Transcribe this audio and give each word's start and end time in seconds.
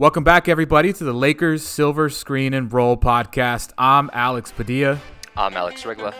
Welcome 0.00 0.24
back, 0.24 0.48
everybody, 0.48 0.94
to 0.94 1.04
the 1.04 1.12
Lakers 1.12 1.62
Silver 1.62 2.08
Screen 2.08 2.54
and 2.54 2.72
Roll 2.72 2.96
podcast. 2.96 3.74
I'm 3.76 4.08
Alex 4.14 4.50
Padilla. 4.50 4.98
I'm 5.36 5.54
Alex 5.54 5.84
Regla. 5.84 6.14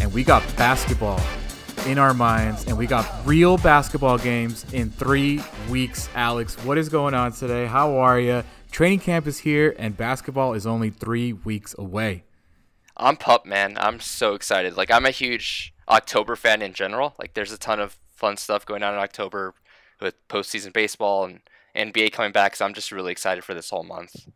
And 0.00 0.12
we 0.12 0.24
got 0.24 0.42
basketball 0.56 1.20
in 1.86 1.98
our 1.98 2.12
minds, 2.12 2.64
and 2.64 2.76
we 2.76 2.88
got 2.88 3.08
real 3.24 3.58
basketball 3.58 4.18
games 4.18 4.66
in 4.72 4.90
three 4.90 5.40
weeks. 5.70 6.08
Alex, 6.16 6.56
what 6.64 6.78
is 6.78 6.88
going 6.88 7.14
on 7.14 7.30
today? 7.30 7.66
How 7.66 7.96
are 7.98 8.18
you? 8.18 8.42
Training 8.72 8.98
camp 8.98 9.28
is 9.28 9.38
here, 9.38 9.76
and 9.78 9.96
basketball 9.96 10.52
is 10.54 10.66
only 10.66 10.90
three 10.90 11.32
weeks 11.32 11.76
away. 11.78 12.24
I'm 12.96 13.16
pumped, 13.16 13.46
man. 13.46 13.76
I'm 13.78 14.00
so 14.00 14.34
excited. 14.34 14.76
Like, 14.76 14.90
I'm 14.90 15.06
a 15.06 15.12
huge 15.12 15.72
October 15.88 16.36
fan 16.36 16.62
in 16.62 16.72
general. 16.72 17.14
Like 17.18 17.34
there's 17.34 17.52
a 17.52 17.58
ton 17.58 17.80
of 17.80 17.98
fun 18.10 18.36
stuff 18.36 18.66
going 18.66 18.82
on 18.82 18.94
in 18.94 19.00
October 19.00 19.54
with 20.00 20.14
postseason 20.28 20.72
baseball 20.72 21.24
and 21.24 21.40
NBA 21.76 22.12
coming 22.12 22.32
back. 22.32 22.56
So 22.56 22.64
I'm 22.64 22.74
just 22.74 22.92
really 22.92 23.12
excited 23.12 23.44
for 23.44 23.54
this 23.54 23.70
whole 23.70 23.84
month. 23.84 24.26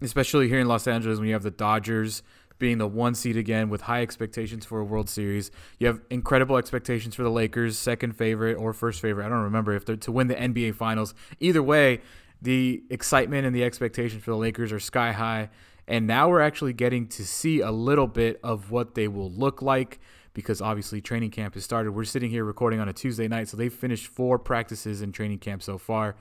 Especially 0.00 0.48
here 0.48 0.60
in 0.60 0.68
Los 0.68 0.86
Angeles 0.86 1.18
when 1.18 1.28
you 1.28 1.34
have 1.34 1.42
the 1.42 1.50
Dodgers 1.50 2.22
being 2.58 2.78
the 2.78 2.86
one 2.86 3.14
seed 3.14 3.36
again 3.36 3.70
with 3.70 3.82
high 3.82 4.02
expectations 4.02 4.66
for 4.66 4.78
a 4.80 4.84
World 4.84 5.08
Series. 5.08 5.50
You 5.78 5.86
have 5.86 6.00
incredible 6.10 6.56
expectations 6.56 7.14
for 7.14 7.22
the 7.22 7.30
Lakers, 7.30 7.78
second 7.78 8.16
favorite 8.16 8.54
or 8.54 8.72
first 8.72 9.00
favorite. 9.00 9.26
I 9.26 9.28
don't 9.28 9.42
remember 9.44 9.74
if 9.74 9.84
they're 9.84 9.96
to 9.96 10.12
win 10.12 10.28
the 10.28 10.34
NBA 10.34 10.74
Finals. 10.74 11.14
Either 11.40 11.62
way, 11.62 12.02
the 12.40 12.82
excitement 12.90 13.46
and 13.46 13.56
the 13.56 13.64
expectations 13.64 14.22
for 14.22 14.30
the 14.30 14.36
Lakers 14.36 14.72
are 14.72 14.80
sky 14.80 15.12
high. 15.12 15.48
And 15.88 16.06
now 16.06 16.28
we're 16.28 16.40
actually 16.40 16.74
getting 16.74 17.08
to 17.08 17.26
see 17.26 17.60
a 17.60 17.70
little 17.70 18.06
bit 18.06 18.38
of 18.44 18.70
what 18.70 18.94
they 18.94 19.08
will 19.08 19.30
look 19.30 19.62
like 19.62 19.98
because 20.34 20.60
obviously 20.60 21.00
training 21.00 21.30
camp 21.30 21.54
has 21.54 21.64
started. 21.64 21.92
We're 21.92 22.04
sitting 22.04 22.30
here 22.30 22.44
recording 22.44 22.80
on 22.80 22.88
a 22.88 22.92
Tuesday 22.92 23.28
night, 23.28 23.48
so 23.48 23.56
they've 23.56 23.72
finished 23.72 24.06
four 24.06 24.38
practices 24.38 25.02
in 25.02 25.12
training 25.12 25.38
camp 25.38 25.62
so 25.62 25.78
far, 25.78 26.16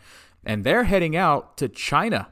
and 0.46 0.64
they're 0.64 0.86
heading 0.86 1.16
out 1.16 1.58
to 1.58 1.70
China 1.70 2.30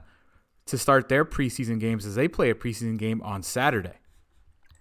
to 0.66 0.78
start 0.78 1.10
their 1.10 1.26
preseason 1.26 1.80
games 1.80 2.06
as 2.06 2.16
they 2.16 2.28
play 2.28 2.50
a 2.50 2.56
preseason 2.56 2.98
game 2.98 3.22
on 3.22 3.42
Saturday. 3.44 4.00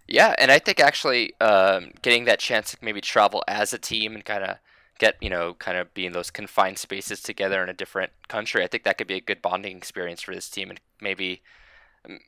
Yeah, 0.09 0.35
and 0.39 0.51
I 0.51 0.59
think 0.59 0.81
actually 0.81 1.39
um, 1.41 1.93
getting 2.03 2.25
that 2.27 2.39
chance 2.39 2.73
to 2.73 2.77
maybe 2.81 3.01
travel 3.01 3.43
as 3.49 3.73
a 3.73 3.79
team 3.79 4.15
and 4.15 4.25
kind 4.25 4.45
of 4.45 4.57
get 4.99 5.17
you 5.21 5.29
know 5.29 5.55
kind 5.55 5.77
of 5.77 5.93
be 5.95 6.07
in 6.07 6.13
those 6.13 6.31
confined 6.31 6.79
spaces 6.79 7.21
together 7.21 7.63
in 7.63 7.69
a 7.69 7.75
different 7.75 8.13
country, 8.29 8.63
I 8.63 8.67
think 8.67 8.85
that 8.85 8.99
could 8.99 9.07
be 9.07 9.17
a 9.17 9.21
good 9.21 9.43
bonding 9.43 9.77
experience 9.77 10.23
for 10.23 10.35
this 10.35 10.49
team 10.49 10.71
and 10.71 10.81
maybe 11.01 11.43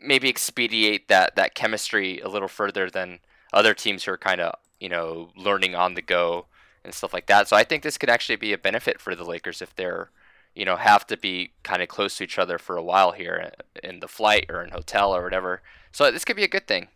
maybe 0.01 0.29
expedite 0.29 1.09
that 1.09 1.37
that 1.37 1.55
chemistry 1.55 2.20
a 2.20 2.29
little 2.29 2.48
further 2.48 2.91
than 2.91 3.20
other 3.53 3.75
teams 3.75 4.05
who 4.05 4.12
are 4.12 4.19
kind 4.19 4.41
of 4.41 4.55
you 4.81 4.89
know 4.89 5.31
learning 5.37 5.75
on 5.75 5.95
the 5.95 6.03
go 6.03 6.47
and 6.84 6.95
stuff 6.95 7.12
like 7.12 7.27
that. 7.27 7.48
So 7.48 7.57
I 7.57 7.65
think 7.65 7.83
this 7.83 7.98
could 7.98 8.11
actually 8.11 8.37
be 8.37 8.53
a 8.53 8.59
benefit 8.59 9.01
for 9.01 9.15
the 9.15 9.25
Lakers 9.25 9.62
if 9.62 9.75
they're 9.77 10.11
you 10.55 10.65
know 10.65 10.77
have 10.77 11.07
to 11.09 11.17
be 11.17 11.53
kind 11.62 11.83
of 11.83 11.89
close 11.89 12.17
to 12.17 12.25
each 12.25 12.39
other 12.39 12.59
for 12.59 12.77
a 12.77 12.83
while 12.83 13.12
here 13.12 13.53
uh, 13.53 13.87
in 13.87 14.01
the 14.01 14.09
flight 14.09 14.47
or 14.48 14.62
in 14.62 14.70
hotel 14.70 15.15
or 15.15 15.23
whatever. 15.23 15.62
So 15.93 16.11
this 16.11 16.25
could 16.25 16.37
be 16.37 16.45
a 16.45 16.48
good 16.48 16.67
thing. 16.67 16.89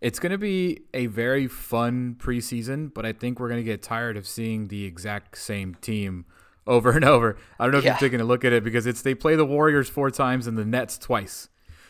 It's 0.00 0.18
going 0.18 0.32
to 0.32 0.38
be 0.38 0.80
a 0.92 1.06
very 1.06 1.46
fun 1.46 2.16
preseason, 2.18 2.92
but 2.92 3.06
I 3.06 3.12
think 3.12 3.38
we're 3.38 3.48
going 3.48 3.60
to 3.60 3.64
get 3.64 3.82
tired 3.82 4.16
of 4.16 4.26
seeing 4.26 4.66
the 4.66 4.84
exact 4.84 5.38
same 5.38 5.76
team 5.76 6.24
over 6.66 6.90
and 6.90 7.04
over. 7.04 7.36
I 7.58 7.64
don't 7.64 7.72
know 7.72 7.78
if 7.78 7.84
yeah. 7.84 7.92
you're 7.92 8.00
taking 8.00 8.20
a 8.20 8.24
look 8.24 8.44
at 8.44 8.52
it 8.52 8.64
because 8.64 8.86
it's 8.86 9.02
they 9.02 9.14
play 9.14 9.36
the 9.36 9.44
Warriors 9.44 9.88
four 9.88 10.10
times 10.10 10.46
and 10.46 10.58
the 10.58 10.64
Nets 10.64 10.98
twice. 10.98 11.48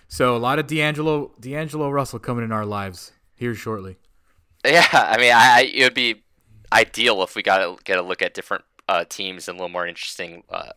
So 0.08 0.36
a 0.36 0.38
lot 0.38 0.58
of 0.58 0.66
D'Angelo 0.66 1.32
D'Angelo 1.40 1.88
Russell 1.90 2.18
coming 2.18 2.44
in 2.44 2.52
our 2.52 2.66
lives 2.66 3.12
here 3.34 3.54
shortly. 3.54 3.96
Yeah, 4.64 4.86
I 4.92 5.16
mean, 5.18 5.32
I, 5.34 5.70
it 5.72 5.84
would 5.84 5.94
be 5.94 6.22
ideal 6.72 7.22
if 7.22 7.34
we 7.34 7.42
got 7.42 7.58
to 7.58 7.82
get 7.84 7.98
a 7.98 8.02
look 8.02 8.22
at 8.22 8.34
different 8.34 8.64
uh, 8.88 9.04
teams 9.08 9.48
and 9.48 9.56
a 9.56 9.58
little 9.58 9.72
more 9.72 9.86
interesting 9.86 10.44
uh, 10.48 10.70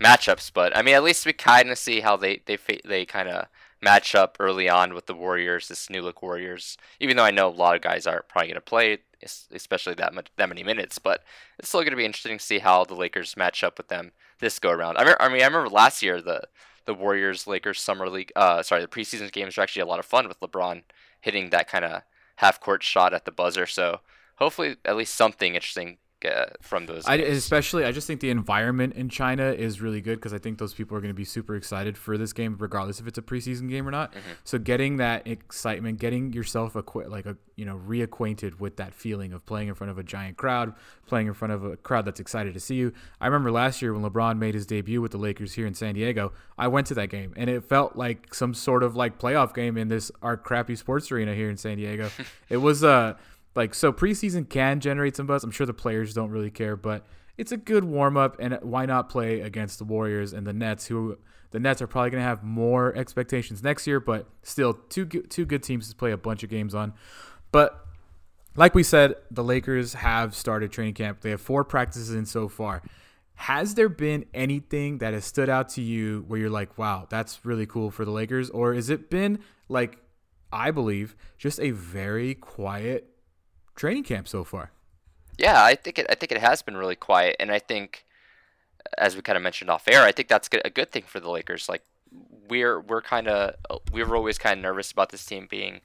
matchups. 0.00 0.50
But 0.52 0.76
I 0.76 0.82
mean, 0.82 0.94
at 0.94 1.04
least 1.04 1.24
we 1.24 1.32
kind 1.32 1.70
of 1.70 1.78
see 1.78 2.00
how 2.00 2.16
they 2.16 2.42
they 2.46 2.58
they 2.84 3.04
kind 3.06 3.28
of 3.28 3.46
match 3.80 4.14
up 4.14 4.36
early 4.40 4.68
on 4.68 4.92
with 4.92 5.06
the 5.06 5.14
Warriors, 5.14 5.68
this 5.68 5.88
new 5.88 6.02
look 6.02 6.20
Warriors. 6.22 6.76
Even 6.98 7.16
though 7.16 7.24
I 7.24 7.30
know 7.30 7.48
a 7.48 7.50
lot 7.50 7.76
of 7.76 7.82
guys 7.82 8.06
aren't 8.06 8.28
probably 8.28 8.48
going 8.48 8.54
to 8.56 8.60
play, 8.60 8.98
especially 9.52 9.94
that 9.94 10.14
much, 10.14 10.28
that 10.36 10.48
many 10.48 10.64
minutes, 10.64 10.98
but 10.98 11.22
it's 11.60 11.68
still 11.68 11.82
going 11.82 11.90
to 11.92 11.96
be 11.96 12.04
interesting 12.04 12.38
to 12.38 12.44
see 12.44 12.58
how 12.58 12.84
the 12.84 12.94
Lakers 12.94 13.36
match 13.36 13.62
up 13.62 13.78
with 13.78 13.88
them 13.88 14.10
this 14.40 14.58
go 14.58 14.70
around. 14.70 14.96
I 14.98 15.04
mean, 15.04 15.14
I 15.20 15.28
mean, 15.28 15.42
I 15.42 15.46
remember 15.46 15.68
last 15.68 16.02
year 16.02 16.20
the 16.20 16.42
the 16.86 16.94
Warriors 16.94 17.46
Lakers 17.46 17.80
summer 17.80 18.08
league, 18.08 18.32
uh, 18.34 18.62
sorry, 18.62 18.80
the 18.80 18.88
preseason 18.88 19.30
games 19.30 19.56
were 19.56 19.62
actually 19.62 19.82
a 19.82 19.86
lot 19.86 19.98
of 20.00 20.06
fun 20.06 20.26
with 20.26 20.40
LeBron 20.40 20.82
hitting 21.20 21.50
that 21.50 21.68
kind 21.68 21.84
of 21.84 22.02
half 22.38 22.60
court 22.60 22.82
shot 22.82 23.12
at 23.12 23.24
the 23.24 23.32
buzzer. 23.32 23.66
So 23.66 24.00
hopefully, 24.36 24.76
at 24.84 24.96
least 24.96 25.14
something 25.14 25.54
interesting 25.54 25.98
uh, 26.24 26.46
from 26.60 26.86
those. 26.86 27.06
I, 27.06 27.16
especially, 27.16 27.84
I 27.84 27.92
just 27.92 28.06
think 28.06 28.20
the 28.20 28.30
environment 28.30 28.94
in 28.94 29.08
China 29.08 29.44
is 29.44 29.80
really 29.80 30.00
good 30.00 30.16
because 30.16 30.32
I 30.32 30.38
think 30.38 30.58
those 30.58 30.74
people 30.74 30.96
are 30.96 31.00
going 31.00 31.12
to 31.12 31.16
be 31.16 31.24
super 31.24 31.54
excited 31.54 31.96
for 31.96 32.18
this 32.18 32.32
game, 32.32 32.56
regardless 32.58 33.00
if 33.00 33.06
it's 33.06 33.18
a 33.18 33.22
preseason 33.22 33.68
game 33.68 33.86
or 33.86 33.90
not. 33.90 34.12
Mm-hmm. 34.12 34.30
So 34.44 34.58
getting 34.58 34.96
that 34.96 35.26
excitement, 35.26 35.98
getting 35.98 36.32
yourself 36.32 36.74
acqu- 36.74 37.08
like 37.08 37.26
a 37.26 37.36
you 37.56 37.64
know 37.64 37.80
reacquainted 37.86 38.60
with 38.60 38.76
that 38.76 38.94
feeling 38.94 39.32
of 39.32 39.44
playing 39.46 39.68
in 39.68 39.74
front 39.74 39.90
of 39.90 39.98
a 39.98 40.02
giant 40.02 40.36
crowd, 40.36 40.74
playing 41.06 41.26
in 41.26 41.34
front 41.34 41.52
of 41.52 41.64
a 41.64 41.76
crowd 41.76 42.04
that's 42.04 42.20
excited 42.20 42.54
to 42.54 42.60
see 42.60 42.76
you. 42.76 42.92
I 43.20 43.26
remember 43.26 43.50
last 43.50 43.82
year 43.82 43.92
when 43.92 44.02
LeBron 44.02 44.38
made 44.38 44.54
his 44.54 44.66
debut 44.66 45.00
with 45.00 45.12
the 45.12 45.18
Lakers 45.18 45.54
here 45.54 45.66
in 45.66 45.74
San 45.74 45.94
Diego. 45.94 46.32
I 46.56 46.68
went 46.68 46.86
to 46.88 46.94
that 46.94 47.08
game 47.08 47.32
and 47.36 47.48
it 47.48 47.64
felt 47.64 47.96
like 47.96 48.34
some 48.34 48.54
sort 48.54 48.82
of 48.82 48.96
like 48.96 49.18
playoff 49.18 49.54
game 49.54 49.76
in 49.76 49.88
this 49.88 50.10
our 50.22 50.36
crappy 50.36 50.76
sports 50.76 51.10
arena 51.12 51.34
here 51.34 51.50
in 51.50 51.56
San 51.56 51.76
Diego. 51.76 52.10
it 52.48 52.58
was 52.58 52.82
uh 52.82 53.14
like 53.58 53.74
so 53.74 53.92
preseason 53.92 54.48
can 54.48 54.78
generate 54.78 55.16
some 55.16 55.26
buzz. 55.26 55.42
I'm 55.42 55.50
sure 55.50 55.66
the 55.66 55.74
players 55.74 56.14
don't 56.14 56.30
really 56.30 56.50
care, 56.50 56.76
but 56.76 57.04
it's 57.36 57.50
a 57.50 57.56
good 57.56 57.82
warm 57.82 58.16
up 58.16 58.36
and 58.38 58.56
why 58.62 58.86
not 58.86 59.08
play 59.08 59.40
against 59.40 59.78
the 59.78 59.84
Warriors 59.84 60.32
and 60.32 60.46
the 60.46 60.52
Nets 60.52 60.86
who 60.86 61.18
the 61.50 61.58
Nets 61.58 61.82
are 61.82 61.88
probably 61.88 62.10
going 62.10 62.22
to 62.22 62.28
have 62.28 62.44
more 62.44 62.94
expectations 62.96 63.62
next 63.62 63.86
year, 63.86 63.98
but 63.98 64.28
still 64.42 64.74
two 64.74 65.06
two 65.06 65.44
good 65.44 65.64
teams 65.64 65.90
to 65.90 65.96
play 65.96 66.12
a 66.12 66.16
bunch 66.16 66.44
of 66.44 66.50
games 66.50 66.72
on. 66.72 66.94
But 67.50 67.84
like 68.54 68.76
we 68.76 68.84
said, 68.84 69.16
the 69.30 69.42
Lakers 69.42 69.94
have 69.94 70.36
started 70.36 70.70
training 70.70 70.94
camp. 70.94 71.20
They 71.20 71.30
have 71.30 71.40
four 71.40 71.64
practices 71.64 72.10
in 72.12 72.26
so 72.26 72.48
far. 72.48 72.82
Has 73.34 73.74
there 73.74 73.88
been 73.88 74.24
anything 74.32 74.98
that 74.98 75.14
has 75.14 75.24
stood 75.24 75.48
out 75.48 75.68
to 75.70 75.82
you 75.82 76.24
where 76.28 76.38
you're 76.38 76.50
like, 76.50 76.78
wow, 76.78 77.06
that's 77.10 77.44
really 77.44 77.66
cool 77.66 77.90
for 77.90 78.04
the 78.04 78.10
Lakers? 78.12 78.50
Or 78.50 78.74
has 78.74 78.88
it 78.88 79.10
been 79.10 79.40
like, 79.68 79.98
I 80.52 80.70
believe, 80.70 81.16
just 81.38 81.60
a 81.60 81.70
very 81.70 82.34
quiet 82.34 83.17
training 83.78 84.02
camp 84.02 84.28
so 84.28 84.44
far. 84.44 84.70
Yeah, 85.38 85.62
I 85.62 85.76
think 85.76 85.98
it. 85.98 86.06
I 86.10 86.14
think 86.14 86.32
it 86.32 86.40
has 86.40 86.62
been 86.62 86.76
really 86.76 86.96
quiet, 86.96 87.36
and 87.38 87.50
I 87.52 87.60
think, 87.60 88.04
as 88.98 89.14
we 89.14 89.22
kind 89.22 89.36
of 89.36 89.42
mentioned 89.42 89.70
off 89.70 89.88
air, 89.88 90.02
I 90.02 90.12
think 90.12 90.28
that's 90.28 90.48
a 90.64 90.70
good 90.70 90.90
thing 90.90 91.04
for 91.06 91.20
the 91.20 91.30
Lakers. 91.30 91.68
Like 91.68 91.84
we're 92.48 92.80
we're 92.80 93.02
kind 93.02 93.28
of 93.28 93.54
we 93.92 94.02
were 94.02 94.16
always 94.16 94.38
kind 94.38 94.58
of 94.58 94.62
nervous 94.62 94.90
about 94.90 95.10
this 95.10 95.24
team 95.24 95.46
being 95.48 95.80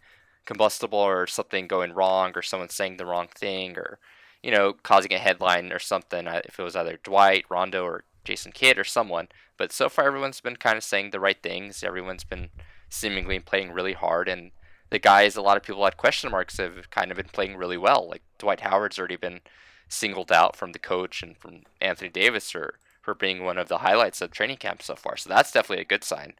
combustible 0.46 1.00
or 1.00 1.28
something 1.28 1.68
going 1.68 1.94
wrong 1.94 2.34
or 2.36 2.42
someone 2.42 2.70
saying 2.70 2.98
the 2.98 3.06
wrong 3.06 3.28
thing 3.34 3.78
or 3.78 3.98
you 4.42 4.52
know 4.52 4.74
causing 4.74 5.14
a 5.14 5.18
headline 5.18 5.72
or 5.72 5.80
something 5.80 6.28
uh, 6.28 6.42
if 6.46 6.60
it 6.60 6.64
was 6.64 6.76
either 6.76 7.00
Dwight, 7.04 7.46
Rondo, 7.50 7.84
or 7.84 8.04
Jason 8.24 8.52
Kidd 8.52 8.80
or 8.80 8.84
someone. 8.84 9.28
But 9.58 9.72
so 9.72 9.88
far, 9.88 10.06
everyone's 10.08 10.42
been 10.42 10.56
kind 10.56 10.78
of 10.78 10.84
saying 10.84 11.12
the 11.12 11.20
right 11.20 11.42
things. 11.42 11.84
Everyone's 11.84 12.24
been 12.24 12.50
seemingly 12.90 13.40
playing 13.40 13.72
really 13.72 13.94
hard 13.94 14.28
and 14.28 14.52
the 14.94 15.00
guys 15.00 15.36
a 15.36 15.42
lot 15.42 15.58
of 15.58 15.64
people 15.64 15.84
had 15.84 15.98
question 15.98 16.30
marks 16.30 16.58
have 16.58 16.90
kind 16.92 17.10
of 17.10 17.18
been 17.18 17.26
playing 17.26 17.58
really 17.58 17.78
well. 17.78 18.08
Like 18.08 18.22
Dwight 18.38 18.60
Howard's 18.60 19.00
already 19.00 19.16
been 19.16 19.42
singled 19.90 20.32
out 20.32 20.56
from 20.56 20.72
the 20.72 20.80
coach 20.80 21.24
and 21.24 21.36
from 21.36 21.64
Anthony 21.82 22.12
Davis 22.12 22.52
for, 22.52 22.76
for 23.02 23.16
being 23.16 23.44
one 23.44 23.58
of 23.58 23.68
the 23.68 23.80
highlights 23.80 24.22
of 24.22 24.30
training 24.30 24.58
camp 24.58 24.84
so 24.84 24.96
far. 24.96 25.18
So 25.18 25.30
that's 25.30 25.52
definitely 25.52 25.82
a 25.82 25.88
good 25.88 26.04
sign. 26.04 26.34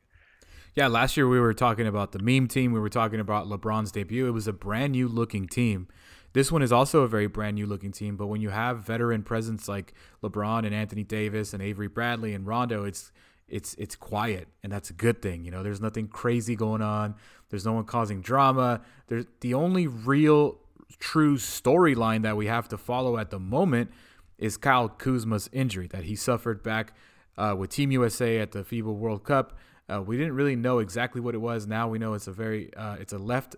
Yeah, 0.76 0.86
last 0.86 1.18
year 1.18 1.28
we 1.28 1.40
were 1.40 1.56
talking 1.56 1.88
about 1.88 2.12
the 2.12 2.20
meme 2.20 2.48
team. 2.48 2.72
We 2.72 2.80
were 2.80 2.90
talking 2.90 3.20
about 3.20 3.48
LeBron's 3.48 3.92
debut. 3.92 4.28
It 4.28 4.32
was 4.32 4.48
a 4.48 4.54
brand 4.54 4.92
new 4.92 5.08
looking 5.08 5.48
team. 5.48 5.88
This 6.34 6.52
one 6.52 6.62
is 6.62 6.72
also 6.72 7.02
a 7.02 7.08
very 7.08 7.28
brand 7.28 7.56
new 7.56 7.66
looking 7.66 7.92
team, 7.92 8.18
but 8.18 8.28
when 8.28 8.42
you 8.42 8.50
have 8.50 8.80
veteran 8.86 9.24
presence 9.24 9.68
like 9.68 9.94
LeBron 10.24 10.64
and 10.64 10.76
Anthony 10.76 11.04
Davis 11.04 11.54
and 11.54 11.62
Avery 11.62 11.88
Bradley 11.88 12.36
and 12.36 12.46
Rondo, 12.46 12.86
it's 12.86 13.12
it's 13.48 13.76
it's 13.76 13.96
quiet 13.96 14.48
and 14.64 14.72
that's 14.72 14.90
a 14.90 14.94
good 14.94 15.22
thing 15.22 15.44
you 15.44 15.52
know 15.52 15.64
there's 15.64 15.82
nothing 15.82 16.08
crazy 16.08 16.56
going 16.56 16.82
on 16.82 17.14
there's 17.54 17.66
no 17.68 17.74
one 17.74 17.86
causing 17.86 18.20
drama 18.20 18.82
there's 19.08 19.26
the 19.42 19.54
only 19.54 19.86
real 19.86 20.58
true 20.98 21.38
storyline 21.38 22.24
that 22.24 22.36
we 22.36 22.48
have 22.48 22.68
to 22.68 22.78
follow 22.78 23.18
at 23.18 23.30
the 23.30 23.40
moment 23.40 23.92
is 24.38 24.58
Kyle 24.58 24.90
Kuzma's 24.90 25.50
injury 25.54 25.86
that 25.88 26.06
he 26.06 26.16
suffered 26.16 26.64
back 26.64 26.96
uh, 27.38 27.54
with 27.56 27.70
Team 27.70 27.92
USA 27.92 28.40
at 28.40 28.54
the 28.54 28.64
FIBA 28.64 28.96
World 28.96 29.24
Cup. 29.24 29.58
Uh, 29.88 30.02
we 30.02 30.18
didn't 30.18 30.34
really 30.34 30.56
know 30.56 30.80
exactly 30.80 31.22
what 31.22 31.36
it 31.36 31.40
was. 31.40 31.68
Now 31.68 31.88
we 31.88 32.00
know 32.00 32.14
it's 32.14 32.28
a 32.28 32.32
very 32.32 32.74
uh, 32.74 32.96
it's 33.00 33.14
a 33.14 33.18
left 33.18 33.56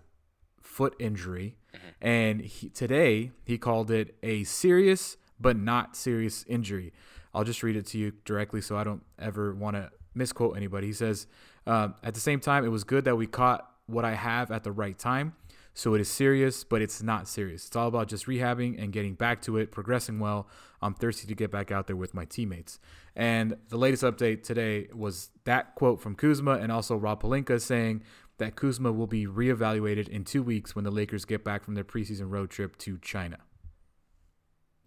foot 0.60 0.94
injury, 0.98 1.56
mm-hmm. 1.74 2.06
and 2.06 2.40
he, 2.40 2.68
today 2.68 3.30
he 3.44 3.56
called 3.56 3.90
it 3.90 4.16
a 4.22 4.44
serious 4.44 5.16
but 5.40 5.56
not 5.56 5.96
serious 5.96 6.44
injury. 6.48 6.92
I'll 7.32 7.44
just 7.44 7.62
read 7.62 7.76
it 7.76 7.86
to 7.86 7.98
you 7.98 8.12
directly 8.24 8.60
so 8.60 8.76
I 8.76 8.84
don't 8.84 9.04
ever 9.18 9.54
want 9.54 9.76
to 9.76 9.90
misquote 10.14 10.56
anybody. 10.56 10.88
He 10.88 10.92
says, 10.92 11.26
uh, 11.66 11.90
At 12.02 12.14
the 12.14 12.20
same 12.20 12.40
time, 12.40 12.64
it 12.64 12.68
was 12.68 12.82
good 12.82 13.04
that 13.04 13.16
we 13.16 13.26
caught 13.26 13.70
what 13.86 14.04
I 14.04 14.14
have 14.14 14.50
at 14.50 14.64
the 14.64 14.72
right 14.72 14.98
time. 14.98 15.34
So 15.74 15.92
it 15.92 16.00
is 16.00 16.10
serious, 16.10 16.64
but 16.64 16.80
it's 16.80 17.02
not 17.02 17.28
serious. 17.28 17.66
It's 17.66 17.76
all 17.76 17.88
about 17.88 18.08
just 18.08 18.26
rehabbing 18.26 18.82
and 18.82 18.92
getting 18.92 19.14
back 19.14 19.42
to 19.42 19.58
it, 19.58 19.70
progressing 19.70 20.18
well. 20.18 20.48
I'm 20.80 20.94
thirsty 20.94 21.26
to 21.26 21.34
get 21.34 21.50
back 21.50 21.70
out 21.70 21.86
there 21.86 21.96
with 21.96 22.14
my 22.14 22.24
teammates. 22.24 22.78
And 23.14 23.56
the 23.68 23.76
latest 23.76 24.02
update 24.02 24.42
today 24.42 24.88
was 24.94 25.30
that 25.44 25.74
quote 25.74 26.00
from 26.00 26.14
Kuzma 26.14 26.52
and 26.52 26.72
also 26.72 26.96
Rob 26.96 27.22
Pelinka 27.22 27.60
saying 27.60 28.02
that 28.38 28.56
Kuzma 28.56 28.90
will 28.90 29.06
be 29.06 29.26
reevaluated 29.26 30.08
in 30.08 30.24
two 30.24 30.42
weeks 30.42 30.74
when 30.74 30.84
the 30.84 30.90
Lakers 30.90 31.24
get 31.26 31.44
back 31.44 31.62
from 31.62 31.74
their 31.74 31.84
preseason 31.84 32.30
road 32.30 32.50
trip 32.50 32.78
to 32.78 32.98
China. 32.98 33.38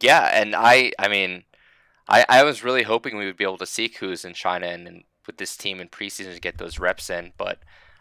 Yeah, 0.01 0.29
and 0.33 0.55
I, 0.55 0.91
I 0.97 1.07
mean, 1.07 1.43
I, 2.07 2.25
I 2.29 2.43
was 2.43 2.63
really 2.63 2.83
hoping 2.83 3.15
we 3.17 3.25
would 3.25 3.37
be 3.37 3.43
able 3.43 3.57
to 3.57 3.65
see 3.65 3.89
Kuz 3.89 4.25
in 4.25 4.33
China 4.33 4.67
and, 4.67 4.87
and 4.87 5.03
with 5.27 5.37
this 5.37 5.55
team 5.55 5.79
in 5.79 5.87
preseason 5.87 6.33
to 6.33 6.39
get 6.39 6.57
those 6.57 6.79
reps 6.79 7.11
in, 7.11 7.33
but 7.37 7.59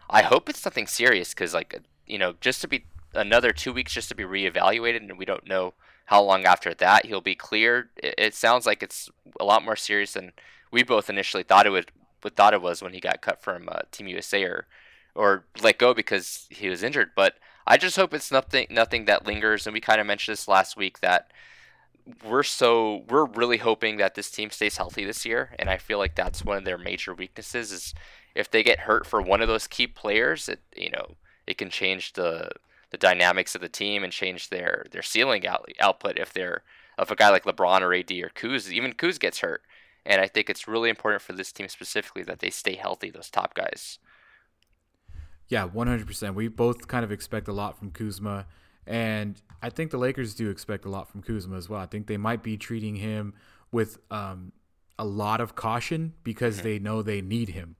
I 0.09 0.23
hope 0.23 0.49
it's 0.49 0.59
something 0.59 0.87
serious 0.87 1.33
because, 1.33 1.53
like, 1.53 1.81
you 2.07 2.17
know, 2.17 2.33
just 2.41 2.61
to 2.61 2.67
be 2.67 2.85
another 3.13 3.51
two 3.51 3.73
weeks 3.73 3.93
just 3.93 4.09
to 4.09 4.15
be 4.15 4.23
reevaluated, 4.23 4.97
and 4.97 5.17
we 5.17 5.25
don't 5.25 5.47
know 5.47 5.73
how 6.05 6.23
long 6.23 6.45
after 6.45 6.73
that 6.73 7.05
he'll 7.05 7.21
be 7.21 7.35
cleared. 7.35 7.89
It, 7.97 8.15
it 8.17 8.35
sounds 8.35 8.65
like 8.65 8.81
it's 8.81 9.09
a 9.39 9.45
lot 9.45 9.63
more 9.63 9.75
serious 9.75 10.13
than 10.13 10.31
we 10.71 10.83
both 10.83 11.09
initially 11.09 11.43
thought 11.43 11.67
it 11.67 11.71
would. 11.71 11.91
Thought 12.35 12.53
it 12.53 12.61
was 12.61 12.81
when 12.81 12.93
he 12.93 12.99
got 12.99 13.21
cut 13.21 13.41
from 13.41 13.69
uh, 13.69 13.81
Team 13.91 14.07
USA 14.07 14.43
or 14.43 14.67
or 15.15 15.45
let 15.61 15.77
go 15.77 15.93
because 15.93 16.47
he 16.49 16.67
was 16.69 16.83
injured. 16.83 17.11
But 17.15 17.35
I 17.65 17.77
just 17.77 17.95
hope 17.95 18.13
it's 18.13 18.31
nothing 18.31 18.67
nothing 18.69 19.05
that 19.05 19.25
lingers. 19.25 19.65
And 19.65 19.73
we 19.73 19.79
kind 19.79 20.01
of 20.01 20.07
mentioned 20.07 20.33
this 20.33 20.47
last 20.47 20.75
week 20.75 20.99
that 20.99 21.31
we're 22.25 22.43
so 22.43 23.03
we're 23.09 23.25
really 23.25 23.57
hoping 23.57 23.97
that 23.97 24.15
this 24.15 24.31
team 24.31 24.49
stays 24.49 24.77
healthy 24.77 25.05
this 25.05 25.25
year, 25.25 25.55
and 25.59 25.69
I 25.69 25.77
feel 25.77 25.97
like 25.97 26.15
that's 26.15 26.43
one 26.43 26.57
of 26.57 26.65
their 26.65 26.77
major 26.77 27.13
weaknesses 27.13 27.71
is 27.71 27.93
if 28.35 28.49
they 28.49 28.63
get 28.63 28.79
hurt 28.79 29.05
for 29.05 29.21
one 29.21 29.41
of 29.41 29.47
those 29.47 29.67
key 29.67 29.87
players, 29.87 30.49
it 30.49 30.61
you 30.75 30.89
know 30.89 31.15
it 31.47 31.57
can 31.57 31.69
change 31.69 32.13
the 32.13 32.49
the 32.91 32.97
dynamics 32.97 33.55
of 33.55 33.61
the 33.61 33.69
team 33.69 34.03
and 34.03 34.11
change 34.11 34.49
their 34.49 34.85
their 34.91 35.01
ceiling 35.01 35.45
out, 35.47 35.69
output 35.79 36.17
if 36.17 36.33
they're 36.33 36.63
if 36.97 37.11
a 37.11 37.15
guy 37.15 37.29
like 37.29 37.45
LeBron 37.45 37.81
or 37.81 37.93
AD 37.93 38.11
or 38.11 38.29
Kuz 38.29 38.71
even 38.71 38.93
Kuz 38.93 39.19
gets 39.19 39.39
hurt. 39.39 39.61
And 40.05 40.21
I 40.21 40.27
think 40.27 40.49
it's 40.49 40.67
really 40.67 40.89
important 40.89 41.21
for 41.21 41.33
this 41.33 41.51
team 41.51 41.67
specifically 41.67 42.23
that 42.23 42.39
they 42.39 42.49
stay 42.49 42.75
healthy, 42.75 43.11
those 43.11 43.29
top 43.29 43.53
guys. 43.53 43.99
Yeah, 45.49 45.67
100%. 45.67 46.35
We 46.35 46.47
both 46.47 46.87
kind 46.87 47.03
of 47.03 47.11
expect 47.11 47.47
a 47.47 47.53
lot 47.53 47.77
from 47.77 47.91
Kuzma. 47.91 48.45
And 48.87 49.41
I 49.61 49.69
think 49.69 49.91
the 49.91 49.97
Lakers 49.97 50.33
do 50.33 50.49
expect 50.49 50.85
a 50.85 50.89
lot 50.89 51.09
from 51.09 51.21
Kuzma 51.21 51.57
as 51.57 51.69
well. 51.69 51.79
I 51.79 51.85
think 51.85 52.07
they 52.07 52.17
might 52.17 52.43
be 52.43 52.57
treating 52.57 52.95
him 52.95 53.33
with 53.71 53.97
um, 54.09 54.51
a 54.97 55.05
lot 55.05 55.41
of 55.41 55.55
caution 55.55 56.13
because 56.23 56.57
mm-hmm. 56.57 56.67
they 56.67 56.79
know 56.79 57.01
they 57.01 57.21
need 57.21 57.49
him. 57.49 57.75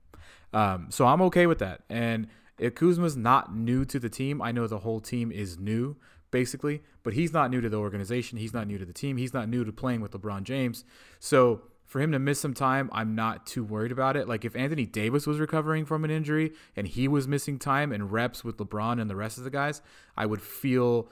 Um, 0.52 0.88
so 0.90 1.06
I'm 1.06 1.22
okay 1.22 1.46
with 1.46 1.58
that. 1.58 1.82
And 1.88 2.28
if 2.58 2.74
Kuzma's 2.74 3.16
not 3.16 3.54
new 3.54 3.84
to 3.86 3.98
the 3.98 4.08
team, 4.08 4.42
I 4.42 4.52
know 4.52 4.66
the 4.66 4.80
whole 4.80 5.00
team 5.00 5.32
is 5.32 5.58
new, 5.58 5.96
basically, 6.30 6.82
but 7.02 7.14
he's 7.14 7.32
not 7.32 7.50
new 7.50 7.60
to 7.60 7.68
the 7.68 7.78
organization. 7.78 8.38
He's 8.38 8.52
not 8.52 8.66
new 8.66 8.78
to 8.78 8.84
the 8.84 8.92
team. 8.92 9.16
He's 9.16 9.32
not 9.32 9.48
new 9.48 9.64
to 9.64 9.72
playing 9.72 10.00
with 10.00 10.12
LeBron 10.12 10.42
James. 10.42 10.84
So 11.18 11.62
for 11.86 12.00
him 12.00 12.12
to 12.12 12.18
miss 12.18 12.38
some 12.38 12.54
time, 12.54 12.90
I'm 12.92 13.14
not 13.14 13.46
too 13.46 13.64
worried 13.64 13.92
about 13.92 14.16
it. 14.16 14.28
Like 14.28 14.44
if 14.44 14.54
Anthony 14.54 14.86
Davis 14.86 15.26
was 15.26 15.40
recovering 15.40 15.84
from 15.84 16.04
an 16.04 16.10
injury 16.10 16.52
and 16.76 16.86
he 16.86 17.08
was 17.08 17.26
missing 17.26 17.58
time 17.58 17.92
and 17.92 18.12
reps 18.12 18.44
with 18.44 18.58
LeBron 18.58 19.00
and 19.00 19.10
the 19.10 19.16
rest 19.16 19.38
of 19.38 19.44
the 19.44 19.50
guys, 19.50 19.80
I 20.16 20.26
would 20.26 20.42
feel 20.42 21.08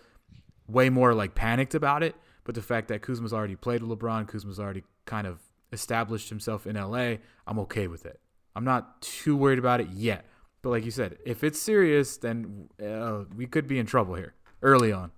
way 0.69 0.91
more 0.91 1.15
like 1.15 1.35
panicked 1.35 1.75
about 1.75 2.03
it. 2.03 2.15
But 2.45 2.55
the 2.55 2.63
fact 2.63 2.89
that 2.89 3.03
Kuzma's 3.03 3.33
already 3.33 3.57
played 3.57 3.83
with 3.83 3.99
LeBron, 3.99 4.29
Kuzma's 4.29 4.61
already 4.61 4.85
kind 5.05 5.27
of 5.27 5.41
established 5.73 6.29
himself 6.29 6.67
in 6.67 6.77
LA, 6.77 7.17
I'm 7.47 7.59
okay 7.59 7.89
with 7.89 8.07
it. 8.07 8.21
I'm 8.59 8.65
not 8.65 9.01
too 9.01 9.37
worried 9.37 9.61
about 9.61 9.81
it 9.81 9.87
yet. 9.91 10.25
But 10.63 10.71
like 10.71 10.85
you 10.85 10.91
said, 10.91 11.17
if 11.25 11.45
it's 11.45 11.61
serious, 11.61 12.17
then 12.17 12.69
uh, 12.85 13.21
we 13.37 13.47
could 13.47 13.69
be 13.69 13.79
in 13.79 13.87
trouble 13.87 14.17
here 14.17 14.35
early 14.63 14.91
on. 14.91 15.13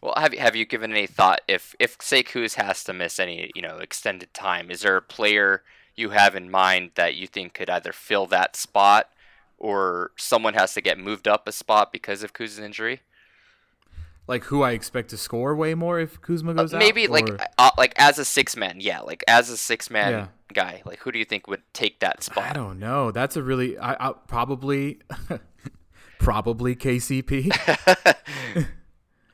Well, 0.00 0.14
have 0.16 0.32
you 0.32 0.40
have 0.40 0.56
you 0.56 0.64
given 0.64 0.92
any 0.92 1.06
thought 1.06 1.42
if 1.46 1.74
if 1.78 1.98
say 2.00 2.22
Kuz 2.22 2.54
has 2.54 2.82
to 2.84 2.94
miss 2.94 3.20
any 3.20 3.50
you 3.54 3.60
know 3.60 3.76
extended 3.76 4.32
time? 4.32 4.70
Is 4.70 4.80
there 4.80 4.96
a 4.96 5.02
player 5.02 5.64
you 5.96 6.10
have 6.10 6.34
in 6.34 6.50
mind 6.50 6.92
that 6.94 7.14
you 7.14 7.26
think 7.26 7.52
could 7.52 7.68
either 7.68 7.92
fill 7.92 8.24
that 8.28 8.56
spot, 8.56 9.10
or 9.58 10.12
someone 10.16 10.54
has 10.54 10.72
to 10.72 10.80
get 10.80 10.98
moved 10.98 11.28
up 11.28 11.46
a 11.46 11.52
spot 11.52 11.92
because 11.92 12.22
of 12.22 12.32
Kuz's 12.32 12.58
injury? 12.58 13.02
Like 14.26 14.44
who 14.44 14.62
I 14.62 14.70
expect 14.70 15.10
to 15.10 15.18
score 15.18 15.54
way 15.54 15.74
more 15.74 16.00
if 16.00 16.22
Kuzma 16.22 16.54
goes 16.54 16.72
uh, 16.72 16.78
maybe 16.78 17.04
out? 17.04 17.10
Maybe 17.10 17.36
like 17.36 17.50
uh, 17.58 17.70
like 17.76 17.92
as 17.96 18.18
a 18.18 18.24
six 18.24 18.56
man, 18.56 18.76
yeah, 18.80 19.00
like 19.00 19.22
as 19.28 19.50
a 19.50 19.58
six 19.58 19.90
man 19.90 20.12
yeah. 20.12 20.26
Guy. 20.58 20.82
Like 20.84 20.98
who 21.00 21.12
do 21.12 21.18
you 21.18 21.24
think 21.24 21.46
would 21.46 21.62
take 21.72 22.00
that 22.00 22.22
spot? 22.22 22.44
I 22.44 22.52
don't 22.52 22.78
know. 22.78 23.10
That's 23.10 23.36
a 23.36 23.42
really 23.42 23.78
I, 23.78 24.08
I 24.08 24.12
probably 24.26 24.98
probably 26.18 26.74
KCP. 26.74 27.50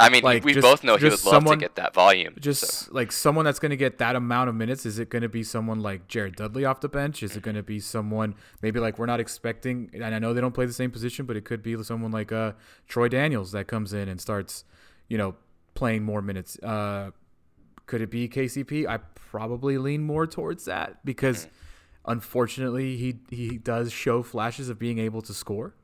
I 0.00 0.08
mean, 0.08 0.24
like, 0.24 0.44
we 0.44 0.54
just, 0.54 0.64
both 0.64 0.82
know 0.82 0.96
he 0.96 1.04
would 1.04 1.12
love 1.12 1.20
someone, 1.20 1.58
to 1.58 1.64
get 1.64 1.76
that 1.76 1.94
volume. 1.94 2.34
Just 2.40 2.64
so. 2.64 2.92
like 2.92 3.12
someone 3.12 3.44
that's 3.44 3.60
going 3.60 3.70
to 3.70 3.76
get 3.76 3.98
that 3.98 4.16
amount 4.16 4.48
of 4.48 4.54
minutes. 4.54 4.84
Is 4.84 4.98
it 4.98 5.08
going 5.08 5.22
to 5.22 5.28
be 5.28 5.44
someone 5.44 5.80
like 5.80 6.08
Jared 6.08 6.34
Dudley 6.34 6.64
off 6.64 6.80
the 6.80 6.88
bench? 6.88 7.22
Is 7.22 7.36
it 7.36 7.42
going 7.42 7.54
to 7.54 7.62
be 7.62 7.78
someone 7.78 8.34
maybe 8.60 8.80
like 8.80 8.98
we're 8.98 9.06
not 9.06 9.20
expecting? 9.20 9.90
And 9.94 10.04
I 10.04 10.18
know 10.18 10.34
they 10.34 10.40
don't 10.40 10.52
play 10.52 10.66
the 10.66 10.72
same 10.72 10.90
position, 10.90 11.26
but 11.26 11.36
it 11.36 11.44
could 11.44 11.62
be 11.62 11.80
someone 11.84 12.10
like 12.10 12.32
uh, 12.32 12.52
Troy 12.88 13.08
Daniels 13.08 13.52
that 13.52 13.68
comes 13.68 13.92
in 13.92 14.08
and 14.08 14.20
starts, 14.20 14.64
you 15.08 15.16
know, 15.16 15.36
playing 15.74 16.02
more 16.02 16.20
minutes. 16.20 16.58
Uh, 16.58 17.12
could 17.86 18.00
it 18.00 18.10
be 18.10 18.28
KCP? 18.28 18.86
I 18.86 18.98
probably 19.14 19.78
lean 19.78 20.02
more 20.02 20.26
towards 20.26 20.64
that 20.64 21.04
because, 21.04 21.46
mm-hmm. 21.46 22.12
unfortunately, 22.12 22.96
he 22.96 23.16
he 23.30 23.58
does 23.58 23.92
show 23.92 24.22
flashes 24.22 24.68
of 24.68 24.78
being 24.78 24.98
able 24.98 25.22
to 25.22 25.34
score, 25.34 25.74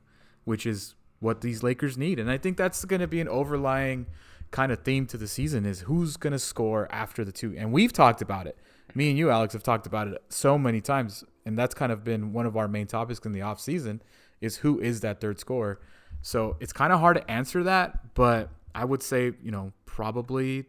which 0.44 0.66
is 0.66 0.94
what 1.20 1.42
these 1.42 1.62
Lakers 1.62 1.98
need. 1.98 2.18
And 2.18 2.30
I 2.30 2.38
think 2.38 2.56
that's 2.56 2.84
going 2.84 3.00
to 3.00 3.06
be 3.06 3.20
an 3.20 3.28
overlying 3.28 4.06
kind 4.50 4.72
of 4.72 4.82
theme 4.82 5.06
to 5.06 5.16
the 5.16 5.28
season 5.28 5.64
is 5.64 5.80
who's 5.80 6.16
going 6.16 6.32
to 6.32 6.38
score 6.38 6.88
after 6.90 7.24
the 7.24 7.32
two. 7.32 7.54
And 7.56 7.72
we've 7.72 7.92
talked 7.92 8.22
about 8.22 8.46
it. 8.46 8.58
Me 8.94 9.10
and 9.10 9.18
you, 9.18 9.30
Alex, 9.30 9.52
have 9.52 9.62
talked 9.62 9.86
about 9.86 10.08
it 10.08 10.20
so 10.28 10.58
many 10.58 10.80
times. 10.80 11.22
And 11.46 11.56
that's 11.56 11.74
kind 11.74 11.92
of 11.92 12.02
been 12.02 12.32
one 12.32 12.46
of 12.46 12.56
our 12.56 12.66
main 12.66 12.86
topics 12.86 13.20
in 13.20 13.32
the 13.32 13.42
off 13.42 13.60
season 13.60 14.02
is 14.40 14.56
who 14.58 14.80
is 14.80 15.00
that 15.02 15.20
third 15.20 15.38
scorer. 15.38 15.80
So 16.22 16.56
it's 16.60 16.72
kind 16.72 16.92
of 16.92 17.00
hard 17.00 17.16
to 17.16 17.30
answer 17.30 17.62
that, 17.64 18.14
but 18.14 18.50
I 18.74 18.84
would 18.84 19.02
say, 19.02 19.32
you 19.42 19.50
know, 19.50 19.72
probably 19.86 20.66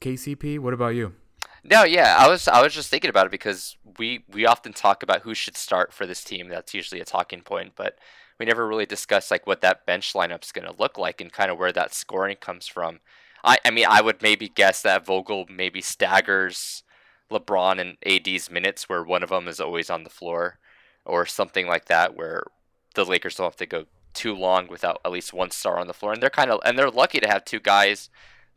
KCP. 0.00 0.58
What 0.58 0.74
about 0.74 0.94
you? 0.94 1.14
No, 1.62 1.84
yeah, 1.84 2.16
I 2.18 2.28
was 2.28 2.48
I 2.48 2.62
was 2.62 2.72
just 2.72 2.88
thinking 2.88 3.10
about 3.10 3.26
it 3.26 3.32
because 3.32 3.76
we 3.98 4.24
we 4.32 4.46
often 4.46 4.72
talk 4.72 5.02
about 5.02 5.22
who 5.22 5.34
should 5.34 5.56
start 5.56 5.92
for 5.92 6.06
this 6.06 6.24
team. 6.24 6.48
That's 6.48 6.74
usually 6.74 7.00
a 7.00 7.04
talking 7.04 7.42
point, 7.42 7.72
but 7.76 7.98
we 8.38 8.46
never 8.46 8.66
really 8.66 8.86
discuss 8.86 9.30
like 9.30 9.46
what 9.46 9.60
that 9.60 9.84
bench 9.84 10.14
lineup's 10.14 10.52
going 10.52 10.66
to 10.66 10.80
look 10.80 10.96
like 10.96 11.20
and 11.20 11.30
kind 11.30 11.50
of 11.50 11.58
where 11.58 11.72
that 11.72 11.92
scoring 11.92 12.36
comes 12.36 12.66
from. 12.66 13.00
I, 13.44 13.58
I 13.64 13.70
mean, 13.70 13.86
I 13.88 14.00
would 14.00 14.22
maybe 14.22 14.48
guess 14.48 14.80
that 14.82 15.04
Vogel 15.04 15.46
maybe 15.50 15.82
staggers 15.82 16.82
LeBron 17.30 17.78
and 17.78 17.96
AD's 18.04 18.50
minutes 18.50 18.88
where 18.88 19.04
one 19.04 19.22
of 19.22 19.28
them 19.28 19.46
is 19.46 19.60
always 19.60 19.90
on 19.90 20.04
the 20.04 20.10
floor 20.10 20.58
or 21.04 21.26
something 21.26 21.66
like 21.66 21.86
that 21.86 22.16
where 22.16 22.44
the 22.94 23.04
Lakers 23.04 23.34
don't 23.34 23.46
have 23.46 23.56
to 23.56 23.66
go 23.66 23.84
too 24.14 24.34
long 24.34 24.66
without 24.68 25.00
at 25.04 25.12
least 25.12 25.32
one 25.32 25.50
star 25.50 25.78
on 25.78 25.86
the 25.86 25.94
floor. 25.94 26.12
And 26.12 26.22
they're 26.22 26.30
kind 26.30 26.50
of 26.50 26.60
and 26.64 26.78
they're 26.78 26.90
lucky 26.90 27.20
to 27.20 27.28
have 27.28 27.44
two 27.44 27.60
guys 27.60 28.08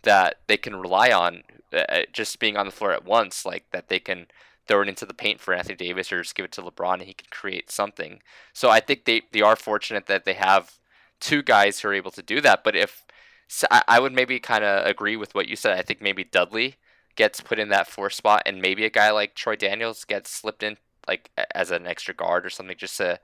that 0.04 0.40
they 0.48 0.58
can 0.58 0.76
rely 0.76 1.12
on 1.12 1.44
uh, 1.72 2.02
just 2.12 2.40
being 2.40 2.58
on 2.58 2.66
the 2.66 2.72
floor 2.72 2.92
at 2.92 3.06
once, 3.06 3.46
like 3.46 3.66
that 3.72 3.90
they 3.90 4.00
can 4.00 4.28
throw 4.68 4.82
it 4.82 4.88
into 4.88 5.06
the 5.06 5.14
paint 5.14 5.42
for 5.42 5.54
Anthony 5.54 5.76
Davis 5.76 6.12
or 6.12 6.22
just 6.22 6.36
give 6.36 6.46
it 6.46 6.52
to 6.54 6.62
LeBron 6.62 6.96
and 6.96 7.04
he 7.04 7.14
can 7.14 7.28
create 7.32 7.70
something. 7.70 8.22
So 8.54 8.70
I 8.70 8.80
think 8.80 9.06
they, 9.06 9.24
they 9.32 9.42
are 9.42 9.56
fortunate 9.56 10.06
that 10.06 10.24
they 10.24 10.34
have 10.34 10.80
two 11.20 11.42
guys 11.42 11.80
who 11.80 11.90
are 11.90 11.94
able 11.94 12.12
to 12.12 12.22
do 12.22 12.40
that. 12.42 12.64
But 12.64 12.76
if 12.76 13.06
so 13.48 13.68
I 13.70 14.00
would 14.00 14.14
maybe 14.14 14.40
kind 14.40 14.64
of 14.64 14.86
agree 14.86 15.16
with 15.16 15.36
what 15.36 15.48
you 15.48 15.56
said. 15.56 15.78
I 15.78 15.84
think 15.84 16.02
maybe 16.02 16.24
Dudley 16.24 16.78
gets 17.16 17.40
put 17.40 17.60
in 17.60 17.70
that 17.70 17.88
four 17.88 18.10
spot, 18.10 18.42
and 18.48 18.62
maybe 18.62 18.84
a 18.84 18.90
guy 18.90 19.12
like 19.12 19.36
Troy 19.36 19.56
Daniels 19.56 20.06
gets 20.06 20.32
slipped 20.32 20.64
in 20.64 20.78
like 21.08 21.30
as 21.54 21.70
an 21.70 21.86
extra 21.86 22.16
guard 22.16 22.46
or 22.46 22.50
something, 22.50 22.78
just 22.78 22.98
to 22.98 23.20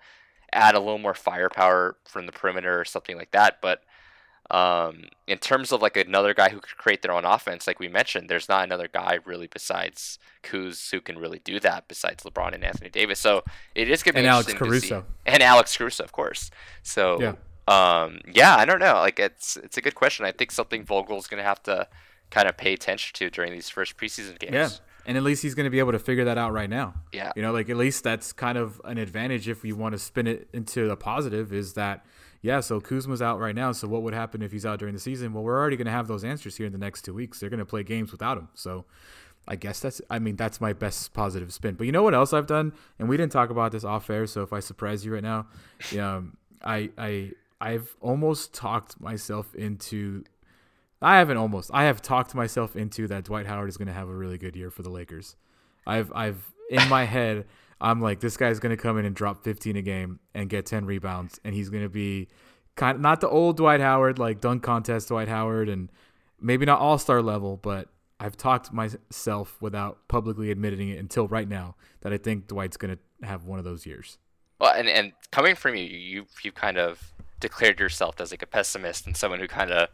add 0.53 0.75
a 0.75 0.79
little 0.79 0.99
more 0.99 1.15
firepower 1.15 1.97
from 2.05 2.27
the 2.27 2.31
perimeter 2.31 2.79
or 2.79 2.85
something 2.85 3.17
like 3.17 3.31
that. 3.31 3.57
But 3.59 3.81
um, 4.51 5.03
in 5.27 5.37
terms 5.37 5.71
of 5.71 5.81
like 5.81 5.95
another 5.95 6.33
guy 6.33 6.49
who 6.49 6.59
could 6.59 6.77
create 6.77 7.01
their 7.01 7.11
own 7.11 7.25
offense, 7.25 7.67
like 7.67 7.79
we 7.79 7.87
mentioned, 7.87 8.29
there's 8.29 8.49
not 8.49 8.63
another 8.63 8.87
guy 8.87 9.19
really 9.25 9.47
besides 9.47 10.17
Kuz 10.43 10.91
who 10.91 11.01
can 11.01 11.19
really 11.19 11.39
do 11.39 11.59
that 11.59 11.87
besides 11.87 12.23
LeBron 12.23 12.53
and 12.53 12.63
Anthony 12.63 12.89
Davis. 12.89 13.19
So 13.19 13.43
it 13.75 13.89
is 13.89 14.01
going 14.01 14.13
to 14.13 14.21
be 14.21 14.25
and 14.25 14.27
Alex 14.27 14.53
Caruso 14.53 15.05
and 15.25 15.43
Alex 15.43 15.77
Caruso, 15.77 16.03
of 16.03 16.11
course. 16.11 16.49
So 16.83 17.21
yeah. 17.21 17.35
Um, 17.69 18.21
yeah, 18.33 18.55
I 18.55 18.65
don't 18.65 18.79
know. 18.79 18.95
Like 18.95 19.19
it's 19.19 19.55
it's 19.55 19.77
a 19.77 19.81
good 19.81 19.93
question. 19.93 20.25
I 20.25 20.31
think 20.31 20.51
something 20.51 20.83
Vogel's 20.83 21.27
going 21.27 21.37
to 21.37 21.47
have 21.47 21.61
to 21.63 21.87
kind 22.31 22.47
of 22.47 22.57
pay 22.57 22.73
attention 22.73 23.13
to 23.13 23.29
during 23.29 23.51
these 23.51 23.69
first 23.69 23.95
preseason 23.95 24.39
games. 24.39 24.53
Yeah. 24.53 24.69
And 25.05 25.17
at 25.17 25.23
least 25.23 25.43
he's 25.43 25.55
going 25.55 25.65
to 25.65 25.69
be 25.69 25.79
able 25.79 25.91
to 25.91 25.99
figure 25.99 26.25
that 26.25 26.37
out 26.37 26.51
right 26.51 26.69
now. 26.69 26.95
Yeah. 27.11 27.31
You 27.35 27.41
know, 27.41 27.51
like 27.51 27.69
at 27.69 27.77
least 27.77 28.03
that's 28.03 28.33
kind 28.33 28.57
of 28.57 28.81
an 28.85 28.97
advantage 28.97 29.47
if 29.47 29.63
you 29.63 29.75
want 29.75 29.93
to 29.93 29.99
spin 29.99 30.25
it 30.27 30.49
into 30.51 30.89
a 30.89 30.95
positive 30.95 31.53
is 31.53 31.73
that 31.73 32.05
yeah, 32.41 32.59
so 32.59 32.79
Kuzma's 32.79 33.21
out 33.21 33.39
right 33.39 33.55
now. 33.55 33.71
So 33.71 33.87
what 33.87 34.01
would 34.03 34.13
happen 34.13 34.41
if 34.41 34.51
he's 34.51 34.65
out 34.65 34.79
during 34.79 34.93
the 34.93 34.99
season? 34.99 35.33
Well, 35.33 35.43
we're 35.43 35.59
already 35.59 35.77
going 35.77 35.85
to 35.85 35.91
have 35.91 36.07
those 36.07 36.23
answers 36.23 36.55
here 36.57 36.65
in 36.65 36.71
the 36.71 36.77
next 36.77 37.03
two 37.03 37.13
weeks. 37.13 37.39
They're 37.39 37.49
going 37.49 37.59
to 37.59 37.65
play 37.65 37.83
games 37.83 38.11
without 38.11 38.37
him. 38.37 38.47
So 38.53 38.85
I 39.47 39.55
guess 39.55 39.79
that's, 39.79 40.01
I 40.09 40.19
mean, 40.19 40.35
that's 40.35 40.61
my 40.61 40.73
best 40.73 41.13
positive 41.13 41.51
spin. 41.51 41.75
But 41.75 41.85
you 41.85 41.91
know 41.91 42.03
what 42.03 42.13
else 42.13 42.31
I've 42.31 42.47
done? 42.47 42.73
And 42.97 43.09
we 43.09 43.17
didn't 43.17 43.31
talk 43.31 43.49
about 43.49 43.71
this 43.71 43.83
off 43.83 44.09
air. 44.09 44.25
So 44.25 44.41
if 44.41 44.53
I 44.53 44.59
surprise 44.59 45.05
you 45.05 45.13
right 45.13 45.23
now, 45.23 45.47
um, 45.99 46.37
I, 46.63 46.91
I 46.97 47.31
I've 47.61 47.95
almost 47.99 48.53
talked 48.53 49.01
myself 49.01 49.53
into 49.53 50.23
I 51.01 51.17
haven't 51.17 51.37
almost. 51.37 51.71
I 51.73 51.85
have 51.85 52.01
talked 52.01 52.35
myself 52.35 52.75
into 52.75 53.07
that 53.07 53.23
Dwight 53.23 53.45
Howard 53.47 53.69
is 53.69 53.77
going 53.77 53.87
to 53.87 53.93
have 53.93 54.09
a 54.09 54.15
really 54.15 54.37
good 54.37 54.55
year 54.55 54.69
for 54.69 54.81
the 54.81 54.89
Lakers. 54.89 55.35
I've 55.87 56.11
I've 56.13 56.51
in 56.69 56.87
my 56.89 57.05
head 57.05 57.45
I'm 57.81 58.01
like 58.01 58.19
this 58.19 58.37
guy's 58.37 58.59
going 58.59 58.75
to 58.75 58.81
come 58.81 58.97
in 58.97 59.05
and 59.05 59.15
drop 59.15 59.43
15 59.43 59.75
a 59.75 59.81
game 59.81 60.19
and 60.33 60.49
get 60.49 60.65
10 60.65 60.85
rebounds 60.85 61.39
and 61.43 61.55
he's 61.55 61.69
going 61.69 61.83
to 61.83 61.89
be 61.89 62.27
kind 62.75 62.95
of 62.95 63.01
not 63.01 63.21
the 63.21 63.29
old 63.29 63.57
Dwight 63.57 63.81
Howard 63.81 64.19
like 64.19 64.41
dunk 64.41 64.63
contest 64.63 65.07
Dwight 65.07 65.27
Howard 65.27 65.69
and 65.69 65.89
maybe 66.41 66.65
not 66.65 66.79
all-star 66.79 67.21
level, 67.21 67.57
but 67.57 67.89
I've 68.19 68.35
talked 68.35 68.73
myself 68.73 69.57
without 69.61 70.07
publicly 70.07 70.51
admitting 70.51 70.89
it 70.89 70.99
until 70.99 71.27
right 71.27 71.47
now 71.47 71.75
that 72.01 72.11
I 72.11 72.17
think 72.17 72.47
Dwight's 72.47 72.77
going 72.77 72.97
to 72.97 73.25
have 73.25 73.45
one 73.45 73.59
of 73.59 73.65
those 73.65 73.85
years. 73.85 74.17
Well, 74.59 74.73
and 74.73 74.89
and 74.89 75.13
coming 75.31 75.55
from 75.55 75.75
you, 75.75 75.85
you 75.85 76.25
you 76.43 76.51
kind 76.51 76.77
of 76.77 77.13
declared 77.39 77.79
yourself 77.79 78.19
as 78.19 78.31
like 78.31 78.41
a 78.41 78.47
pessimist 78.47 79.07
and 79.07 79.15
someone 79.15 79.39
who 79.39 79.47
kind 79.47 79.71
of 79.71 79.87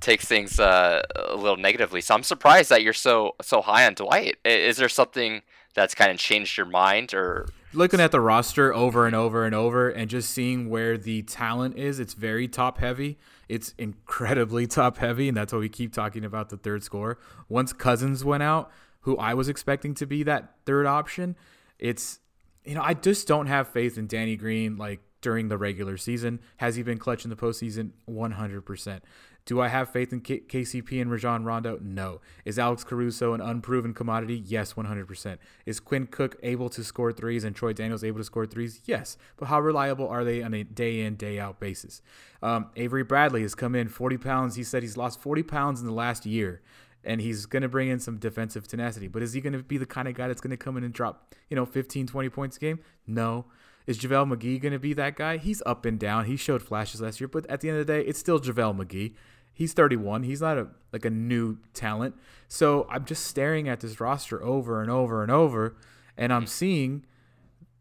takes 0.00 0.26
things 0.26 0.60
uh, 0.60 1.00
a 1.16 1.36
little 1.36 1.56
negatively. 1.56 2.02
So 2.02 2.14
I'm 2.14 2.22
surprised 2.22 2.68
that 2.68 2.82
you're 2.82 2.92
so 2.92 3.34
so 3.40 3.62
high 3.62 3.86
on 3.86 3.94
Dwight. 3.94 4.36
Is 4.44 4.76
there 4.76 4.90
something 4.90 5.40
that's 5.74 5.94
kind 5.94 6.10
of 6.10 6.18
changed 6.18 6.56
your 6.56 6.66
mind, 6.66 7.14
or 7.14 7.48
looking 7.72 8.00
at 8.00 8.10
the 8.10 8.20
roster 8.20 8.74
over 8.74 9.06
and 9.06 9.14
over 9.14 9.44
and 9.44 9.54
over, 9.54 9.88
and 9.88 10.10
just 10.10 10.30
seeing 10.30 10.68
where 10.68 10.98
the 10.98 11.22
talent 11.22 11.76
is? 11.78 11.98
It's 12.00 12.14
very 12.14 12.48
top 12.48 12.78
heavy. 12.78 13.18
It's 13.48 13.74
incredibly 13.78 14.66
top 14.68 14.98
heavy, 14.98 15.28
and 15.28 15.36
that's 15.36 15.52
why 15.52 15.58
we 15.58 15.68
keep 15.68 15.92
talking 15.92 16.24
about 16.24 16.48
the 16.48 16.56
third 16.56 16.82
score. 16.82 17.18
Once 17.48 17.72
Cousins 17.72 18.24
went 18.24 18.42
out, 18.42 18.70
who 19.00 19.16
I 19.16 19.34
was 19.34 19.48
expecting 19.48 19.94
to 19.94 20.06
be 20.06 20.22
that 20.24 20.54
third 20.66 20.86
option, 20.86 21.36
it's 21.78 22.20
you 22.64 22.74
know 22.74 22.82
I 22.82 22.94
just 22.94 23.26
don't 23.26 23.46
have 23.46 23.68
faith 23.68 23.96
in 23.96 24.06
Danny 24.06 24.36
Green 24.36 24.76
like 24.76 25.00
during 25.20 25.48
the 25.48 25.58
regular 25.58 25.96
season. 25.96 26.40
Has 26.58 26.76
he 26.76 26.82
been 26.82 26.98
clutch 26.98 27.24
in 27.24 27.30
the 27.30 27.36
postseason? 27.36 27.90
100%. 28.08 29.00
Do 29.46 29.60
I 29.60 29.68
have 29.68 29.90
faith 29.90 30.12
in 30.12 30.20
K- 30.20 30.40
KCP 30.40 31.00
and 31.00 31.10
Rajon 31.10 31.44
Rondo? 31.44 31.78
No. 31.82 32.20
Is 32.44 32.58
Alex 32.58 32.84
Caruso 32.84 33.32
an 33.32 33.40
unproven 33.40 33.94
commodity? 33.94 34.36
Yes, 34.46 34.74
100%. 34.74 35.38
Is 35.66 35.80
Quinn 35.80 36.06
Cook 36.06 36.36
able 36.42 36.68
to 36.70 36.84
score 36.84 37.12
threes 37.12 37.42
and 37.42 37.56
Troy 37.56 37.72
Daniels 37.72 38.04
able 38.04 38.18
to 38.18 38.24
score 38.24 38.46
threes? 38.46 38.80
Yes. 38.84 39.16
But 39.36 39.46
how 39.46 39.60
reliable 39.60 40.06
are 40.08 40.24
they 40.24 40.42
on 40.42 40.54
a 40.54 40.62
day 40.62 41.00
in, 41.00 41.16
day 41.16 41.40
out 41.40 41.58
basis? 41.58 42.02
Um, 42.42 42.66
Avery 42.76 43.02
Bradley 43.02 43.42
has 43.42 43.54
come 43.54 43.74
in 43.74 43.88
40 43.88 44.18
pounds. 44.18 44.56
He 44.56 44.62
said 44.62 44.82
he's 44.82 44.96
lost 44.96 45.20
40 45.20 45.42
pounds 45.42 45.80
in 45.80 45.86
the 45.86 45.92
last 45.92 46.26
year 46.26 46.60
and 47.02 47.20
he's 47.20 47.46
going 47.46 47.62
to 47.62 47.68
bring 47.68 47.88
in 47.88 47.98
some 47.98 48.18
defensive 48.18 48.68
tenacity. 48.68 49.08
But 49.08 49.22
is 49.22 49.32
he 49.32 49.40
going 49.40 49.54
to 49.54 49.62
be 49.62 49.78
the 49.78 49.86
kind 49.86 50.06
of 50.06 50.14
guy 50.14 50.28
that's 50.28 50.40
going 50.40 50.50
to 50.50 50.56
come 50.56 50.76
in 50.76 50.84
and 50.84 50.92
drop, 50.92 51.34
you 51.48 51.56
know, 51.56 51.64
15, 51.64 52.06
20 52.06 52.28
points 52.28 52.56
a 52.56 52.60
game? 52.60 52.80
No. 53.06 53.46
Is 53.90 53.98
JaVale 53.98 54.32
McGee 54.32 54.60
going 54.60 54.72
to 54.72 54.78
be 54.78 54.92
that 54.92 55.16
guy? 55.16 55.36
He's 55.36 55.64
up 55.66 55.84
and 55.84 55.98
down. 55.98 56.26
He 56.26 56.36
showed 56.36 56.62
flashes 56.62 57.00
last 57.00 57.20
year, 57.20 57.26
but 57.26 57.44
at 57.50 57.60
the 57.60 57.68
end 57.68 57.80
of 57.80 57.84
the 57.88 57.92
day, 57.92 58.02
it's 58.02 58.20
still 58.20 58.38
JaVale 58.38 58.86
McGee. 58.86 59.14
He's 59.52 59.72
31. 59.72 60.22
He's 60.22 60.40
not 60.40 60.58
a 60.58 60.68
like 60.92 61.04
a 61.04 61.10
new 61.10 61.58
talent. 61.74 62.14
So 62.46 62.86
I'm 62.88 63.04
just 63.04 63.26
staring 63.26 63.68
at 63.68 63.80
this 63.80 63.98
roster 63.98 64.40
over 64.44 64.80
and 64.80 64.92
over 64.92 65.24
and 65.24 65.32
over, 65.32 65.74
and 66.16 66.32
I'm 66.32 66.46
seeing 66.46 67.04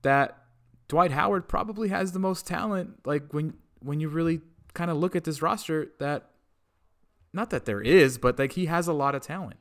that 0.01 0.36
Dwight 0.88 1.12
Howard 1.12 1.48
probably 1.48 1.89
has 1.89 2.12
the 2.12 2.20
most 2.20 2.48
talent. 2.48 3.06
Like 3.06 3.32
when 3.32 3.54
when 3.80 4.00
you 4.00 4.10
really 4.10 4.42
kind 4.74 4.89
of 4.89 4.98
look 4.98 5.16
at 5.16 5.25
this 5.25 5.44
roster, 5.44 5.92
that 6.00 6.32
not 7.34 7.51
that 7.51 7.66
there 7.66 7.82
is, 7.82 8.18
but 8.18 8.39
like 8.39 8.54
he 8.54 8.66
has 8.66 8.88
a 8.88 8.94
lot 8.94 9.13
of 9.13 9.22
talent. 9.22 9.60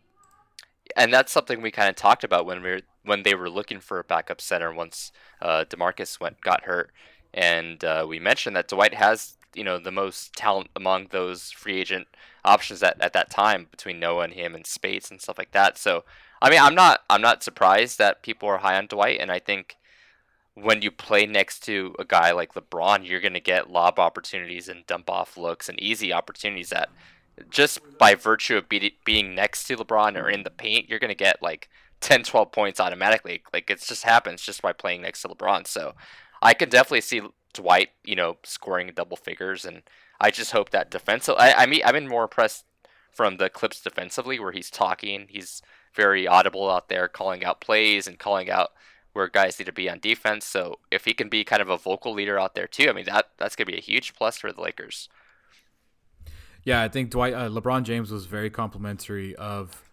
And 0.97 1.13
that's 1.13 1.33
something 1.33 1.61
we 1.61 1.71
kind 1.71 1.89
of 1.89 1.97
talked 1.97 2.25
about 2.25 2.47
when 2.47 2.63
we 2.63 2.71
were 2.71 2.81
when 3.05 3.23
they 3.23 3.35
were 3.35 3.49
looking 3.51 3.81
for 3.81 3.99
a 3.99 4.05
backup 4.05 4.41
center 4.41 4.73
once 4.73 5.13
uh, 5.41 5.65
Demarcus 5.69 6.21
went 6.21 6.41
got 6.41 6.65
hurt, 6.65 6.91
and 7.33 7.83
uh, 7.85 8.05
we 8.09 8.19
mentioned 8.19 8.57
that 8.57 8.69
Dwight 8.69 8.95
has 8.95 9.37
you 9.55 9.65
know 9.65 9.79
the 9.79 9.91
most 9.91 10.33
talent 10.35 10.69
among 10.77 11.09
those 11.11 11.51
free 11.51 11.81
agent 11.81 12.07
options 12.45 12.83
at, 12.83 13.01
at 13.01 13.13
that 13.15 13.31
time 13.31 13.67
between 13.71 13.99
Noah 13.99 14.25
and 14.25 14.33
him 14.33 14.55
and 14.55 14.67
Speights 14.67 15.11
and 15.11 15.21
stuff 15.21 15.39
like 15.39 15.53
that. 15.53 15.79
So 15.79 16.05
I 16.41 16.51
mean 16.51 16.61
I'm 16.61 16.75
not 16.75 17.01
I'm 17.09 17.23
not 17.23 17.43
surprised 17.43 17.99
that 17.99 18.23
people 18.23 18.49
are 18.49 18.59
high 18.59 18.77
on 18.77 18.87
Dwight, 18.87 19.21
and 19.21 19.31
I 19.31 19.39
think 19.39 19.77
when 20.55 20.83
you 20.83 20.91
play 20.91 21.27
next 21.27 21.61
to 21.61 21.95
a 21.99 22.05
guy 22.05 22.33
like 22.33 22.55
LeBron, 22.55 23.07
you're 23.07 23.21
going 23.21 23.35
to 23.35 23.41
get 23.41 23.71
lob 23.71 23.99
opportunities 23.99 24.69
and 24.69 24.87
dump 24.87 25.09
off 25.09 25.37
looks 25.37 25.69
and 25.69 25.81
easy 25.81 26.13
opportunities 26.13 26.71
that 26.71 26.89
just 27.51 27.81
by 27.99 28.15
virtue 28.15 28.57
of 28.57 28.69
be- 28.69 28.99
being 29.05 29.35
next 29.35 29.65
to 29.65 29.77
LeBron 29.77 30.21
or 30.21 30.29
in 30.29 30.43
the 30.43 30.51
paint, 30.51 30.89
you're 30.89 30.99
going 30.99 31.09
to 31.09 31.15
get 31.15 31.43
like 31.43 31.69
10, 32.01 32.23
12 32.23 32.53
points 32.53 32.81
automatically. 32.81 33.43
Like 33.53 33.71
it 33.71 33.81
just 33.81 34.05
happens 34.05 34.43
just 34.43 34.63
by 34.63 34.73
playing 34.73 35.03
next 35.03 35.23
to 35.23 35.29
LeBron. 35.29 35.67
So 35.67 35.95
I 36.43 36.55
can 36.55 36.69
definitely 36.69 37.01
see 37.03 37.23
Dwight, 37.53 37.91
you 38.05 38.17
know, 38.17 38.37
scoring 38.45 38.93
double 38.95 39.17
figures, 39.17 39.65
and 39.65 39.83
I 40.21 40.31
just 40.31 40.53
hope 40.53 40.71
that 40.71 40.91
defensive. 40.91 41.35
I, 41.39 41.53
I 41.53 41.67
mean, 41.67 41.81
I've 41.85 41.95
been 41.95 42.09
more 42.09 42.25
impressed 42.25 42.65
from 43.11 43.37
the 43.37 43.49
clips 43.49 43.81
defensively 43.81 44.39
where 44.39 44.53
he's 44.53 44.71
talking. 44.71 45.27
He's 45.29 45.63
very 45.95 46.27
audible 46.29 46.71
out 46.71 46.89
there, 46.89 47.09
calling 47.09 47.45
out 47.45 47.61
plays 47.61 48.07
and 48.07 48.19
calling 48.19 48.51
out 48.51 48.73
where 49.13 49.29
guys 49.29 49.59
need 49.59 49.65
to 49.65 49.73
be 49.73 49.91
on 49.91 49.99
defense. 49.99 50.45
So 50.45 50.79
if 50.91 51.05
he 51.05 51.15
can 51.15 51.29
be 51.29 51.43
kind 51.43 51.63
of 51.63 51.69
a 51.69 51.77
vocal 51.77 52.13
leader 52.13 52.39
out 52.39 52.55
there 52.55 52.69
too, 52.69 52.89
I 52.89 52.93
mean 52.93 53.07
that 53.07 53.31
that's 53.39 53.57
gonna 53.57 53.67
be 53.67 53.77
a 53.77 53.81
huge 53.81 54.15
plus 54.15 54.39
for 54.39 54.53
the 54.53 54.61
Lakers. 54.61 55.09
Yeah, 56.65 56.83
I 56.83 56.89
think 56.89 57.11
Dwight 57.11 57.35
uh, 57.35 57.49
LeBron 57.49 57.85
James 57.85 58.11
was 58.11 58.27
very 58.27 58.51
complimentary 58.51 59.35
of 59.37 59.91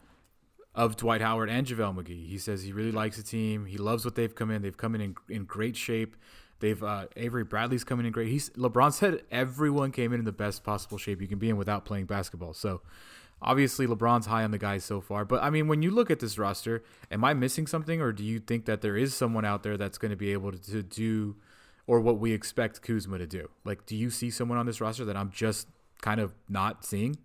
of 0.74 0.98
Dwight 0.98 1.22
Howard 1.22 1.50
and 1.50 1.66
JaVale 1.66 1.96
McGee. 1.96 2.28
He 2.28 2.38
says 2.38 2.64
he 2.64 2.74
really 2.74 2.92
likes 2.92 3.18
the 3.18 3.24
team. 3.24 3.66
He 3.66 3.78
loves 3.78 4.04
what 4.04 4.16
they've 4.16 4.36
come 4.36 4.52
in. 4.52 4.62
They've 4.62 4.76
come 4.76 4.94
in 4.94 5.02
in, 5.02 5.16
in 5.30 5.46
great 5.46 5.78
shape. 5.78 6.18
They've 6.60 6.82
uh, 6.82 7.08
Avery 7.16 7.44
Bradley's 7.44 7.84
coming 7.84 8.06
in 8.06 8.12
great. 8.12 8.28
He's 8.28 8.50
LeBron 8.52 8.92
said 8.94 9.22
everyone 9.32 9.92
came 9.92 10.14
in 10.14 10.20
in 10.20 10.26
the 10.26 10.32
best 10.32 10.64
possible 10.64 10.98
shape 10.98 11.22
you 11.22 11.28
can 11.28 11.40
be 11.40 11.50
in 11.50 11.58
without 11.58 11.86
playing 11.86 12.06
basketball. 12.06 12.54
So 12.54 12.82
obviously 13.42 13.88
LeBron's 13.88 14.26
high 14.26 14.44
on 14.44 14.52
the 14.52 14.58
guys 14.58 14.84
so 14.84 15.02
far. 15.02 15.26
But 15.26 15.44
I 15.44 15.50
mean, 15.50 15.68
when 15.68 15.82
you 15.82 15.92
look 15.92 16.10
at 16.10 16.20
this 16.20 16.38
roster, 16.38 16.84
am 17.12 17.24
I 17.24 17.34
missing 17.34 17.68
something, 17.68 18.02
or 18.02 18.12
do 18.12 18.24
you 18.24 18.40
think 18.40 18.66
that 18.66 18.82
there 18.82 18.98
is 18.98 19.14
someone 19.14 19.46
out 19.46 19.64
there 19.64 19.78
that's 19.78 19.98
going 19.98 20.12
to 20.12 20.18
be 20.18 20.32
able 20.32 20.52
to, 20.52 20.58
to 20.58 20.84
do, 20.84 21.36
or 21.88 22.00
what 22.00 22.20
we 22.20 22.32
expect 22.32 22.82
Kuzma 22.82 23.18
to 23.18 23.28
do? 23.28 23.50
Like, 23.64 23.86
do 23.86 23.96
you 23.96 24.10
see 24.10 24.30
someone 24.30 24.58
on 24.58 24.66
this 24.66 24.82
roster 24.82 25.06
that 25.06 25.18
I'm 25.18 25.32
just 25.32 25.68
kind 26.06 26.22
of 26.22 26.32
not 26.48 26.86
seeing? 26.86 27.18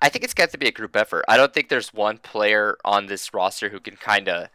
I 0.00 0.08
think 0.08 0.24
it's 0.24 0.32
got 0.32 0.48
to 0.50 0.58
be 0.58 0.66
a 0.66 0.72
group 0.72 0.96
effort. 0.96 1.26
I 1.28 1.36
don't 1.36 1.52
think 1.52 1.68
there's 1.68 1.92
one 1.92 2.16
player 2.16 2.78
on 2.82 3.04
this 3.04 3.34
roster 3.34 3.68
who 3.68 3.78
can 3.78 3.96
kind 3.96 4.26
of 4.26 4.48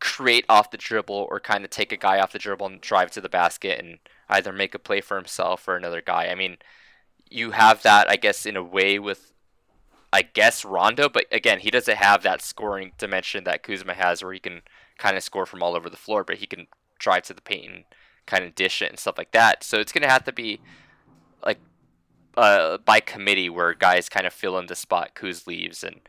create 0.00 0.44
off 0.48 0.72
the 0.72 0.76
dribble 0.76 1.28
or 1.30 1.38
kind 1.38 1.64
of 1.64 1.70
take 1.70 1.92
a 1.92 1.96
guy 1.96 2.18
off 2.18 2.32
the 2.32 2.40
dribble 2.40 2.66
and 2.66 2.80
drive 2.80 3.12
to 3.12 3.20
the 3.20 3.28
basket 3.28 3.78
and 3.78 3.98
either 4.28 4.52
make 4.52 4.74
a 4.74 4.80
play 4.80 5.00
for 5.00 5.16
himself 5.16 5.68
or 5.68 5.76
another 5.76 6.02
guy. 6.02 6.26
I 6.26 6.34
mean, 6.34 6.56
you 7.30 7.52
have 7.52 7.84
that, 7.84 8.10
I 8.10 8.16
guess, 8.16 8.44
in 8.44 8.56
a 8.56 8.62
way 8.64 8.98
with, 8.98 9.32
I 10.12 10.22
guess, 10.22 10.64
Rondo, 10.64 11.08
but 11.08 11.26
again, 11.30 11.60
he 11.60 11.70
doesn't 11.70 11.98
have 11.98 12.24
that 12.24 12.42
scoring 12.42 12.90
dimension 12.98 13.44
that 13.44 13.62
Kuzma 13.62 13.94
has 13.94 14.24
where 14.24 14.32
he 14.32 14.40
can 14.40 14.62
kind 14.98 15.16
of 15.16 15.22
score 15.22 15.46
from 15.46 15.62
all 15.62 15.76
over 15.76 15.88
the 15.88 15.96
floor, 15.96 16.24
but 16.24 16.38
he 16.38 16.46
can 16.46 16.66
drive 16.98 17.22
to 17.24 17.34
the 17.34 17.40
paint 17.40 17.72
and 17.72 17.84
kind 18.26 18.44
of 18.44 18.56
dish 18.56 18.82
it 18.82 18.90
and 18.90 18.98
stuff 18.98 19.16
like 19.16 19.30
that. 19.30 19.62
So 19.62 19.78
it's 19.78 19.92
going 19.92 20.02
to 20.02 20.10
have 20.10 20.24
to 20.24 20.32
be 20.32 20.58
like 21.44 21.60
uh, 22.36 22.78
by 22.78 23.00
committee 23.00 23.48
where 23.48 23.74
guys 23.74 24.08
kind 24.08 24.26
of 24.26 24.32
fill 24.32 24.58
in 24.58 24.66
the 24.66 24.76
spot 24.76 25.14
Kuz 25.14 25.46
leaves 25.46 25.82
and 25.82 26.00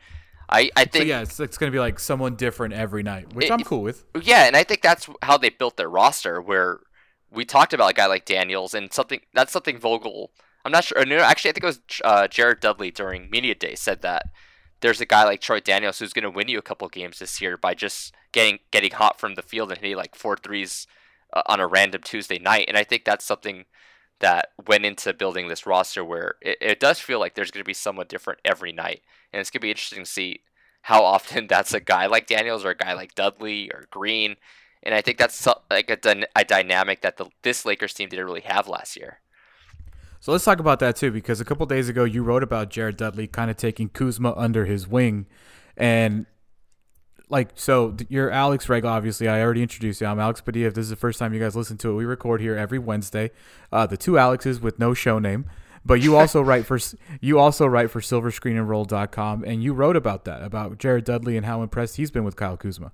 I, 0.50 0.70
I 0.76 0.84
think 0.84 1.02
so 1.02 1.08
yeah 1.08 1.20
it's, 1.20 1.40
it's 1.40 1.58
gonna 1.58 1.72
be 1.72 1.78
like 1.78 1.98
someone 1.98 2.36
different 2.36 2.74
every 2.74 3.02
night 3.02 3.34
which 3.34 3.46
it, 3.46 3.52
I'm 3.52 3.64
cool 3.64 3.82
with. 3.82 4.04
yeah 4.22 4.44
and 4.46 4.56
I 4.56 4.64
think 4.64 4.82
that's 4.82 5.08
how 5.22 5.38
they 5.38 5.50
built 5.50 5.76
their 5.76 5.88
roster 5.88 6.40
where 6.40 6.80
we 7.30 7.44
talked 7.44 7.72
about 7.72 7.90
a 7.90 7.94
guy 7.94 8.06
like 8.06 8.24
Daniels 8.24 8.74
and 8.74 8.92
something 8.92 9.20
that's 9.34 9.52
something 9.52 9.78
Vogel 9.78 10.30
I'm 10.64 10.72
not 10.72 10.84
sure 10.84 11.04
no 11.04 11.18
actually 11.18 11.50
I 11.50 11.52
think 11.52 11.64
it 11.64 11.66
was 11.66 11.80
uh, 12.04 12.28
Jared 12.28 12.60
Dudley 12.60 12.90
during 12.90 13.30
media 13.30 13.54
day 13.54 13.74
said 13.74 14.02
that 14.02 14.26
there's 14.80 15.00
a 15.00 15.06
guy 15.06 15.24
like 15.24 15.40
Troy 15.40 15.60
Daniels 15.60 15.98
who's 15.98 16.12
gonna 16.12 16.30
win 16.30 16.48
you 16.48 16.58
a 16.58 16.62
couple 16.62 16.88
games 16.88 17.18
this 17.18 17.40
year 17.40 17.56
by 17.56 17.74
just 17.74 18.14
getting 18.32 18.58
getting 18.70 18.92
hot 18.92 19.18
from 19.18 19.34
the 19.34 19.42
field 19.42 19.70
and 19.70 19.80
hitting 19.80 19.96
like 19.96 20.14
four 20.14 20.36
threes 20.36 20.86
uh, 21.32 21.42
on 21.46 21.60
a 21.60 21.66
random 21.66 22.02
Tuesday 22.02 22.38
night 22.38 22.66
and 22.68 22.76
I 22.76 22.84
think 22.84 23.04
that's 23.04 23.24
something 23.24 23.64
that 24.20 24.50
went 24.66 24.84
into 24.84 25.12
building 25.12 25.48
this 25.48 25.66
roster 25.66 26.04
where 26.04 26.34
it, 26.40 26.58
it 26.60 26.80
does 26.80 26.98
feel 26.98 27.20
like 27.20 27.34
there's 27.34 27.50
going 27.50 27.62
to 27.62 27.68
be 27.68 27.74
someone 27.74 28.06
different 28.08 28.40
every 28.44 28.72
night. 28.72 29.02
And 29.32 29.40
it's 29.40 29.50
going 29.50 29.60
to 29.60 29.66
be 29.66 29.70
interesting 29.70 30.04
to 30.04 30.10
see 30.10 30.40
how 30.82 31.04
often 31.04 31.46
that's 31.46 31.74
a 31.74 31.80
guy 31.80 32.06
like 32.06 32.26
Daniels 32.26 32.64
or 32.64 32.70
a 32.70 32.76
guy 32.76 32.94
like 32.94 33.14
Dudley 33.14 33.70
or 33.72 33.86
Green. 33.90 34.36
And 34.82 34.94
I 34.94 35.00
think 35.00 35.18
that's 35.18 35.46
like 35.70 35.90
a, 35.90 36.24
a 36.36 36.44
dynamic 36.44 37.00
that 37.02 37.16
the, 37.16 37.26
this 37.42 37.64
Lakers 37.64 37.94
team 37.94 38.08
didn't 38.08 38.26
really 38.26 38.42
have 38.42 38.68
last 38.68 38.96
year. 38.96 39.20
So 40.20 40.32
let's 40.32 40.44
talk 40.44 40.58
about 40.58 40.80
that 40.80 40.96
too, 40.96 41.10
because 41.12 41.40
a 41.40 41.44
couple 41.44 41.64
days 41.66 41.88
ago 41.88 42.04
you 42.04 42.22
wrote 42.22 42.42
about 42.42 42.70
Jared 42.70 42.96
Dudley 42.96 43.26
kind 43.28 43.50
of 43.50 43.56
taking 43.56 43.88
Kuzma 43.88 44.34
under 44.36 44.64
his 44.64 44.88
wing, 44.88 45.26
and 45.76 46.26
like 47.30 47.50
so 47.54 47.96
you're 48.08 48.30
Alex 48.30 48.68
Reg. 48.68 48.84
Obviously, 48.84 49.28
I 49.28 49.40
already 49.42 49.62
introduced 49.62 50.00
you. 50.00 50.06
I'm 50.06 50.18
Alex 50.18 50.40
Padilla. 50.40 50.68
If 50.68 50.74
this 50.74 50.84
is 50.84 50.90
the 50.90 50.96
first 50.96 51.18
time 51.18 51.34
you 51.34 51.40
guys 51.40 51.56
listen 51.56 51.76
to 51.78 51.90
it, 51.90 51.94
we 51.94 52.04
record 52.04 52.40
here 52.40 52.56
every 52.56 52.78
Wednesday. 52.78 53.30
Uh, 53.72 53.86
the 53.86 53.96
two 53.96 54.18
Alexes 54.18 54.60
with 54.60 54.78
no 54.78 54.94
show 54.94 55.18
name. 55.18 55.46
But 55.84 56.02
you 56.02 56.16
also 56.16 56.42
write 56.42 56.66
for 56.66 56.78
you 57.20 57.38
also 57.38 57.66
write 57.66 57.90
for 57.90 58.00
SilverScreenAndRoll.com, 58.00 59.44
and 59.44 59.62
you 59.62 59.72
wrote 59.72 59.96
about 59.96 60.24
that 60.24 60.42
about 60.42 60.78
Jared 60.78 61.04
Dudley 61.04 61.36
and 61.36 61.46
how 61.46 61.62
impressed 61.62 61.96
he's 61.96 62.10
been 62.10 62.24
with 62.24 62.36
Kyle 62.36 62.56
Kuzma. 62.56 62.92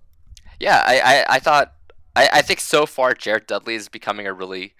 Yeah, 0.61 0.83
I 0.87 1.00
I, 1.00 1.25
I 1.29 1.38
thought 1.38 1.75
I, 2.14 2.29
I 2.35 2.43
think 2.43 2.61
so 2.61 2.87
far 2.87 3.14
Jared 3.14 3.47
Dudley 3.47 3.75
is 3.75 3.88
becoming 3.88 4.26
a 4.26 4.33
really 4.33 4.75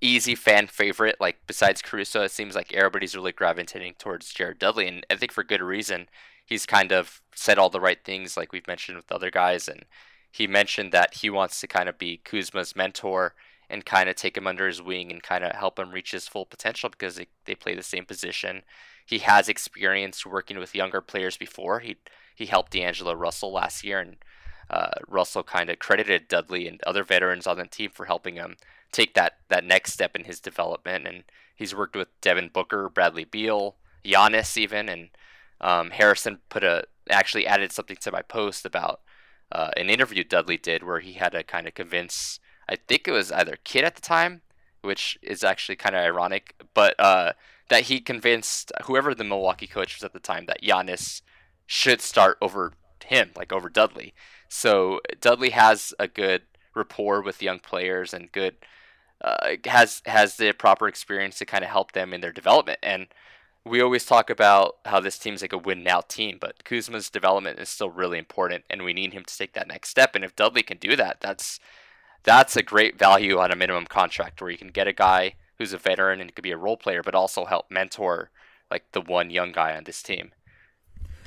easy 0.00 0.34
fan 0.34 0.66
favorite. 0.66 1.16
Like 1.20 1.38
besides 1.46 1.82
Caruso, 1.82 2.22
it 2.22 2.30
seems 2.30 2.54
like 2.54 2.72
everybody's 2.72 3.14
really 3.14 3.32
gravitating 3.32 3.94
towards 3.98 4.32
Jared 4.32 4.58
Dudley, 4.58 4.88
and 4.88 5.06
I 5.10 5.16
think 5.16 5.32
for 5.32 5.44
good 5.44 5.62
reason. 5.62 6.08
He's 6.44 6.66
kind 6.66 6.92
of 6.92 7.22
said 7.34 7.58
all 7.58 7.70
the 7.70 7.80
right 7.80 8.02
things, 8.04 8.36
like 8.36 8.52
we've 8.52 8.66
mentioned 8.66 8.96
with 8.96 9.10
other 9.10 9.30
guys, 9.30 9.68
and 9.68 9.84
he 10.30 10.46
mentioned 10.46 10.92
that 10.92 11.14
he 11.14 11.30
wants 11.30 11.60
to 11.60 11.66
kind 11.66 11.88
of 11.88 11.98
be 11.98 12.20
Kuzma's 12.24 12.74
mentor 12.74 13.34
and 13.68 13.86
kind 13.86 14.08
of 14.08 14.16
take 14.16 14.36
him 14.36 14.46
under 14.46 14.66
his 14.66 14.82
wing 14.82 15.10
and 15.10 15.22
kind 15.22 15.44
of 15.44 15.52
help 15.52 15.78
him 15.78 15.92
reach 15.92 16.12
his 16.12 16.28
full 16.28 16.44
potential 16.44 16.90
because 16.90 17.16
they, 17.16 17.26
they 17.46 17.54
play 17.54 17.74
the 17.74 17.82
same 17.82 18.04
position. 18.04 18.62
He 19.06 19.18
has 19.18 19.48
experience 19.48 20.26
working 20.26 20.58
with 20.58 20.74
younger 20.74 21.00
players 21.00 21.36
before. 21.36 21.80
He 21.80 21.96
he 22.34 22.46
helped 22.46 22.72
D'Angelo 22.72 23.14
Russell 23.14 23.52
last 23.52 23.84
year, 23.84 24.00
and 24.00 24.16
uh, 24.70 24.90
Russell 25.06 25.42
kind 25.42 25.70
of 25.70 25.78
credited 25.78 26.28
Dudley 26.28 26.66
and 26.66 26.80
other 26.86 27.04
veterans 27.04 27.46
on 27.46 27.58
the 27.58 27.66
team 27.66 27.90
for 27.92 28.06
helping 28.06 28.36
him 28.36 28.56
take 28.90 29.14
that 29.14 29.38
that 29.48 29.64
next 29.64 29.92
step 29.92 30.16
in 30.16 30.24
his 30.24 30.40
development. 30.40 31.06
And 31.06 31.24
he's 31.54 31.74
worked 31.74 31.96
with 31.96 32.08
Devin 32.20 32.50
Booker, 32.52 32.88
Bradley 32.88 33.24
Beal, 33.24 33.76
Giannis 34.04 34.56
even, 34.56 34.88
and 34.88 35.10
um, 35.62 35.90
Harrison 35.90 36.38
put 36.48 36.64
a 36.64 36.84
actually 37.10 37.46
added 37.46 37.72
something 37.72 37.96
to 38.00 38.12
my 38.12 38.22
post 38.22 38.64
about 38.64 39.00
uh, 39.50 39.70
an 39.76 39.90
interview 39.90 40.24
Dudley 40.24 40.56
did 40.56 40.82
where 40.82 41.00
he 41.00 41.14
had 41.14 41.32
to 41.32 41.42
kind 41.42 41.66
of 41.66 41.74
convince 41.74 42.38
I 42.68 42.76
think 42.76 43.06
it 43.06 43.12
was 43.12 43.32
either 43.32 43.58
Kidd 43.64 43.84
at 43.84 43.96
the 43.96 44.00
time, 44.00 44.42
which 44.82 45.18
is 45.20 45.44
actually 45.44 45.76
kind 45.76 45.94
of 45.94 46.02
ironic, 46.02 46.54
but 46.74 46.98
uh, 46.98 47.32
that 47.68 47.82
he 47.84 48.00
convinced 48.00 48.72
whoever 48.84 49.14
the 49.14 49.24
Milwaukee 49.24 49.66
coach 49.66 49.96
was 49.96 50.04
at 50.04 50.12
the 50.12 50.20
time 50.20 50.46
that 50.46 50.62
Giannis 50.62 51.22
should 51.66 52.00
start 52.00 52.38
over 52.40 52.72
him, 53.04 53.30
like 53.36 53.52
over 53.52 53.68
Dudley. 53.68 54.14
So 54.48 55.00
Dudley 55.20 55.50
has 55.50 55.92
a 55.98 56.08
good 56.08 56.42
rapport 56.74 57.20
with 57.20 57.42
young 57.42 57.58
players 57.58 58.14
and 58.14 58.32
good 58.32 58.56
uh, 59.22 59.56
has 59.66 60.02
has 60.06 60.36
the 60.36 60.52
proper 60.52 60.88
experience 60.88 61.38
to 61.38 61.46
kind 61.46 61.62
of 61.62 61.70
help 61.70 61.92
them 61.92 62.12
in 62.12 62.20
their 62.20 62.32
development. 62.32 62.78
And 62.82 63.06
we 63.64 63.80
always 63.80 64.04
talk 64.04 64.28
about 64.28 64.76
how 64.84 65.00
this 65.00 65.18
team's 65.18 65.42
like 65.42 65.52
a 65.52 65.58
win 65.58 65.82
now 65.84 66.00
team, 66.00 66.38
but 66.40 66.64
Kuzma's 66.64 67.10
development 67.10 67.58
is 67.58 67.68
still 67.68 67.90
really 67.90 68.18
important, 68.18 68.64
and 68.68 68.82
we 68.82 68.92
need 68.92 69.12
him 69.12 69.24
to 69.24 69.36
take 69.36 69.52
that 69.52 69.68
next 69.68 69.90
step. 69.90 70.14
And 70.14 70.24
if 70.24 70.34
Dudley 70.34 70.62
can 70.62 70.78
do 70.78 70.96
that, 70.96 71.20
that's 71.20 71.60
that's 72.24 72.56
a 72.56 72.62
great 72.62 72.98
value 72.98 73.38
on 73.38 73.50
a 73.50 73.56
minimum 73.56 73.86
contract 73.86 74.40
where 74.40 74.50
you 74.50 74.58
can 74.58 74.68
get 74.68 74.88
a 74.88 74.92
guy 74.92 75.34
who's 75.58 75.72
a 75.72 75.78
veteran 75.78 76.20
and 76.20 76.34
could 76.34 76.42
be 76.42 76.50
a 76.50 76.56
role 76.56 76.76
player, 76.76 77.02
but 77.02 77.14
also 77.14 77.44
help 77.44 77.70
mentor 77.70 78.30
like 78.70 78.84
the 78.92 79.00
one 79.00 79.30
young 79.30 79.52
guy 79.52 79.76
on 79.76 79.84
this 79.84 80.02
team. 80.02 80.32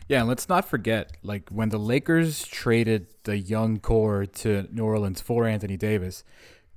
Yeah, 0.08 0.20
and 0.20 0.28
let's 0.28 0.48
not 0.48 0.66
forget, 0.66 1.14
like 1.24 1.50
when 1.50 1.70
the 1.70 1.80
Lakers 1.80 2.46
traded 2.46 3.08
the 3.24 3.38
young 3.38 3.80
core 3.80 4.26
to 4.26 4.68
New 4.72 4.86
Orleans 4.86 5.22
for 5.22 5.48
Anthony 5.48 5.78
Davis, 5.78 6.24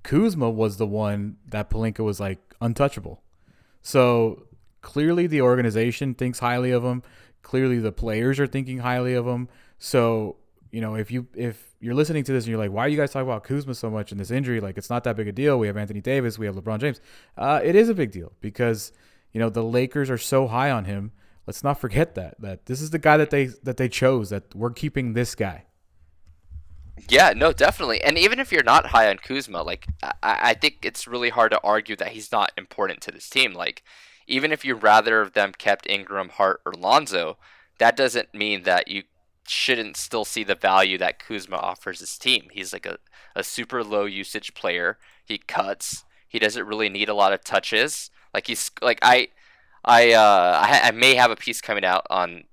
Kuzma 0.02 0.48
was 0.48 0.78
the 0.78 0.86
one 0.86 1.36
that 1.46 1.68
Pelinka 1.68 2.00
was 2.00 2.20
like 2.20 2.38
untouchable. 2.60 3.22
So 3.82 4.47
clearly 4.80 5.26
the 5.26 5.42
organization 5.42 6.14
thinks 6.14 6.38
highly 6.38 6.70
of 6.70 6.85
him. 6.85 7.02
Clearly 7.42 7.78
the 7.78 7.92
players 7.92 8.38
are 8.40 8.47
thinking 8.47 8.78
highly 8.78 9.14
of 9.14 9.26
him. 9.26 9.49
So 9.78 10.37
you 10.70 10.80
know, 10.80 10.94
if 10.94 11.11
you 11.11 11.26
if 11.35 11.75
you're 11.80 11.94
listening 11.94 12.25
to 12.25 12.32
this 12.32 12.44
and 12.44 12.50
you're 12.50 12.58
like, 12.58 12.70
why 12.70 12.85
are 12.85 12.88
you 12.88 12.97
guys 12.97 13.11
talking 13.11 13.28
about 13.28 13.44
Kuzma 13.44 13.75
so 13.75 13.90
much 13.90 14.12
in 14.12 14.18
this 14.18 14.30
injury? 14.30 14.61
Like, 14.61 14.76
it's 14.76 14.90
not 14.90 15.04
that 15.04 15.16
big 15.16 15.28
a 15.28 15.32
deal. 15.32 15.58
We 15.58 15.66
have 15.66 15.76
Anthony 15.76 16.00
Davis, 16.00 16.38
we 16.38 16.47
have 16.47 16.56
LeBron 16.56 16.80
James. 16.80 17.00
Uh, 17.37 17.61
it 17.62 17.75
is 17.75 17.88
a 17.88 17.94
big 17.94 18.11
deal 18.11 18.32
because 18.40 18.92
you 19.32 19.40
know 19.40 19.49
the 19.49 19.62
Lakers 19.62 20.11
are 20.11 20.18
so 20.18 20.47
high 20.49 20.70
on 20.70 20.85
him. 20.85 21.12
Let's 21.47 21.64
not 21.64 21.80
forget 21.80 22.14
that 22.16 22.40
that 22.40 22.66
this 22.66 22.80
is 22.80 22.90
the 22.90 22.99
guy 22.99 23.16
that 23.16 23.30
they 23.30 23.47
that 23.62 23.76
they 23.76 23.88
chose. 23.88 24.30
That 24.30 24.54
we're 24.54 24.70
keeping 24.70 25.14
this 25.14 25.35
guy. 25.35 25.64
Yeah, 27.08 27.32
no, 27.35 27.52
definitely. 27.52 28.02
And 28.02 28.18
even 28.18 28.40
if 28.40 28.50
you're 28.50 28.64
not 28.64 28.87
high 28.87 29.08
on 29.08 29.18
Kuzma, 29.18 29.62
like 29.62 29.87
I, 30.02 30.12
I 30.23 30.54
think 30.54 30.78
it's 30.82 31.06
really 31.06 31.30
hard 31.30 31.52
to 31.52 31.61
argue 31.62 31.97
that 31.97 32.08
he's 32.08 32.32
not 32.32 32.52
important 32.58 33.00
to 33.02 33.12
this 33.12 33.30
team. 33.30 33.54
Like, 33.54 33.82
even 34.28 34.52
if 34.52 34.64
you'd 34.64 34.82
rather 34.82 35.25
have 35.25 35.32
them 35.32 35.52
kept 35.56 35.88
Ingram, 35.88 36.28
Hart, 36.28 36.61
or 36.64 36.73
Lonzo, 36.73 37.38
that 37.78 37.97
doesn't 37.97 38.35
mean 38.35 38.62
that 38.64 38.88
you 38.88 39.04
shouldn't 39.47 39.97
still 39.97 40.25
see 40.25 40.44
the 40.44 40.54
value 40.54 40.99
that 40.99 41.18
Kuzma 41.18 41.56
offers 41.56 42.00
his 42.00 42.18
team. 42.18 42.49
He's 42.52 42.72
like 42.72 42.87
a, 42.87 42.98
a 43.35 43.42
super 43.42 43.83
low 43.83 44.05
usage 44.05 44.55
player. 44.55 44.98
He 45.24 45.38
cuts. 45.38 46.05
He 46.29 46.38
doesn't 46.38 46.66
really 46.66 46.88
need 46.88 47.09
a 47.09 47.14
lot 47.14 47.33
of 47.33 47.42
touches. 47.42 48.11
Like 48.35 48.46
he's 48.46 48.70
like 48.83 48.98
I 49.00 49.29
I 49.85 50.12
uh 50.12 50.61
I, 50.62 50.88
I 50.88 50.90
may 50.90 51.14
have 51.14 51.31
a 51.31 51.37
piece 51.37 51.61
coming 51.61 51.85
out 51.85 52.07
on 52.11 52.44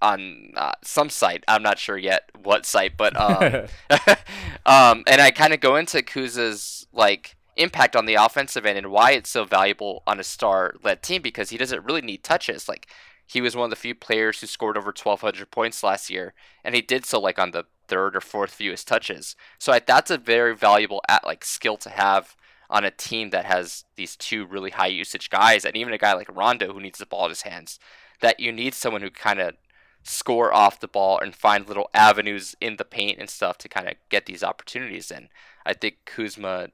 on 0.00 0.52
uh, 0.54 0.72
some 0.84 1.08
site. 1.08 1.42
I'm 1.48 1.62
not 1.62 1.78
sure 1.78 1.96
yet 1.96 2.30
what 2.40 2.64
site, 2.66 2.96
but 2.96 3.16
um, 3.16 3.66
um 4.66 5.04
and 5.06 5.20
I 5.20 5.30
kind 5.30 5.54
of 5.54 5.60
go 5.60 5.76
into 5.76 6.02
Kuzma's 6.02 6.86
like 6.92 7.37
impact 7.58 7.96
on 7.96 8.06
the 8.06 8.14
offensive 8.14 8.64
end 8.64 8.78
and 8.78 8.90
why 8.90 9.10
it's 9.10 9.30
so 9.30 9.44
valuable 9.44 10.02
on 10.06 10.18
a 10.18 10.24
star 10.24 10.74
led 10.82 11.02
team 11.02 11.20
because 11.20 11.50
he 11.50 11.58
doesn't 11.58 11.84
really 11.84 12.00
need 12.00 12.22
touches. 12.22 12.68
Like 12.68 12.88
he 13.26 13.40
was 13.40 13.54
one 13.54 13.64
of 13.64 13.70
the 13.70 13.76
few 13.76 13.94
players 13.94 14.40
who 14.40 14.46
scored 14.46 14.78
over 14.78 14.88
1,200 14.88 15.50
points 15.50 15.82
last 15.82 16.08
year, 16.08 16.32
and 16.64 16.74
he 16.74 16.80
did 16.80 17.04
so 17.04 17.20
like 17.20 17.38
on 17.38 17.50
the 17.50 17.64
third 17.86 18.16
or 18.16 18.20
fourth 18.20 18.52
fewest 18.52 18.88
touches. 18.88 19.36
So 19.58 19.72
I, 19.72 19.80
that's 19.80 20.10
a 20.10 20.18
very 20.18 20.56
valuable 20.56 21.02
at 21.08 21.26
like 21.26 21.44
skill 21.44 21.76
to 21.78 21.90
have 21.90 22.36
on 22.70 22.84
a 22.84 22.90
team 22.90 23.30
that 23.30 23.46
has 23.46 23.84
these 23.96 24.14
two 24.16 24.46
really 24.46 24.70
high 24.70 24.86
usage 24.86 25.28
guys, 25.30 25.64
and 25.64 25.76
even 25.76 25.92
a 25.92 25.98
guy 25.98 26.14
like 26.14 26.34
Rondo 26.34 26.72
who 26.72 26.80
needs 26.80 26.98
the 26.98 27.06
ball 27.06 27.24
in 27.24 27.30
his 27.30 27.42
hands. 27.42 27.78
That 28.20 28.40
you 28.40 28.50
need 28.50 28.74
someone 28.74 29.02
who 29.02 29.10
kind 29.10 29.40
of 29.40 29.54
score 30.02 30.52
off 30.52 30.80
the 30.80 30.88
ball 30.88 31.18
and 31.18 31.34
find 31.34 31.68
little 31.68 31.90
avenues 31.92 32.54
in 32.60 32.76
the 32.76 32.84
paint 32.84 33.18
and 33.18 33.28
stuff 33.28 33.58
to 33.58 33.68
kind 33.68 33.88
of 33.88 33.94
get 34.08 34.26
these 34.26 34.42
opportunities. 34.42 35.10
And 35.10 35.28
I 35.66 35.74
think 35.74 35.98
Kuzma 36.04 36.68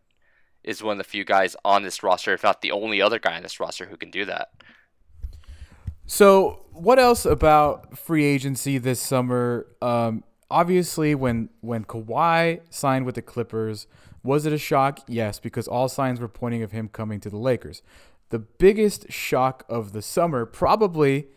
is 0.64 0.82
one 0.82 0.92
of 0.92 0.98
the 0.98 1.04
few 1.04 1.24
guys 1.24 1.56
on 1.64 1.82
this 1.82 2.02
roster, 2.02 2.32
if 2.32 2.42
not 2.42 2.62
the 2.62 2.72
only 2.72 3.00
other 3.00 3.18
guy 3.18 3.36
on 3.36 3.42
this 3.42 3.60
roster 3.60 3.86
who 3.86 3.96
can 3.96 4.10
do 4.10 4.24
that. 4.24 4.50
So, 6.06 6.66
what 6.72 6.98
else 6.98 7.24
about 7.24 7.96
free 7.96 8.24
agency 8.24 8.78
this 8.78 9.00
summer? 9.00 9.66
Um, 9.80 10.24
obviously, 10.50 11.14
when 11.14 11.48
when 11.60 11.84
Kawhi 11.84 12.60
signed 12.68 13.06
with 13.06 13.14
the 13.14 13.22
Clippers, 13.22 13.86
was 14.22 14.46
it 14.46 14.52
a 14.52 14.58
shock? 14.58 15.00
Yes, 15.06 15.38
because 15.38 15.66
all 15.68 15.88
signs 15.88 16.20
were 16.20 16.28
pointing 16.28 16.62
of 16.62 16.72
him 16.72 16.88
coming 16.88 17.20
to 17.20 17.30
the 17.30 17.36
Lakers. 17.36 17.82
The 18.30 18.38
biggest 18.38 19.12
shock 19.12 19.64
of 19.68 19.92
the 19.92 20.02
summer, 20.02 20.44
probably, 20.44 21.28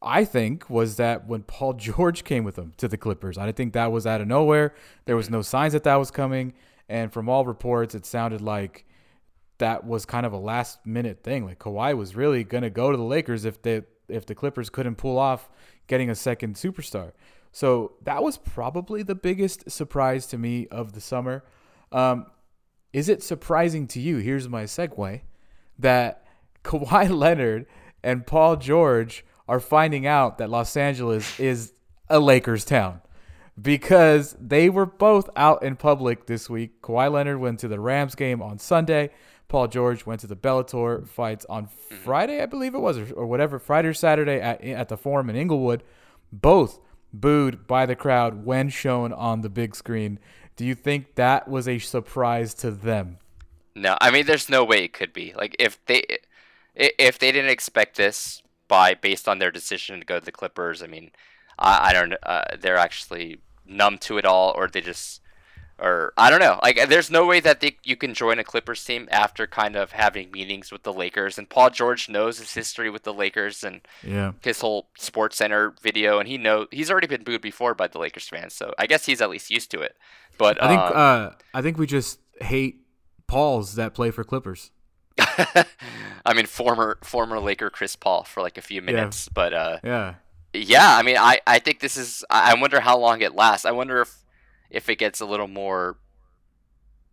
I 0.00 0.24
think, 0.24 0.70
was 0.70 0.96
that 0.96 1.26
when 1.26 1.42
Paul 1.42 1.72
George 1.74 2.24
came 2.24 2.44
with 2.44 2.56
him 2.56 2.72
to 2.76 2.88
the 2.88 2.96
Clippers. 2.96 3.36
I 3.36 3.52
think 3.52 3.72
that 3.72 3.92
was 3.92 4.06
out 4.06 4.20
of 4.20 4.28
nowhere. 4.28 4.74
There 5.06 5.16
was 5.16 5.28
no 5.28 5.42
signs 5.42 5.72
that 5.72 5.84
that 5.84 5.96
was 5.96 6.10
coming, 6.10 6.52
and 6.90 7.12
from 7.12 7.28
all 7.28 7.46
reports, 7.46 7.94
it 7.94 8.04
sounded 8.04 8.40
like 8.40 8.84
that 9.58 9.86
was 9.86 10.04
kind 10.04 10.26
of 10.26 10.32
a 10.32 10.36
last 10.36 10.84
minute 10.84 11.22
thing. 11.22 11.44
Like 11.44 11.60
Kawhi 11.60 11.96
was 11.96 12.16
really 12.16 12.42
going 12.42 12.64
to 12.64 12.70
go 12.70 12.90
to 12.90 12.96
the 12.96 13.04
Lakers 13.04 13.44
if 13.44 13.62
they 13.62 13.82
if 14.08 14.26
the 14.26 14.34
Clippers 14.34 14.68
couldn't 14.68 14.96
pull 14.96 15.16
off 15.16 15.48
getting 15.86 16.10
a 16.10 16.16
second 16.16 16.56
superstar. 16.56 17.12
So 17.52 17.92
that 18.02 18.24
was 18.24 18.38
probably 18.38 19.04
the 19.04 19.14
biggest 19.14 19.70
surprise 19.70 20.26
to 20.26 20.38
me 20.38 20.66
of 20.66 20.92
the 20.92 21.00
summer. 21.00 21.44
Um, 21.92 22.26
is 22.92 23.08
it 23.08 23.22
surprising 23.22 23.86
to 23.88 24.00
you? 24.00 24.16
Here's 24.16 24.48
my 24.48 24.64
segue 24.64 25.20
that 25.78 26.24
Kawhi 26.64 27.08
Leonard 27.08 27.66
and 28.02 28.26
Paul 28.26 28.56
George 28.56 29.24
are 29.48 29.60
finding 29.60 30.08
out 30.08 30.38
that 30.38 30.50
Los 30.50 30.76
Angeles 30.76 31.38
is 31.38 31.72
a 32.08 32.18
Lakers 32.18 32.64
town 32.64 33.00
because 33.60 34.36
they 34.40 34.68
were 34.68 34.86
both 34.86 35.28
out 35.36 35.62
in 35.62 35.76
public 35.76 36.26
this 36.26 36.48
week. 36.50 36.82
Kawhi 36.82 37.10
Leonard 37.10 37.38
went 37.38 37.60
to 37.60 37.68
the 37.68 37.80
Rams 37.80 38.14
game 38.14 38.42
on 38.42 38.58
Sunday. 38.58 39.10
Paul 39.48 39.68
George 39.68 40.06
went 40.06 40.20
to 40.20 40.26
the 40.26 40.36
Bellator 40.36 41.06
fights 41.06 41.44
on 41.48 41.66
mm-hmm. 41.66 41.96
Friday, 41.96 42.40
I 42.40 42.46
believe 42.46 42.74
it 42.74 42.78
was, 42.78 42.98
or, 42.98 43.12
or 43.14 43.26
whatever, 43.26 43.58
Friday 43.58 43.88
or 43.88 43.94
Saturday 43.94 44.40
at, 44.40 44.62
at 44.62 44.88
the 44.88 44.96
Forum 44.96 45.28
in 45.28 45.36
Inglewood. 45.36 45.82
Both 46.32 46.80
booed 47.12 47.66
by 47.66 47.86
the 47.86 47.96
crowd 47.96 48.44
when 48.44 48.68
shown 48.68 49.12
on 49.12 49.40
the 49.40 49.48
big 49.48 49.74
screen. 49.74 50.18
Do 50.56 50.64
you 50.64 50.74
think 50.74 51.16
that 51.16 51.48
was 51.48 51.66
a 51.66 51.78
surprise 51.78 52.54
to 52.54 52.70
them? 52.70 53.18
No, 53.74 53.96
I 54.00 54.10
mean, 54.10 54.26
there's 54.26 54.48
no 54.48 54.64
way 54.64 54.84
it 54.84 54.92
could 54.92 55.12
be. 55.12 55.32
Like 55.36 55.56
if 55.58 55.84
they 55.86 56.04
if 56.74 57.18
they 57.18 57.32
didn't 57.32 57.50
expect 57.50 57.96
this 57.96 58.42
by 58.68 58.94
based 58.94 59.28
on 59.28 59.38
their 59.38 59.50
decision 59.50 59.98
to 59.98 60.06
go 60.06 60.18
to 60.18 60.24
the 60.24 60.32
Clippers, 60.32 60.82
I 60.82 60.86
mean, 60.86 61.10
I, 61.60 61.90
I 61.90 61.92
don't. 61.92 62.14
Uh, 62.22 62.42
they're 62.58 62.76
actually 62.76 63.38
numb 63.66 63.98
to 63.98 64.18
it 64.18 64.24
all, 64.24 64.52
or 64.56 64.68
they 64.68 64.80
just 64.80 65.20
or 65.80 66.12
I 66.16 66.30
don't 66.30 66.40
know. 66.40 66.58
Like, 66.62 66.88
there's 66.88 67.10
no 67.10 67.26
way 67.26 67.40
that 67.40 67.60
they, 67.60 67.78
you 67.82 67.96
can 67.96 68.12
join 68.12 68.38
a 68.38 68.44
Clippers 68.44 68.84
team 68.84 69.08
after 69.10 69.46
kind 69.46 69.76
of 69.76 69.92
having 69.92 70.30
meetings 70.30 70.70
with 70.70 70.82
the 70.82 70.92
Lakers. 70.92 71.38
And 71.38 71.48
Paul 71.48 71.70
George 71.70 72.08
knows 72.08 72.38
his 72.38 72.52
history 72.52 72.90
with 72.90 73.04
the 73.04 73.14
Lakers 73.14 73.64
and 73.64 73.80
yeah. 74.06 74.32
his 74.42 74.60
whole 74.60 74.88
Sports 74.98 75.36
Center 75.36 75.74
video, 75.82 76.18
and 76.18 76.28
he 76.28 76.36
know 76.36 76.66
he's 76.70 76.90
already 76.90 77.06
been 77.06 77.24
booed 77.24 77.40
before 77.40 77.74
by 77.74 77.88
the 77.88 77.98
Lakers 77.98 78.28
fans, 78.28 78.52
so 78.52 78.74
I 78.78 78.86
guess 78.86 79.06
he's 79.06 79.20
at 79.20 79.30
least 79.30 79.50
used 79.50 79.70
to 79.70 79.80
it. 79.80 79.96
But 80.36 80.62
I 80.62 80.68
think 80.68 80.80
um, 80.80 80.92
uh, 80.94 81.30
I 81.54 81.62
think 81.62 81.78
we 81.78 81.86
just 81.86 82.20
hate 82.40 82.82
Pauls 83.26 83.74
that 83.76 83.94
play 83.94 84.10
for 84.10 84.22
Clippers. 84.22 84.70
I 85.18 86.34
mean, 86.34 86.46
former 86.46 86.98
former 87.02 87.38
Laker 87.40 87.70
Chris 87.70 87.96
Paul 87.96 88.24
for 88.24 88.42
like 88.42 88.58
a 88.58 88.62
few 88.62 88.82
minutes, 88.82 89.26
yeah. 89.26 89.32
but 89.34 89.54
uh, 89.54 89.78
yeah, 89.82 90.14
yeah. 90.52 90.96
I 90.96 91.02
mean, 91.02 91.16
I 91.18 91.40
I 91.46 91.58
think 91.58 91.80
this 91.80 91.96
is. 91.96 92.24
I 92.30 92.54
wonder 92.54 92.80
how 92.80 92.98
long 92.98 93.20
it 93.22 93.34
lasts. 93.34 93.66
I 93.66 93.72
wonder 93.72 94.00
if 94.02 94.24
if 94.70 94.88
it 94.88 94.96
gets 94.96 95.20
a 95.20 95.26
little 95.26 95.48
more 95.48 95.98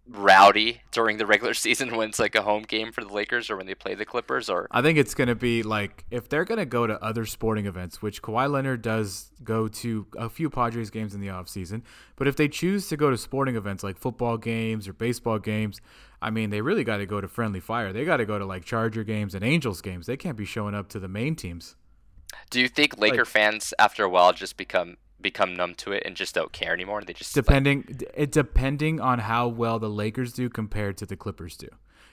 rowdy 0.09 0.81
during 0.91 1.17
the 1.17 1.25
regular 1.25 1.53
season 1.65 1.95
when 1.95 2.09
it's 2.09 2.19
like 2.19 2.35
a 2.35 2.41
home 2.41 2.63
game 2.63 2.91
for 2.91 3.03
the 3.03 3.11
Lakers 3.11 3.49
or 3.49 3.57
when 3.57 3.65
they 3.65 3.75
play 3.75 3.93
the 3.93 4.05
Clippers 4.05 4.49
or 4.49 4.67
I 4.71 4.81
think 4.81 4.97
it's 4.97 5.13
going 5.13 5.27
to 5.27 5.35
be 5.35 5.63
like 5.63 6.05
if 6.11 6.29
they're 6.29 6.45
going 6.45 6.59
to 6.59 6.65
go 6.65 6.87
to 6.87 7.01
other 7.03 7.25
sporting 7.25 7.65
events, 7.65 8.01
which 8.01 8.21
Kawhi 8.21 8.49
Leonard 8.49 8.81
does 8.81 9.31
go 9.43 9.67
to 9.67 10.07
a 10.17 10.29
few 10.29 10.49
Padres 10.49 10.89
games 10.89 11.13
in 11.13 11.21
the 11.21 11.27
offseason, 11.27 11.81
but 12.15 12.27
if 12.27 12.35
they 12.35 12.47
choose 12.47 12.87
to 12.87 12.97
go 12.97 13.09
to 13.09 13.17
sporting 13.17 13.55
events 13.55 13.83
like 13.83 13.97
football 13.97 14.37
games 14.37 14.87
or 14.87 14.93
baseball 14.93 15.39
games, 15.39 15.81
I 16.21 16.29
mean, 16.29 16.49
they 16.49 16.61
really 16.61 16.83
got 16.83 16.97
to 16.97 17.05
go 17.05 17.21
to 17.21 17.27
friendly 17.27 17.59
fire. 17.59 17.93
They 17.93 18.05
got 18.05 18.17
to 18.17 18.25
go 18.25 18.39
to 18.39 18.45
like 18.45 18.65
Charger 18.65 19.03
games 19.03 19.35
and 19.35 19.43
Angels 19.43 19.81
games. 19.81 20.07
They 20.07 20.17
can't 20.17 20.37
be 20.37 20.45
showing 20.45 20.73
up 20.73 20.89
to 20.89 20.99
the 20.99 21.07
main 21.07 21.35
teams. 21.35 21.75
Do 22.49 22.61
you 22.61 22.67
think 22.67 22.97
Laker 22.97 23.17
like, 23.17 23.27
fans 23.27 23.73
after 23.77 24.03
a 24.03 24.09
while 24.09 24.33
just 24.33 24.57
become 24.57 24.97
become 25.21 25.55
numb 25.55 25.73
to 25.75 25.91
it 25.91 26.03
and 26.05 26.15
just 26.15 26.35
don't 26.35 26.51
care 26.51 26.73
anymore. 26.73 27.01
They 27.01 27.13
just 27.13 27.33
depending 27.33 27.83
like, 27.87 28.11
it 28.13 28.31
depending 28.31 28.99
on 28.99 29.19
how 29.19 29.47
well 29.47 29.79
the 29.79 29.89
Lakers 29.89 30.33
do 30.33 30.49
compared 30.49 30.97
to 30.97 31.05
the 31.05 31.15
Clippers 31.15 31.57
do. 31.57 31.69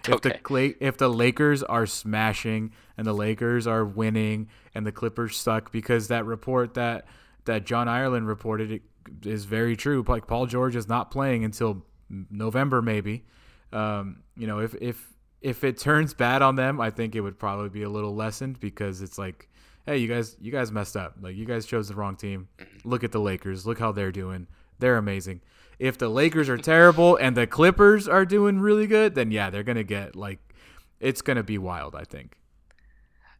If 0.06 0.14
okay. 0.14 0.38
the 0.42 0.76
if 0.80 0.96
the 0.98 1.08
Lakers 1.08 1.62
are 1.62 1.86
smashing 1.86 2.72
and 2.96 3.06
the 3.06 3.14
Lakers 3.14 3.66
are 3.66 3.84
winning 3.84 4.48
and 4.74 4.86
the 4.86 4.92
Clippers 4.92 5.36
suck 5.36 5.72
because 5.72 6.08
that 6.08 6.24
report 6.24 6.74
that 6.74 7.06
that 7.44 7.64
John 7.64 7.88
Ireland 7.88 8.26
reported 8.26 8.82
is 9.24 9.44
very 9.44 9.76
true. 9.76 10.04
Like 10.06 10.26
Paul 10.26 10.46
George 10.46 10.76
is 10.76 10.88
not 10.88 11.10
playing 11.10 11.44
until 11.44 11.84
November 12.08 12.82
maybe. 12.82 13.24
Um, 13.72 14.22
you 14.36 14.46
know, 14.46 14.60
if 14.60 14.74
if 14.80 15.08
if 15.40 15.64
it 15.64 15.78
turns 15.78 16.14
bad 16.14 16.42
on 16.42 16.56
them, 16.56 16.80
I 16.80 16.90
think 16.90 17.14
it 17.14 17.20
would 17.20 17.38
probably 17.38 17.68
be 17.68 17.82
a 17.82 17.90
little 17.90 18.14
lessened 18.14 18.60
because 18.60 19.02
it's 19.02 19.18
like 19.18 19.48
hey, 19.86 19.98
you 19.98 20.08
guys, 20.08 20.36
you 20.40 20.50
guys 20.50 20.72
messed 20.72 20.96
up. 20.96 21.16
Like 21.20 21.36
you 21.36 21.44
guys 21.44 21.66
chose 21.66 21.88
the 21.88 21.94
wrong 21.94 22.16
team. 22.16 22.48
Mm-hmm. 22.58 22.88
Look 22.88 23.04
at 23.04 23.12
the 23.12 23.20
Lakers. 23.20 23.66
Look 23.66 23.78
how 23.78 23.92
they're 23.92 24.12
doing. 24.12 24.46
They're 24.78 24.96
amazing. 24.96 25.40
If 25.78 25.98
the 25.98 26.08
Lakers 26.08 26.48
are 26.48 26.58
terrible 26.58 27.16
and 27.16 27.36
the 27.36 27.46
Clippers 27.46 28.08
are 28.08 28.24
doing 28.24 28.60
really 28.60 28.86
good, 28.86 29.14
then 29.14 29.30
yeah, 29.30 29.50
they're 29.50 29.62
gonna 29.62 29.84
get 29.84 30.16
like, 30.16 30.38
it's 31.00 31.22
gonna 31.22 31.42
be 31.42 31.58
wild. 31.58 31.94
I 31.94 32.04
think. 32.04 32.36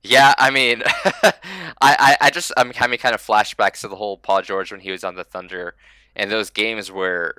Yeah, 0.03 0.35
I 0.37 0.51
mean, 0.51 0.83
I, 0.87 1.33
I, 1.81 2.17
I 2.21 2.31
just 2.31 2.53
I'm 2.57 2.73
having 2.73 2.99
kind 2.99 3.15
of 3.15 3.23
flashbacks 3.23 3.81
to 3.81 3.89
the 3.89 3.97
whole 3.97 4.19
Paul 4.19 4.43
George 4.43 4.71
when 4.71 4.81
he 4.81 4.91
was 4.91 5.03
on 5.03 5.15
the 5.15 5.25
Thunder, 5.25 5.77
and 6.15 6.31
those 6.31 6.51
games 6.51 6.93
where 6.93 7.37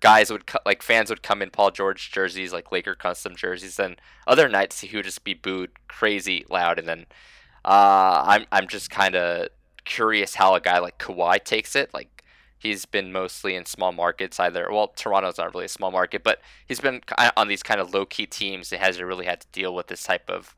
guys 0.00 0.30
would 0.30 0.46
co- 0.46 0.58
like 0.66 0.82
fans 0.82 1.10
would 1.10 1.22
come 1.22 1.42
in 1.42 1.50
Paul 1.50 1.70
George 1.70 2.10
jerseys, 2.10 2.52
like 2.52 2.72
Laker 2.72 2.94
custom 2.94 3.36
jerseys, 3.36 3.78
and 3.78 4.00
other 4.26 4.48
nights 4.48 4.80
he 4.80 4.96
would 4.96 5.04
just 5.04 5.24
be 5.24 5.34
booed 5.34 5.70
crazy 5.88 6.44
loud, 6.50 6.78
and 6.78 6.88
then 6.88 7.06
uh, 7.68 8.24
I'm 8.26 8.46
I'm 8.50 8.66
just 8.66 8.88
kind 8.88 9.14
of 9.14 9.48
curious 9.84 10.34
how 10.34 10.54
a 10.54 10.60
guy 10.60 10.78
like 10.78 10.98
Kawhi 10.98 11.44
takes 11.44 11.76
it. 11.76 11.92
Like 11.92 12.24
he's 12.58 12.86
been 12.86 13.12
mostly 13.12 13.54
in 13.54 13.66
small 13.66 13.92
markets, 13.92 14.40
either 14.40 14.68
well 14.72 14.88
Toronto's 14.88 15.36
not 15.36 15.52
really 15.52 15.66
a 15.66 15.68
small 15.68 15.90
market, 15.90 16.24
but 16.24 16.40
he's 16.66 16.80
been 16.80 17.02
on 17.36 17.48
these 17.48 17.62
kind 17.62 17.78
of 17.78 17.92
low 17.92 18.06
key 18.06 18.24
teams 18.24 18.70
that 18.70 18.80
hasn't 18.80 19.06
really 19.06 19.26
had 19.26 19.42
to 19.42 19.46
deal 19.52 19.74
with 19.74 19.88
this 19.88 20.02
type 20.02 20.30
of 20.30 20.54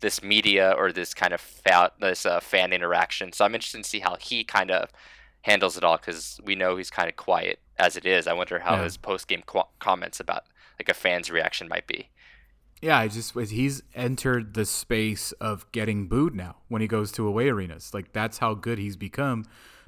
this 0.00 0.22
media 0.22 0.74
or 0.78 0.90
this 0.90 1.12
kind 1.12 1.34
of 1.34 1.40
fa- 1.40 1.92
this 2.00 2.24
uh, 2.24 2.40
fan 2.40 2.72
interaction. 2.72 3.32
So 3.32 3.44
I'm 3.44 3.54
interested 3.54 3.82
to 3.82 3.88
see 3.88 4.00
how 4.00 4.16
he 4.18 4.42
kind 4.42 4.70
of 4.70 4.88
handles 5.42 5.76
it 5.76 5.84
all 5.84 5.98
because 5.98 6.40
we 6.44 6.54
know 6.54 6.76
he's 6.76 6.90
kind 6.90 7.10
of 7.10 7.16
quiet 7.16 7.58
as 7.78 7.98
it 7.98 8.06
is. 8.06 8.26
I 8.26 8.32
wonder 8.32 8.60
how 8.60 8.76
yeah. 8.76 8.84
his 8.84 8.96
post 8.96 9.28
game 9.28 9.42
qu- 9.44 9.68
comments 9.80 10.18
about 10.18 10.44
like 10.78 10.88
a 10.88 10.94
fan's 10.94 11.30
reaction 11.30 11.68
might 11.68 11.86
be. 11.86 12.08
Yeah, 12.84 12.98
I 12.98 13.08
just 13.08 13.34
he's 13.34 13.82
entered 13.94 14.52
the 14.52 14.66
space 14.66 15.32
of 15.40 15.64
getting 15.72 16.06
booed 16.06 16.34
now 16.34 16.56
when 16.68 16.82
he 16.82 16.86
goes 16.86 17.10
to 17.12 17.26
away 17.26 17.48
arenas. 17.48 17.94
Like 17.94 18.12
that's 18.12 18.36
how 18.36 18.52
good 18.52 18.76
he's 18.76 18.94
become. 18.94 19.46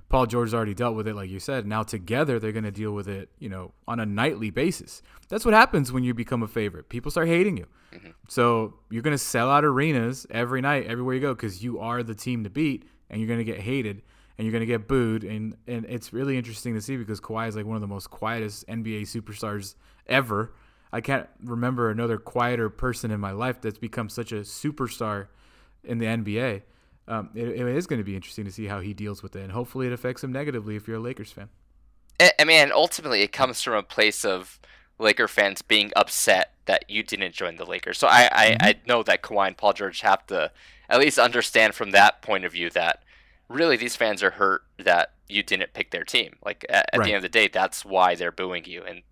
Paul 0.08 0.24
George's 0.24 0.54
already 0.54 0.72
dealt 0.72 0.96
with 0.96 1.06
it, 1.06 1.14
like 1.14 1.28
you 1.28 1.38
said. 1.38 1.66
Now 1.66 1.82
together 1.82 2.38
they're 2.38 2.52
going 2.52 2.64
to 2.64 2.70
deal 2.70 2.92
with 2.92 3.06
it, 3.06 3.28
you 3.38 3.50
know, 3.50 3.72
on 3.86 4.00
a 4.00 4.06
nightly 4.06 4.48
basis. 4.48 5.02
That's 5.28 5.44
what 5.44 5.52
happens 5.52 5.92
when 5.92 6.04
you 6.04 6.14
become 6.14 6.42
a 6.42 6.48
favorite. 6.48 6.88
People 6.88 7.10
start 7.10 7.28
hating 7.28 7.58
you. 7.58 7.66
Mm-hmm. 7.92 8.10
So 8.28 8.72
you're 8.88 9.02
going 9.02 9.12
to 9.12 9.18
sell 9.18 9.50
out 9.50 9.62
arenas 9.62 10.26
every 10.30 10.62
night, 10.62 10.86
everywhere 10.86 11.16
you 11.16 11.20
go, 11.20 11.34
because 11.34 11.62
you 11.62 11.78
are 11.80 12.02
the 12.02 12.14
team 12.14 12.44
to 12.44 12.50
beat, 12.50 12.88
and 13.10 13.20
you're 13.20 13.28
going 13.28 13.40
to 13.40 13.44
get 13.44 13.60
hated 13.60 14.00
and 14.38 14.46
you're 14.46 14.52
going 14.52 14.60
to 14.60 14.66
get 14.66 14.88
booed. 14.88 15.22
And 15.22 15.54
and 15.66 15.84
it's 15.84 16.14
really 16.14 16.38
interesting 16.38 16.72
to 16.72 16.80
see 16.80 16.96
because 16.96 17.20
Kawhi 17.20 17.46
is 17.48 17.56
like 17.56 17.66
one 17.66 17.76
of 17.76 17.82
the 17.82 17.88
most 17.88 18.08
quietest 18.08 18.66
NBA 18.68 19.02
superstars 19.02 19.74
ever. 20.06 20.54
I 20.92 21.00
can't 21.00 21.28
remember 21.42 21.90
another 21.90 22.18
quieter 22.18 22.70
person 22.70 23.10
in 23.10 23.20
my 23.20 23.32
life 23.32 23.60
that's 23.60 23.78
become 23.78 24.08
such 24.08 24.32
a 24.32 24.36
superstar 24.36 25.26
in 25.84 25.98
the 25.98 26.06
NBA. 26.06 26.62
Um, 27.08 27.30
it, 27.34 27.48
it 27.48 27.60
is 27.60 27.86
going 27.86 28.00
to 28.00 28.04
be 28.04 28.16
interesting 28.16 28.44
to 28.44 28.52
see 28.52 28.66
how 28.66 28.80
he 28.80 28.94
deals 28.94 29.22
with 29.22 29.36
it, 29.36 29.42
and 29.42 29.52
hopefully 29.52 29.86
it 29.86 29.92
affects 29.92 30.24
him 30.24 30.32
negatively 30.32 30.76
if 30.76 30.88
you're 30.88 30.96
a 30.96 31.00
Lakers 31.00 31.32
fan. 31.32 31.48
I 32.38 32.44
mean, 32.44 32.72
ultimately, 32.72 33.22
it 33.22 33.32
comes 33.32 33.62
from 33.62 33.74
a 33.74 33.82
place 33.82 34.24
of 34.24 34.58
Laker 34.98 35.28
fans 35.28 35.62
being 35.62 35.92
upset 35.94 36.54
that 36.64 36.84
you 36.88 37.02
didn't 37.02 37.34
join 37.34 37.56
the 37.56 37.66
Lakers. 37.66 37.98
So 37.98 38.08
I, 38.08 38.28
I, 38.32 38.46
mm-hmm. 38.46 38.66
I 38.66 38.74
know 38.88 39.02
that 39.02 39.22
Kawhi 39.22 39.48
and 39.48 39.56
Paul 39.56 39.74
George 39.74 40.00
have 40.00 40.26
to 40.28 40.50
at 40.88 40.98
least 40.98 41.18
understand 41.18 41.74
from 41.74 41.90
that 41.90 42.22
point 42.22 42.44
of 42.44 42.52
view 42.52 42.70
that 42.70 43.02
really 43.48 43.76
these 43.76 43.96
fans 43.96 44.22
are 44.22 44.30
hurt 44.30 44.62
that 44.78 45.12
you 45.28 45.42
didn't 45.42 45.74
pick 45.74 45.90
their 45.90 46.04
team. 46.04 46.36
Like 46.44 46.64
at, 46.68 46.88
at 46.92 46.98
right. 46.98 47.04
the 47.04 47.10
end 47.10 47.16
of 47.16 47.22
the 47.22 47.28
day, 47.28 47.48
that's 47.48 47.84
why 47.84 48.14
they're 48.14 48.32
booing 48.32 48.64
you, 48.64 48.82
and 48.82 49.02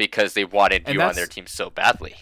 because 0.00 0.32
they 0.32 0.46
wanted 0.46 0.84
and 0.86 0.94
you 0.94 1.02
on 1.02 1.14
their 1.14 1.26
team 1.26 1.46
so 1.46 1.68
badly. 1.68 2.14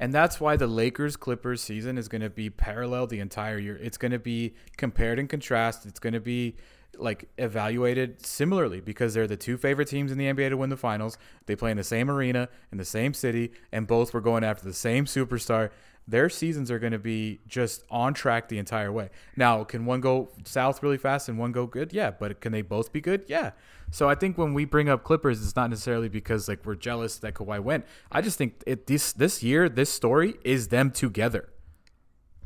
And 0.00 0.14
that's 0.14 0.40
why 0.40 0.56
the 0.56 0.66
Lakers 0.66 1.14
Clippers 1.14 1.60
season 1.60 1.98
is 1.98 2.08
going 2.08 2.22
to 2.22 2.30
be 2.30 2.48
parallel 2.48 3.06
the 3.06 3.20
entire 3.20 3.58
year. 3.58 3.76
It's 3.76 3.98
going 3.98 4.12
to 4.12 4.18
be 4.18 4.54
compared 4.78 5.18
and 5.18 5.28
contrast. 5.28 5.84
It's 5.84 6.00
going 6.00 6.14
to 6.14 6.20
be 6.20 6.56
like 6.96 7.28
evaluated 7.36 8.24
similarly 8.24 8.80
because 8.80 9.12
they're 9.12 9.26
the 9.26 9.36
two 9.36 9.58
favorite 9.58 9.88
teams 9.88 10.10
in 10.10 10.16
the 10.16 10.24
NBA 10.24 10.48
to 10.48 10.56
win 10.56 10.70
the 10.70 10.76
finals. 10.78 11.18
They 11.44 11.54
play 11.54 11.70
in 11.70 11.76
the 11.76 11.84
same 11.84 12.10
arena 12.10 12.48
in 12.72 12.78
the 12.78 12.84
same 12.86 13.12
city 13.12 13.52
and 13.72 13.86
both 13.86 14.14
were 14.14 14.22
going 14.22 14.42
after 14.42 14.64
the 14.64 14.72
same 14.72 15.04
superstar 15.04 15.68
their 16.08 16.30
seasons 16.30 16.70
are 16.70 16.78
going 16.78 16.92
to 16.92 16.98
be 16.98 17.40
just 17.46 17.84
on 17.90 18.14
track 18.14 18.48
the 18.48 18.58
entire 18.58 18.90
way. 18.90 19.10
Now, 19.36 19.62
can 19.62 19.84
one 19.84 20.00
go 20.00 20.30
south 20.44 20.82
really 20.82 20.96
fast 20.96 21.28
and 21.28 21.38
one 21.38 21.52
go 21.52 21.66
good? 21.66 21.92
Yeah, 21.92 22.10
but 22.10 22.40
can 22.40 22.50
they 22.50 22.62
both 22.62 22.92
be 22.92 23.02
good? 23.02 23.24
Yeah. 23.28 23.50
So 23.90 24.08
I 24.08 24.14
think 24.14 24.38
when 24.38 24.54
we 24.54 24.64
bring 24.64 24.88
up 24.88 25.04
Clippers, 25.04 25.42
it's 25.42 25.54
not 25.54 25.68
necessarily 25.70 26.08
because 26.08 26.48
like 26.48 26.64
we're 26.64 26.76
jealous 26.76 27.18
that 27.18 27.34
Kawhi 27.34 27.62
went. 27.62 27.84
I 28.10 28.22
just 28.22 28.38
think 28.38 28.62
it 28.66 28.86
this 28.86 29.12
this 29.12 29.42
year 29.42 29.68
this 29.68 29.90
story 29.90 30.34
is 30.44 30.68
them 30.68 30.90
together. 30.90 31.50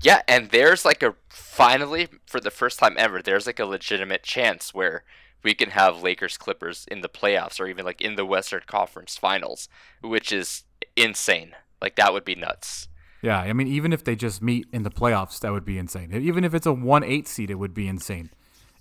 Yeah, 0.03 0.22
and 0.27 0.51
there's 0.51 0.85
like 0.85 1.03
a 1.03 1.14
finally 1.29 2.09
for 2.27 2.40
the 2.40 2.51
first 2.51 2.81
time 2.81 2.96
ever, 2.98 3.22
there's 3.22 3.46
like 3.46 3.61
a 3.61 3.66
legitimate 3.66 4.25
chance 4.25 4.75
where 4.75 5.05
we 5.44 5.55
can 5.55 5.70
have 5.70 6.03
Lakers 6.03 6.37
Clippers 6.37 6.87
in 6.90 7.01
the 7.01 7.09
playoffs 7.09 7.61
or 7.61 7.68
even 7.68 7.85
like 7.85 8.01
in 8.01 8.16
the 8.16 8.27
Western 8.27 8.62
Conference 8.66 9.16
Finals, 9.16 9.68
which 10.01 10.33
is 10.33 10.64
insane. 10.96 11.53
Like 11.81 11.96
that 11.96 12.12
would 12.12 12.25
be 12.25 12.35
nuts. 12.35 12.88
Yeah, 13.23 13.39
I 13.39 13.53
mean, 13.53 13.69
even 13.69 13.93
if 13.93 14.03
they 14.03 14.17
just 14.17 14.43
meet 14.43 14.67
in 14.73 14.83
the 14.83 14.91
playoffs, 14.91 15.39
that 15.41 15.53
would 15.53 15.65
be 15.65 15.79
insane. 15.79 16.13
Even 16.13 16.43
if 16.43 16.55
it's 16.55 16.67
a 16.67 16.73
one-eight 16.73 17.29
seed, 17.29 17.51
it 17.51 17.55
would 17.55 17.73
be 17.73 17.87
insane. 17.87 18.31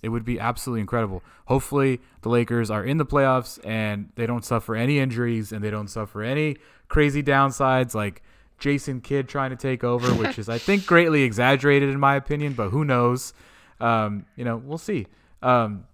It 0.02 0.08
would 0.08 0.24
be 0.24 0.40
absolutely 0.40 0.80
incredible. 0.80 1.22
Hopefully, 1.46 2.00
the 2.22 2.28
Lakers 2.28 2.68
are 2.68 2.84
in 2.84 2.98
the 2.98 3.06
playoffs 3.06 3.64
and 3.64 4.10
they 4.16 4.26
don't 4.26 4.44
suffer 4.44 4.74
any 4.74 4.98
injuries 4.98 5.52
and 5.52 5.62
they 5.62 5.70
don't 5.70 5.86
suffer 5.86 6.22
any 6.22 6.56
crazy 6.88 7.22
downsides 7.22 7.94
like 7.94 8.20
Jason 8.58 9.00
Kidd 9.00 9.28
trying 9.28 9.50
to 9.50 9.56
take 9.56 9.84
over, 9.84 10.12
which 10.14 10.40
is, 10.40 10.48
I 10.48 10.58
think, 10.58 10.86
greatly 10.86 11.22
exaggerated 11.22 11.88
in 11.88 12.00
my 12.00 12.16
opinion, 12.16 12.54
but 12.54 12.70
who 12.70 12.84
knows? 12.84 13.32
Um, 13.80 14.26
you 14.34 14.44
know, 14.44 14.56
we'll 14.56 14.76
see. 14.76 15.06
Um, 15.40 15.84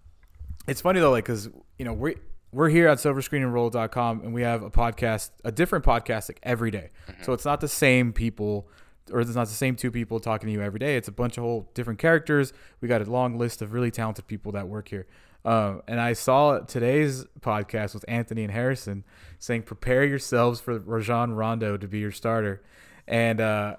it's 0.66 0.80
funny 0.80 1.00
though, 1.00 1.10
like, 1.10 1.24
because, 1.24 1.50
you 1.78 1.84
know, 1.84 1.92
we 1.92 2.16
we're 2.52 2.68
here 2.68 2.88
at 2.88 2.98
silverscreenandroll.com 2.98 4.20
and 4.22 4.32
we 4.32 4.42
have 4.42 4.62
a 4.62 4.70
podcast, 4.70 5.30
a 5.44 5.52
different 5.52 5.84
podcast 5.84 6.28
like 6.28 6.40
every 6.42 6.70
day. 6.70 6.90
Mm-hmm. 7.08 7.22
So 7.24 7.32
it's 7.32 7.44
not 7.44 7.60
the 7.60 7.68
same 7.68 8.12
people 8.12 8.68
or 9.12 9.20
it's 9.20 9.34
not 9.34 9.48
the 9.48 9.54
same 9.54 9.76
two 9.76 9.90
people 9.90 10.20
talking 10.20 10.48
to 10.48 10.52
you 10.52 10.62
every 10.62 10.78
day. 10.78 10.96
It's 10.96 11.08
a 11.08 11.12
bunch 11.12 11.38
of 11.38 11.44
whole 11.44 11.70
different 11.74 11.98
characters. 11.98 12.52
We 12.80 12.88
got 12.88 13.00
a 13.00 13.10
long 13.10 13.38
list 13.38 13.62
of 13.62 13.72
really 13.72 13.90
talented 13.90 14.26
people 14.26 14.52
that 14.52 14.68
work 14.68 14.88
here. 14.88 15.06
Um, 15.44 15.82
and 15.86 16.00
I 16.00 16.12
saw 16.12 16.58
today's 16.60 17.24
podcast 17.40 17.94
with 17.94 18.04
Anthony 18.08 18.42
and 18.42 18.52
Harrison 18.52 19.04
saying, 19.38 19.62
prepare 19.62 20.04
yourselves 20.04 20.60
for 20.60 20.78
Rajon 20.78 21.32
Rondo 21.32 21.76
to 21.76 21.88
be 21.88 22.00
your 22.00 22.12
starter. 22.12 22.62
And 23.06 23.40
uh, 23.40 23.76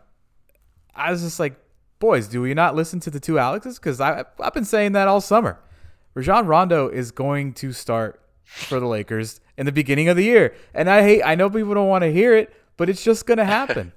I 0.95 1.11
was 1.11 1.21
just 1.21 1.39
like, 1.39 1.59
boys, 1.99 2.27
do 2.27 2.41
we 2.41 2.53
not 2.53 2.75
listen 2.75 2.99
to 3.01 3.11
the 3.11 3.19
two 3.19 3.37
Alexes? 3.37 3.77
Because 3.77 3.99
I've 4.01 4.53
been 4.53 4.65
saying 4.65 4.93
that 4.93 5.07
all 5.07 5.21
summer. 5.21 5.59
Rajon 6.15 6.47
Rondo 6.47 6.87
is 6.87 7.11
going 7.11 7.53
to 7.53 7.71
start 7.71 8.19
for 8.49 8.79
the 8.79 8.87
Lakers 8.87 9.39
in 9.57 9.65
the 9.65 9.71
beginning 9.71 10.09
of 10.09 10.17
the 10.17 10.23
year. 10.23 10.53
And 10.73 10.89
I 10.89 11.03
hate 11.03 11.21
I 11.23 11.35
know 11.35 11.49
people 11.49 11.73
don't 11.73 11.87
want 11.87 12.03
to 12.03 12.11
hear 12.11 12.35
it, 12.35 12.53
but 12.77 12.89
it's 12.89 13.03
just 13.03 13.25
going 13.25 13.37
to 13.37 13.45
happen. 13.45 13.93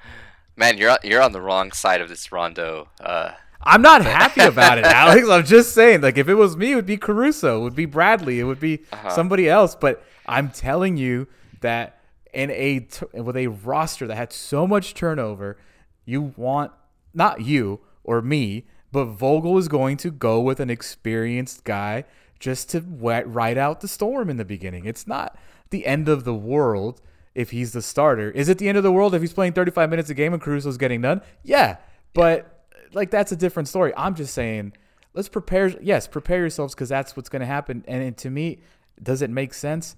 Man, 0.56 0.78
you're 0.78 0.96
you're 1.02 1.22
on 1.22 1.32
the 1.32 1.40
wrong 1.40 1.72
side 1.72 2.00
of 2.00 2.08
this 2.08 2.30
Rondo. 2.32 2.88
Uh... 3.00 3.32
I'm 3.62 3.82
not 3.82 4.02
happy 4.04 4.42
about 4.42 4.78
it, 4.78 4.84
Alex. 4.84 5.28
I'm 5.28 5.44
just 5.44 5.74
saying, 5.74 6.00
like, 6.00 6.16
if 6.16 6.28
it 6.28 6.34
was 6.34 6.56
me, 6.56 6.72
it 6.72 6.76
would 6.76 6.86
be 6.86 6.96
Caruso, 6.96 7.58
it 7.58 7.62
would 7.62 7.74
be 7.74 7.84
Bradley, 7.84 8.40
it 8.40 8.44
would 8.44 8.60
be 8.60 8.80
uh-huh. 8.90 9.10
somebody 9.10 9.48
else. 9.48 9.74
But 9.74 10.02
I'm 10.26 10.50
telling 10.50 10.96
you 10.96 11.28
that 11.60 12.00
in 12.32 12.50
a 12.50 12.80
t- 12.80 13.06
with 13.12 13.36
a 13.36 13.48
roster 13.48 14.06
that 14.06 14.16
had 14.16 14.32
so 14.32 14.66
much 14.66 14.94
turnover, 14.94 15.58
you 16.04 16.32
want 16.36 16.72
not 17.12 17.42
you 17.42 17.80
or 18.04 18.22
me, 18.22 18.66
but 18.92 19.06
Vogel 19.06 19.58
is 19.58 19.68
going 19.68 19.96
to 19.98 20.10
go 20.10 20.40
with 20.40 20.60
an 20.60 20.70
experienced 20.70 21.64
guy 21.64 22.04
just 22.40 22.70
to 22.70 22.80
ride 22.80 23.58
out 23.58 23.80
the 23.80 23.88
storm 23.88 24.30
in 24.30 24.38
the 24.38 24.44
beginning. 24.44 24.86
It's 24.86 25.06
not 25.06 25.38
the 25.68 25.86
end 25.86 26.08
of 26.08 26.24
the 26.24 26.34
world 26.34 27.00
if 27.34 27.50
he's 27.50 27.72
the 27.72 27.82
starter. 27.82 28.30
Is 28.30 28.48
it 28.48 28.58
the 28.58 28.68
end 28.68 28.78
of 28.78 28.82
the 28.82 28.90
world 28.90 29.14
if 29.14 29.20
he's 29.20 29.32
playing 29.32 29.52
35 29.52 29.90
minutes 29.90 30.10
a 30.10 30.14
game 30.14 30.32
and 30.32 30.42
Caruso's 30.42 30.78
getting 30.78 31.02
none? 31.02 31.20
Yeah, 31.44 31.76
but 32.14 32.66
like 32.92 33.10
that's 33.10 33.30
a 33.30 33.36
different 33.36 33.68
story. 33.68 33.92
I'm 33.96 34.14
just 34.14 34.34
saying, 34.34 34.72
let's 35.14 35.28
prepare. 35.28 35.68
Yes, 35.80 36.08
prepare 36.08 36.38
yourselves 36.38 36.74
because 36.74 36.88
that's 36.88 37.14
what's 37.14 37.28
going 37.28 37.40
to 37.40 37.46
happen. 37.46 37.84
And, 37.86 38.02
and 38.02 38.16
to 38.18 38.30
me, 38.30 38.60
does 39.00 39.22
it 39.22 39.30
make 39.30 39.54
sense? 39.54 39.94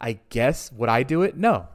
I 0.00 0.18
guess 0.30 0.72
would 0.72 0.88
I 0.88 1.04
do 1.04 1.22
it? 1.22 1.36
No. 1.36 1.68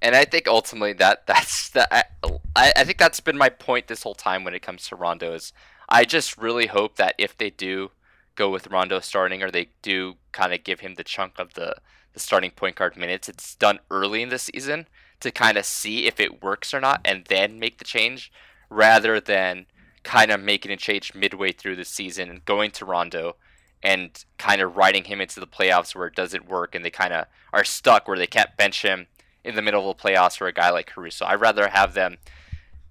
And 0.00 0.16
I 0.16 0.24
think 0.24 0.48
ultimately 0.48 0.94
that 0.94 1.26
that's 1.26 1.68
that. 1.70 2.16
I, 2.56 2.72
I 2.74 2.84
think 2.84 2.98
that's 2.98 3.20
been 3.20 3.38
my 3.38 3.50
point 3.50 3.86
this 3.86 4.02
whole 4.02 4.14
time 4.14 4.42
when 4.42 4.54
it 4.54 4.62
comes 4.62 4.88
to 4.88 4.96
Rondo 4.96 5.34
is 5.34 5.52
I 5.88 6.04
just 6.04 6.38
really 6.38 6.66
hope 6.66 6.96
that 6.96 7.14
if 7.18 7.36
they 7.36 7.50
do 7.50 7.90
go 8.34 8.50
with 8.50 8.68
Rondo 8.68 9.00
starting 9.00 9.42
or 9.42 9.50
they 9.50 9.68
do 9.82 10.14
kind 10.32 10.52
of 10.52 10.64
give 10.64 10.80
him 10.80 10.94
the 10.94 11.04
chunk 11.04 11.38
of 11.38 11.54
the 11.54 11.76
the 12.12 12.20
starting 12.20 12.50
point 12.50 12.76
guard 12.76 12.96
minutes, 12.96 13.28
it's 13.28 13.54
done 13.54 13.78
early 13.90 14.22
in 14.22 14.28
the 14.28 14.38
season 14.38 14.86
to 15.20 15.30
kind 15.30 15.56
of 15.56 15.64
see 15.64 16.06
if 16.06 16.20
it 16.20 16.42
works 16.42 16.74
or 16.74 16.80
not 16.80 17.00
and 17.04 17.24
then 17.26 17.58
make 17.58 17.78
the 17.78 17.84
change 17.84 18.30
rather 18.68 19.20
than 19.20 19.66
kind 20.02 20.30
of 20.30 20.40
making 20.40 20.72
a 20.72 20.76
change 20.76 21.14
midway 21.14 21.52
through 21.52 21.76
the 21.76 21.84
season 21.84 22.28
and 22.28 22.44
going 22.44 22.70
to 22.72 22.84
Rondo 22.84 23.36
and 23.82 24.24
kind 24.38 24.60
of 24.60 24.76
riding 24.76 25.04
him 25.04 25.20
into 25.20 25.40
the 25.40 25.46
playoffs 25.46 25.94
where 25.94 26.06
it 26.06 26.14
doesn't 26.14 26.48
work 26.48 26.74
and 26.74 26.84
they 26.84 26.90
kind 26.90 27.12
of 27.12 27.26
are 27.52 27.64
stuck 27.64 28.06
where 28.06 28.18
they 28.18 28.26
can't 28.26 28.56
bench 28.56 28.82
him 28.82 29.06
in 29.44 29.54
the 29.54 29.62
middle 29.62 29.90
of 29.90 29.96
the 29.96 30.02
playoffs 30.02 30.36
for 30.36 30.46
a 30.46 30.52
guy 30.52 30.70
like 30.70 30.86
Caruso. 30.86 31.24
I'd 31.24 31.40
rather 31.40 31.68
have 31.68 31.94
them 31.94 32.18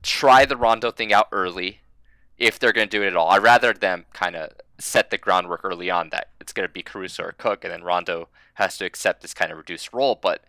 try 0.04 0.45
the 0.45 0.58
Rondo 0.58 0.91
thing 0.91 1.13
out 1.13 1.27
early 1.32 1.80
if 2.38 2.58
they're 2.58 2.73
going 2.73 2.89
to 2.89 2.97
do 2.97 3.04
it 3.04 3.08
at 3.08 3.15
all. 3.15 3.30
I'd 3.30 3.43
rather 3.43 3.73
them 3.73 4.06
kind 4.13 4.36
of 4.36 4.51
set 4.82 5.10
the 5.12 5.17
groundwork 5.17 5.62
early 5.63 5.89
on 5.89 6.10
that 6.10 6.30
it's 6.39 6.54
going 6.54 6.67
to 6.67 6.74
be 6.74 6.82
Caruso 6.82 7.24
or 7.24 7.32
Cook 7.34 7.63
and 7.63 7.72
then 7.72 7.84
Rondo 7.84 8.30
has 8.56 8.78
to 8.78 8.86
accept 8.86 9.22
this 9.22 9.34
kind 9.34 9.52
of 9.52 9.58
reduced 9.58 9.94
role. 9.94 10.17
But 10.22 10.44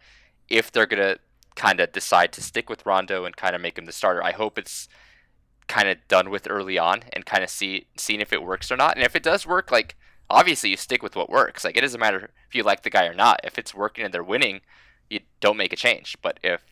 if 0.48 0.72
they're 0.72 0.86
going 0.86 1.02
to 1.02 1.18
kind 1.54 1.80
of 1.80 1.92
decide 1.92 2.32
to 2.32 2.42
stick 2.42 2.70
with 2.70 2.86
Rondo 2.86 3.24
and 3.24 3.36
kind 3.36 3.54
of 3.54 3.60
make 3.60 3.78
him 3.78 3.84
the 3.84 3.92
starter, 3.92 4.22
I 4.22 4.32
hope 4.32 4.58
it's 4.58 4.88
kind 5.68 5.88
of 5.88 5.98
done 6.08 6.30
with 6.30 6.46
early 6.50 6.78
on 6.78 7.02
and 7.12 7.24
kind 7.24 7.44
of 7.44 7.50
see 7.50 7.86
seeing 7.96 8.20
if 8.20 8.32
it 8.32 8.42
works 8.42 8.70
or 8.70 8.76
not. 8.76 8.96
And 8.96 9.04
if 9.04 9.14
it 9.14 9.22
does 9.22 9.46
work, 9.46 9.70
like 9.70 9.96
obviously 10.28 10.70
you 10.70 10.76
stick 10.76 11.02
with 11.02 11.16
what 11.16 11.30
works. 11.30 11.64
Like 11.64 11.76
it 11.76 11.82
doesn't 11.82 12.00
matter 12.00 12.30
if 12.48 12.54
you 12.54 12.62
like 12.62 12.82
the 12.82 12.90
guy 12.90 13.06
or 13.06 13.14
not. 13.14 13.40
If 13.44 13.58
it's 13.58 13.74
working 13.74 14.04
and 14.04 14.12
they're 14.12 14.24
winning, 14.24 14.60
you 15.10 15.20
don't 15.40 15.56
make 15.56 15.72
a 15.72 15.76
change. 15.76 16.16
But 16.22 16.40
if 16.42 16.62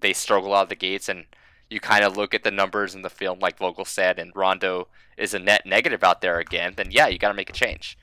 they 0.00 0.12
struggle 0.12 0.54
out 0.54 0.64
of 0.64 0.68
the 0.68 0.76
gates 0.76 1.08
and 1.08 1.24
you 1.70 1.80
kind 1.80 2.04
of 2.04 2.16
look 2.16 2.34
at 2.34 2.44
the 2.44 2.50
numbers 2.50 2.94
in 2.94 3.02
the 3.02 3.10
film, 3.10 3.38
like 3.40 3.58
Vogel 3.58 3.84
said, 3.84 4.18
and 4.18 4.32
Rondo 4.34 4.88
is 5.16 5.34
a 5.34 5.38
net 5.38 5.66
negative 5.66 6.04
out 6.04 6.20
there 6.20 6.38
again, 6.38 6.74
then 6.76 6.90
yeah, 6.90 7.08
you 7.08 7.18
got 7.18 7.28
to 7.28 7.34
make 7.34 7.50
a 7.50 7.52
change. 7.52 7.98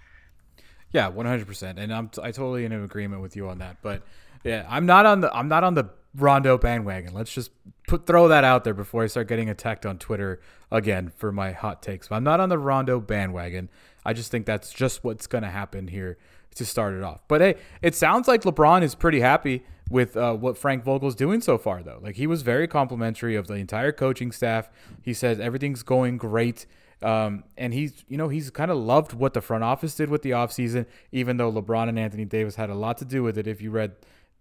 Yeah, 0.91 1.08
one 1.08 1.26
hundred 1.26 1.47
percent, 1.47 1.80
and 1.80 1.93
I'm 1.93 2.12
I 2.21 2.32
totally 2.32 2.65
in 2.65 2.71
agreement 2.71 3.21
with 3.21 3.36
you 3.36 3.49
on 3.49 3.60
that. 3.60 3.78
But 3.82 4.04
yeah, 4.43 4.65
I'm 4.69 4.86
not 4.86 5.06
on 5.06 5.21
the 5.21 5.34
I'm 5.34 5.47
not 5.47 5.63
on 5.63 5.73
the 5.73 5.89
Rondo 6.15 6.58
bandwagon. 6.58 7.13
Let's 7.13 7.34
just 7.34 7.52
put 7.88 8.06
throw 8.06 8.28
that 8.28 8.43
out 8.43 8.63
there 8.63 8.76
before 8.76 9.04
I 9.04 9.08
start 9.08 9.28
getting 9.28 9.49
attacked 9.49 9.86
on 9.86 9.97
Twitter 9.97 10.39
again 10.71 11.12
for 11.17 11.32
my 11.32 11.52
hot 11.52 11.82
takes. 11.82 12.10
But 12.10 12.17
I'm 12.17 12.23
not 12.23 12.39
on 12.39 12.49
the 12.49 12.60
Rondo 12.60 12.99
bandwagon. 12.99 13.69
I 14.06 14.13
just 14.13 14.30
think 14.30 14.45
that's 14.45 14.71
just 14.71 15.04
what's 15.04 15.26
going 15.26 15.43
to 15.43 15.49
happen 15.49 15.88
here 15.88 16.17
to 16.56 16.65
start 16.65 16.93
it 16.93 17.02
off. 17.02 17.21
But 17.28 17.41
hey, 17.41 17.56
it 17.82 17.95
sounds 17.95 18.28
like 18.28 18.43
LeBron 18.43 18.84
is 18.84 18.93
pretty 18.93 19.21
happy 19.21 19.63
with 19.93 20.17
uh, 20.17 20.34
what 20.34 20.58
Frank 20.58 20.84
Vogel's 20.84 21.13
doing 21.13 21.39
so 21.39 21.60
far, 21.60 21.84
though. 21.84 21.99
Like 22.01 22.15
he 22.15 22.25
was 22.25 22.41
very 22.41 22.67
complimentary 22.67 23.36
of 23.36 23.45
the 23.45 23.53
entire 23.53 23.91
coaching 23.91 24.32
staff. 24.32 24.67
He 25.03 25.13
says 25.13 25.39
everything's 25.39 25.84
going 25.84 26.17
great. 26.17 26.65
Um, 27.03 27.43
and 27.58 27.75
he's, 27.75 28.03
you 28.08 28.17
know, 28.17 28.27
he's 28.27 28.49
kind 28.49 28.71
of 28.71 28.77
loved 28.77 29.13
what 29.13 29.36
the 29.36 29.41
front 29.41 29.63
office 29.63 29.93
did 29.93 30.10
with 30.10 30.23
the 30.23 30.32
offseason, 30.32 30.88
even 31.12 31.38
though 31.38 31.51
LeBron 31.51 31.89
and 31.89 31.99
Anthony 31.99 32.25
Davis 32.25 32.56
had 32.56 32.71
a 32.71 32.73
lot 32.73 32.97
to 32.97 33.06
do 33.06 33.21
with 33.21 33.38
it. 33.38 33.45
If 33.45 33.62
you 33.62 33.69
read 33.69 33.91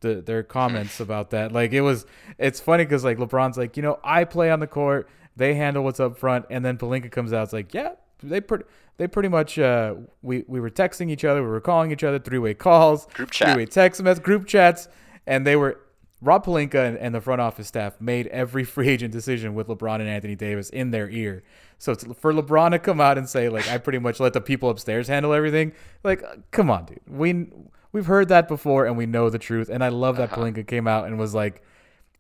the, 0.01 0.23
their 0.23 0.43
comments 0.43 1.01
about 1.07 1.31
that, 1.31 1.53
like 1.53 1.73
it 1.73 1.83
was, 1.83 2.07
it's 2.39 2.59
funny 2.59 2.85
because 2.85 3.05
like 3.05 3.19
LeBron's 3.19 3.59
like, 3.59 3.77
you 3.77 3.83
know, 3.83 3.99
I 4.03 4.25
play 4.25 4.51
on 4.51 4.61
the 4.61 4.67
court, 4.67 5.07
they 5.37 5.55
handle 5.55 5.85
what's 5.85 6.01
up 6.01 6.17
front, 6.17 6.47
and 6.49 6.65
then 6.65 6.79
Pelinka 6.79 7.11
comes 7.11 7.35
out, 7.35 7.43
it's 7.43 7.53
like, 7.53 7.75
yeah, 7.75 7.93
they 8.23 8.41
pretty 8.41 8.65
they 8.97 9.09
pretty 9.09 9.29
much 9.29 9.59
uh, 9.59 9.95
we 10.23 10.45
we 10.47 10.61
were 10.61 10.71
texting 10.71 11.11
each 11.11 11.25
other, 11.25 11.43
we 11.43 11.49
were 11.49 11.61
calling 11.61 11.91
each 11.91 12.05
other, 12.05 12.19
three 12.19 12.39
way 12.39 12.55
calls, 12.55 13.07
group 13.15 13.31
chat, 13.31 13.49
three 13.49 13.65
way 13.65 13.67
text 13.67 14.03
mess, 14.03 14.19
group 14.19 14.47
chats, 14.47 14.89
and 15.27 15.47
they 15.47 15.57
were 15.57 15.81
Rob 16.21 16.45
Pelinka 16.45 16.87
and, 16.87 16.97
and, 16.99 17.15
the 17.15 17.21
front 17.21 17.41
office 17.41 17.67
staff 17.67 18.01
made 18.01 18.29
every 18.29 18.65
free 18.75 18.89
agent 18.89 19.13
decision 19.13 19.55
with 19.55 19.67
LeBron 19.67 20.01
and 20.01 20.09
Anthony 20.09 20.37
Davis 20.37 20.71
in 20.71 20.91
their 20.91 21.09
ear. 21.11 21.43
So 21.79 21.95
for 21.95 22.33
LeBron 22.33 22.71
to 22.71 22.79
come 22.79 23.01
out 23.01 23.19
and 23.19 23.29
say 23.29 23.49
like 23.49 23.69
I 23.69 23.79
pretty 23.79 23.99
much 23.99 24.21
let 24.21 24.33
the 24.33 24.41
people 24.41 24.71
upstairs 24.71 25.09
handle 25.09 25.33
everything, 25.33 25.73
like 26.05 26.23
come 26.53 26.71
on, 26.71 26.87
dude, 26.87 27.01
we 27.09 27.49
we've 27.93 28.07
heard 28.07 28.29
that 28.29 28.49
before 28.49 28.87
and 28.87 28.97
we 28.97 29.07
know 29.07 29.31
the 29.31 29.39
truth. 29.39 29.69
And 29.69 29.83
I 29.83 29.89
love 29.89 30.17
that 30.17 30.33
uh-huh. 30.33 30.43
Pelinka 30.43 30.67
came 30.67 30.87
out 30.87 31.07
and 31.07 31.19
was 31.19 31.35
like, 31.35 31.63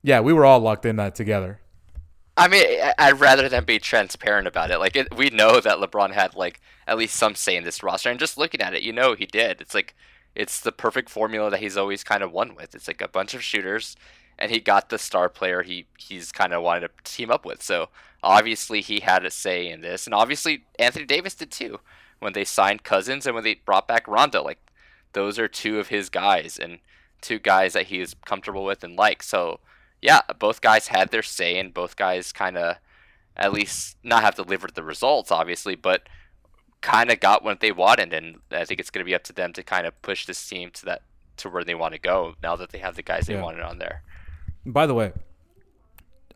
yeah, 0.03 0.21
we 0.21 0.33
were 0.33 0.45
all 0.45 0.61
locked 0.61 0.85
in 0.85 0.97
that 0.97 1.15
together. 1.15 1.61
I 2.37 2.49
mean, 2.49 2.65
I'd 2.99 3.21
rather 3.21 3.49
than 3.49 3.65
be 3.65 3.79
transparent 3.79 4.49
about 4.49 4.71
it. 4.71 4.79
Like, 4.79 4.97
it, 4.97 5.15
we 5.15 5.29
know 5.29 5.61
that 5.61 5.79
LeBron 5.79 6.13
had 6.13 6.35
like 6.35 6.61
at 6.87 6.97
least 6.97 7.17
some 7.17 7.35
say 7.35 7.57
in 7.57 7.65
this 7.65 7.83
roster, 7.83 8.11
and 8.11 8.19
just 8.19 8.39
looking 8.39 8.63
at 8.63 8.75
it, 8.75 8.83
you 8.83 8.93
know 8.93 9.15
he 9.15 9.27
did. 9.27 9.61
It's 9.61 9.75
like 9.75 9.95
it's 10.35 10.61
the 10.61 10.73
perfect 10.73 11.11
formula 11.11 11.51
that 11.51 11.61
he's 11.61 11.77
always 11.77 12.05
kind 12.05 12.23
of 12.23 12.33
won 12.33 12.55
with. 12.55 12.75
It's 12.75 12.89
like 12.89 13.03
a 13.03 13.09
bunch 13.09 13.35
of 13.35 13.43
shooters, 13.43 13.97
and 14.39 14.51
he 14.51 14.61
got 14.61 14.89
the 14.89 14.99
star 14.99 15.29
player 15.29 15.63
he 15.63 15.87
he's 15.99 16.33
kind 16.33 16.53
of 16.53 16.63
wanted 16.63 16.89
to 16.89 16.91
team 17.05 17.31
up 17.31 17.45
with. 17.45 17.63
So 17.63 17.89
obviously 18.23 18.81
he 18.81 19.01
had 19.01 19.25
a 19.25 19.31
say 19.31 19.69
in 19.69 19.81
this, 19.81 20.07
and 20.07 20.15
obviously 20.15 20.65
Anthony 20.79 21.05
Davis 21.05 21.35
did 21.35 21.51
too 21.51 21.81
when 22.19 22.33
they 22.33 22.45
signed 22.45 22.85
Cousins 22.85 23.27
and 23.27 23.35
when 23.35 23.45
they 23.45 23.55
brought 23.55 23.89
back 23.89 24.07
Rondo. 24.09 24.43
Like 24.43 24.61
those 25.13 25.39
are 25.39 25.49
two 25.49 25.79
of 25.79 25.89
his 25.89 26.09
guys 26.09 26.59
and 26.59 26.79
two 27.21 27.39
guys 27.39 27.73
that 27.75 27.87
he 27.87 28.01
is 28.01 28.17
comfortable 28.25 28.65
with 28.65 28.83
and 28.83 28.97
like. 28.97 29.23
So 29.23 29.61
yeah, 30.01 30.21
both 30.39 30.61
guys 30.61 30.89
had 30.89 31.11
their 31.11 31.23
say, 31.23 31.59
and 31.59 31.73
both 31.73 31.97
guys 31.97 32.33
kind 32.33 32.59
of 32.59 32.77
at 33.37 33.53
least 33.53 33.97
not 34.03 34.23
have 34.23 34.35
delivered 34.35 34.75
the 34.75 34.83
results, 34.83 35.31
obviously, 35.31 35.75
but 35.75 36.09
kind 36.83 37.11
of 37.11 37.21
got 37.21 37.43
what 37.43 37.61
they 37.61 37.73
wanted. 37.73 38.13
And 38.13 38.41
I 38.51 38.65
think 38.65 38.81
it's 38.81 38.91
going 38.91 39.05
to 39.05 39.09
be 39.09 39.15
up 39.15 39.25
to 39.25 39.33
them 39.33 39.53
to 39.55 39.63
kind 39.63 39.87
of 39.87 40.01
push 40.03 40.27
this 40.27 40.47
team 40.47 40.71
to 40.73 40.85
that 40.87 41.03
to 41.39 41.49
where 41.49 41.65
they 41.65 41.75
want 41.75 41.95
to 41.95 42.01
go 42.01 42.35
now 42.43 42.57
that 42.57 42.71
they 42.71 42.79
have 42.79 42.97
the 42.97 43.03
guys 43.03 43.27
they 43.27 43.35
yeah. 43.35 43.43
wanted 43.43 43.63
on 43.63 43.79
there. 43.79 44.03
By 44.67 44.87
the 44.87 44.95
way, 44.95 45.13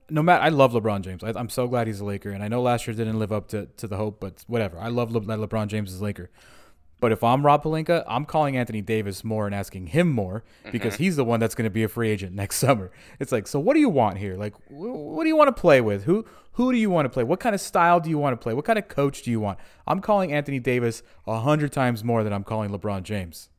no 0.09 0.23
matter, 0.23 0.43
I 0.43 0.49
love 0.49 0.73
LeBron 0.73 1.03
James. 1.03 1.23
I, 1.23 1.39
am 1.39 1.49
so 1.49 1.69
glad 1.69 1.87
he's 1.87 2.01
a 2.01 2.05
Laker, 2.05 2.31
and 2.31 2.43
I 2.43 2.49
know 2.49 2.63
last 2.63 2.87
year 2.87 2.95
didn't 2.95 3.19
live 3.19 3.33
up 3.33 3.49
to, 3.49 3.67
to 3.77 3.87
the 3.87 3.97
hope, 3.97 4.21
but 4.21 4.45
whatever. 4.47 4.79
I 4.79 4.89
love 4.89 5.13
Le, 5.13 5.21
LeBron 5.21 5.69
James 5.69 5.93
is 5.93 6.01
a 6.01 6.05
Laker. 6.05 6.31
But 6.99 7.13
if 7.13 7.23
I'm 7.23 7.45
Rob 7.45 7.63
Pelinka, 7.63 8.05
I'm 8.09 8.25
calling 8.25 8.57
Anthony 8.57 8.81
Davis 8.81 9.23
more 9.23 9.45
and 9.45 9.55
asking 9.55 9.89
him 9.89 10.09
more 10.09 10.45
because 10.73 10.95
mm-hmm. 10.95 11.03
he's 11.03 11.17
the 11.17 11.25
one 11.25 11.41
that's 11.41 11.55
going 11.55 11.65
to 11.65 11.71
be 11.71 11.83
a 11.83 11.89
free 11.89 12.09
agent 12.09 12.35
next 12.35 12.57
summer. 12.59 12.91
It's 13.21 13.33
like, 13.33 13.47
so 13.47 13.61
what 13.61 13.75
do 13.75 13.81
you 13.81 13.91
want 13.91 14.17
here? 14.17 14.37
Like, 14.37 14.55
what 14.69 15.25
do 15.25 15.29
you 15.29 15.37
want 15.37 15.55
to 15.55 15.61
play 15.61 15.83
with? 15.83 16.05
Who 16.05 16.25
who 16.57 16.73
do 16.73 16.79
you 16.79 16.89
want 16.89 17.05
to 17.05 17.11
play? 17.11 17.23
What 17.23 17.39
kind 17.39 17.55
of 17.55 17.61
style 17.61 18.01
do 18.01 18.09
you 18.09 18.17
want 18.17 18.33
to 18.33 18.43
play? 18.43 18.55
What 18.55 18.65
kind 18.65 18.79
of 18.79 18.89
coach 18.89 19.23
do 19.23 19.31
you 19.31 19.39
want? 19.41 19.59
I'm 19.87 20.01
calling 20.01 20.33
Anthony 20.33 20.59
Davis 20.59 21.03
a 21.27 21.41
hundred 21.41 21.71
times 21.71 22.03
more 22.03 22.25
than 22.25 22.33
I'm 22.33 22.45
calling 22.45 22.71
LeBron 22.71 23.03
James. 23.03 23.51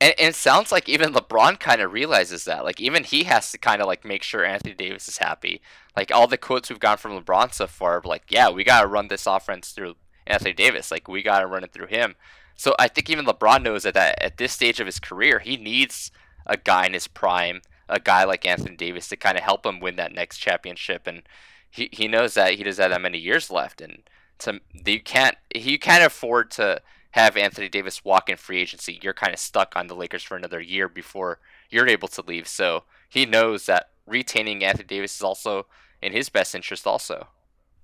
And, 0.00 0.14
and, 0.18 0.30
it 0.30 0.34
sounds 0.34 0.72
like 0.72 0.88
even 0.88 1.12
LeBron 1.12 1.60
kind 1.60 1.82
of 1.82 1.92
realizes 1.92 2.44
that. 2.44 2.64
Like 2.64 2.80
even 2.80 3.04
he 3.04 3.24
has 3.24 3.52
to 3.52 3.58
kind 3.58 3.82
of 3.82 3.86
like 3.86 4.06
make 4.06 4.22
sure 4.22 4.42
Anthony 4.42 4.72
Davis 4.72 5.06
is 5.06 5.18
happy. 5.18 5.60
Like 5.94 6.10
all 6.10 6.26
the 6.26 6.38
quotes 6.38 6.70
we've 6.70 6.80
gotten 6.80 6.98
from 6.98 7.22
LeBron 7.22 7.52
so 7.52 7.66
far, 7.66 8.00
like 8.02 8.24
yeah, 8.30 8.48
we 8.48 8.64
got 8.64 8.80
to 8.80 8.86
run 8.86 9.08
this 9.08 9.26
offense 9.26 9.72
through 9.72 9.96
Anthony 10.26 10.54
Davis. 10.54 10.90
Like 10.90 11.08
we 11.08 11.22
got 11.22 11.40
to 11.40 11.46
run 11.46 11.62
it 11.62 11.74
through 11.74 11.88
him. 11.88 12.14
So 12.56 12.74
I 12.78 12.88
think 12.88 13.10
even 13.10 13.26
LeBron 13.26 13.62
knows 13.62 13.82
that, 13.82 13.92
that 13.94 14.22
at 14.22 14.38
this 14.38 14.54
stage 14.54 14.80
of 14.80 14.86
his 14.86 14.98
career, 14.98 15.40
he 15.40 15.58
needs 15.58 16.10
a 16.46 16.56
guy 16.56 16.86
in 16.86 16.94
his 16.94 17.06
prime, 17.06 17.60
a 17.86 18.00
guy 18.00 18.24
like 18.24 18.46
Anthony 18.46 18.76
Davis 18.76 19.08
to 19.08 19.16
kind 19.16 19.36
of 19.36 19.44
help 19.44 19.66
him 19.66 19.78
win 19.78 19.96
that 19.96 20.14
next 20.14 20.38
championship. 20.38 21.06
And 21.06 21.22
he, 21.76 21.90
he 21.92 22.08
knows 22.08 22.34
that 22.34 22.54
he 22.54 22.64
doesn't 22.64 22.82
have 22.82 22.90
that 22.90 23.02
many 23.02 23.18
years 23.18 23.50
left. 23.50 23.80
And 23.80 24.02
to 24.38 24.60
you 24.84 25.00
can't 25.00 25.36
he 25.54 25.76
can't 25.76 26.04
afford 26.04 26.50
to 26.52 26.80
have 27.10 27.36
Anthony 27.36 27.68
Davis 27.68 28.04
walk 28.04 28.28
in 28.28 28.36
free 28.36 28.60
agency. 28.60 28.98
You're 29.02 29.14
kind 29.14 29.32
of 29.32 29.38
stuck 29.38 29.76
on 29.76 29.86
the 29.86 29.94
Lakers 29.94 30.22
for 30.22 30.36
another 30.36 30.60
year 30.60 30.88
before 30.88 31.38
you're 31.70 31.86
able 31.86 32.08
to 32.08 32.22
leave. 32.22 32.48
So 32.48 32.84
he 33.08 33.26
knows 33.26 33.66
that 33.66 33.90
retaining 34.06 34.64
Anthony 34.64 34.86
Davis 34.86 35.14
is 35.16 35.22
also 35.22 35.66
in 36.02 36.12
his 36.12 36.28
best 36.28 36.54
interest 36.54 36.86
also. 36.86 37.28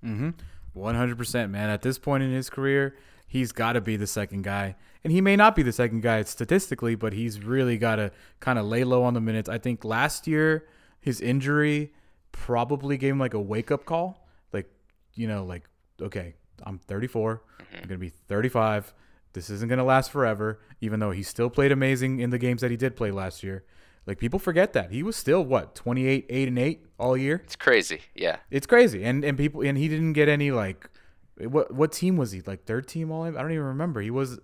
Mm-hmm. 0.04 0.30
100%, 0.76 1.50
man. 1.50 1.70
At 1.70 1.82
this 1.82 1.98
point 1.98 2.22
in 2.22 2.30
his 2.30 2.50
career, 2.50 2.96
he's 3.26 3.52
got 3.52 3.72
to 3.72 3.80
be 3.80 3.96
the 3.96 4.06
second 4.06 4.42
guy. 4.42 4.74
And 5.04 5.12
he 5.12 5.20
may 5.20 5.36
not 5.36 5.56
be 5.56 5.62
the 5.62 5.72
second 5.72 6.02
guy 6.02 6.22
statistically, 6.22 6.94
but 6.94 7.12
he's 7.12 7.40
really 7.40 7.78
got 7.78 7.96
to 7.96 8.12
kind 8.40 8.58
of 8.58 8.66
lay 8.66 8.84
low 8.84 9.02
on 9.02 9.14
the 9.14 9.20
minutes. 9.20 9.48
I 9.48 9.58
think 9.58 9.84
last 9.84 10.26
year 10.26 10.66
his 11.00 11.20
injury 11.20 11.92
probably 12.32 12.96
gave 12.96 13.12
him 13.12 13.18
like 13.18 13.34
a 13.34 13.40
wake 13.40 13.70
up 13.70 13.84
call. 13.84 14.26
Like, 14.52 14.70
you 15.14 15.28
know, 15.28 15.44
like, 15.44 15.68
okay, 16.00 16.34
I'm 16.62 16.78
34. 16.78 17.42
I'm 17.60 17.76
going 17.76 17.88
to 17.88 17.98
be 17.98 18.08
35. 18.08 18.92
This 19.32 19.48
isn't 19.48 19.68
going 19.68 19.78
to 19.78 19.84
last 19.84 20.10
forever, 20.10 20.60
even 20.80 21.00
though 21.00 21.10
he 21.10 21.22
still 21.22 21.48
played 21.48 21.72
amazing 21.72 22.20
in 22.20 22.30
the 22.30 22.38
games 22.38 22.60
that 22.60 22.70
he 22.70 22.76
did 22.76 22.96
play 22.96 23.10
last 23.10 23.42
year. 23.42 23.64
Like 24.06 24.18
people 24.18 24.38
forget 24.38 24.72
that 24.72 24.90
he 24.90 25.02
was 25.02 25.16
still 25.16 25.44
what 25.44 25.74
28, 25.74 26.26
8 26.28 26.48
and 26.48 26.58
8 26.58 26.86
all 26.98 27.16
year. 27.16 27.40
It's 27.44 27.56
crazy. 27.56 28.00
Yeah. 28.14 28.38
It's 28.50 28.66
crazy. 28.66 29.04
And 29.04 29.24
and 29.24 29.38
people 29.38 29.62
and 29.62 29.78
he 29.78 29.88
didn't 29.88 30.14
get 30.14 30.28
any 30.28 30.50
like 30.50 30.90
what 31.38 31.72
what 31.72 31.92
team 31.92 32.16
was 32.16 32.32
he? 32.32 32.40
Like 32.40 32.64
third 32.64 32.88
team 32.88 33.12
all? 33.12 33.22
I 33.22 33.30
don't 33.30 33.52
even 33.52 33.64
remember. 33.64 34.00
He 34.00 34.10
was 34.10 34.40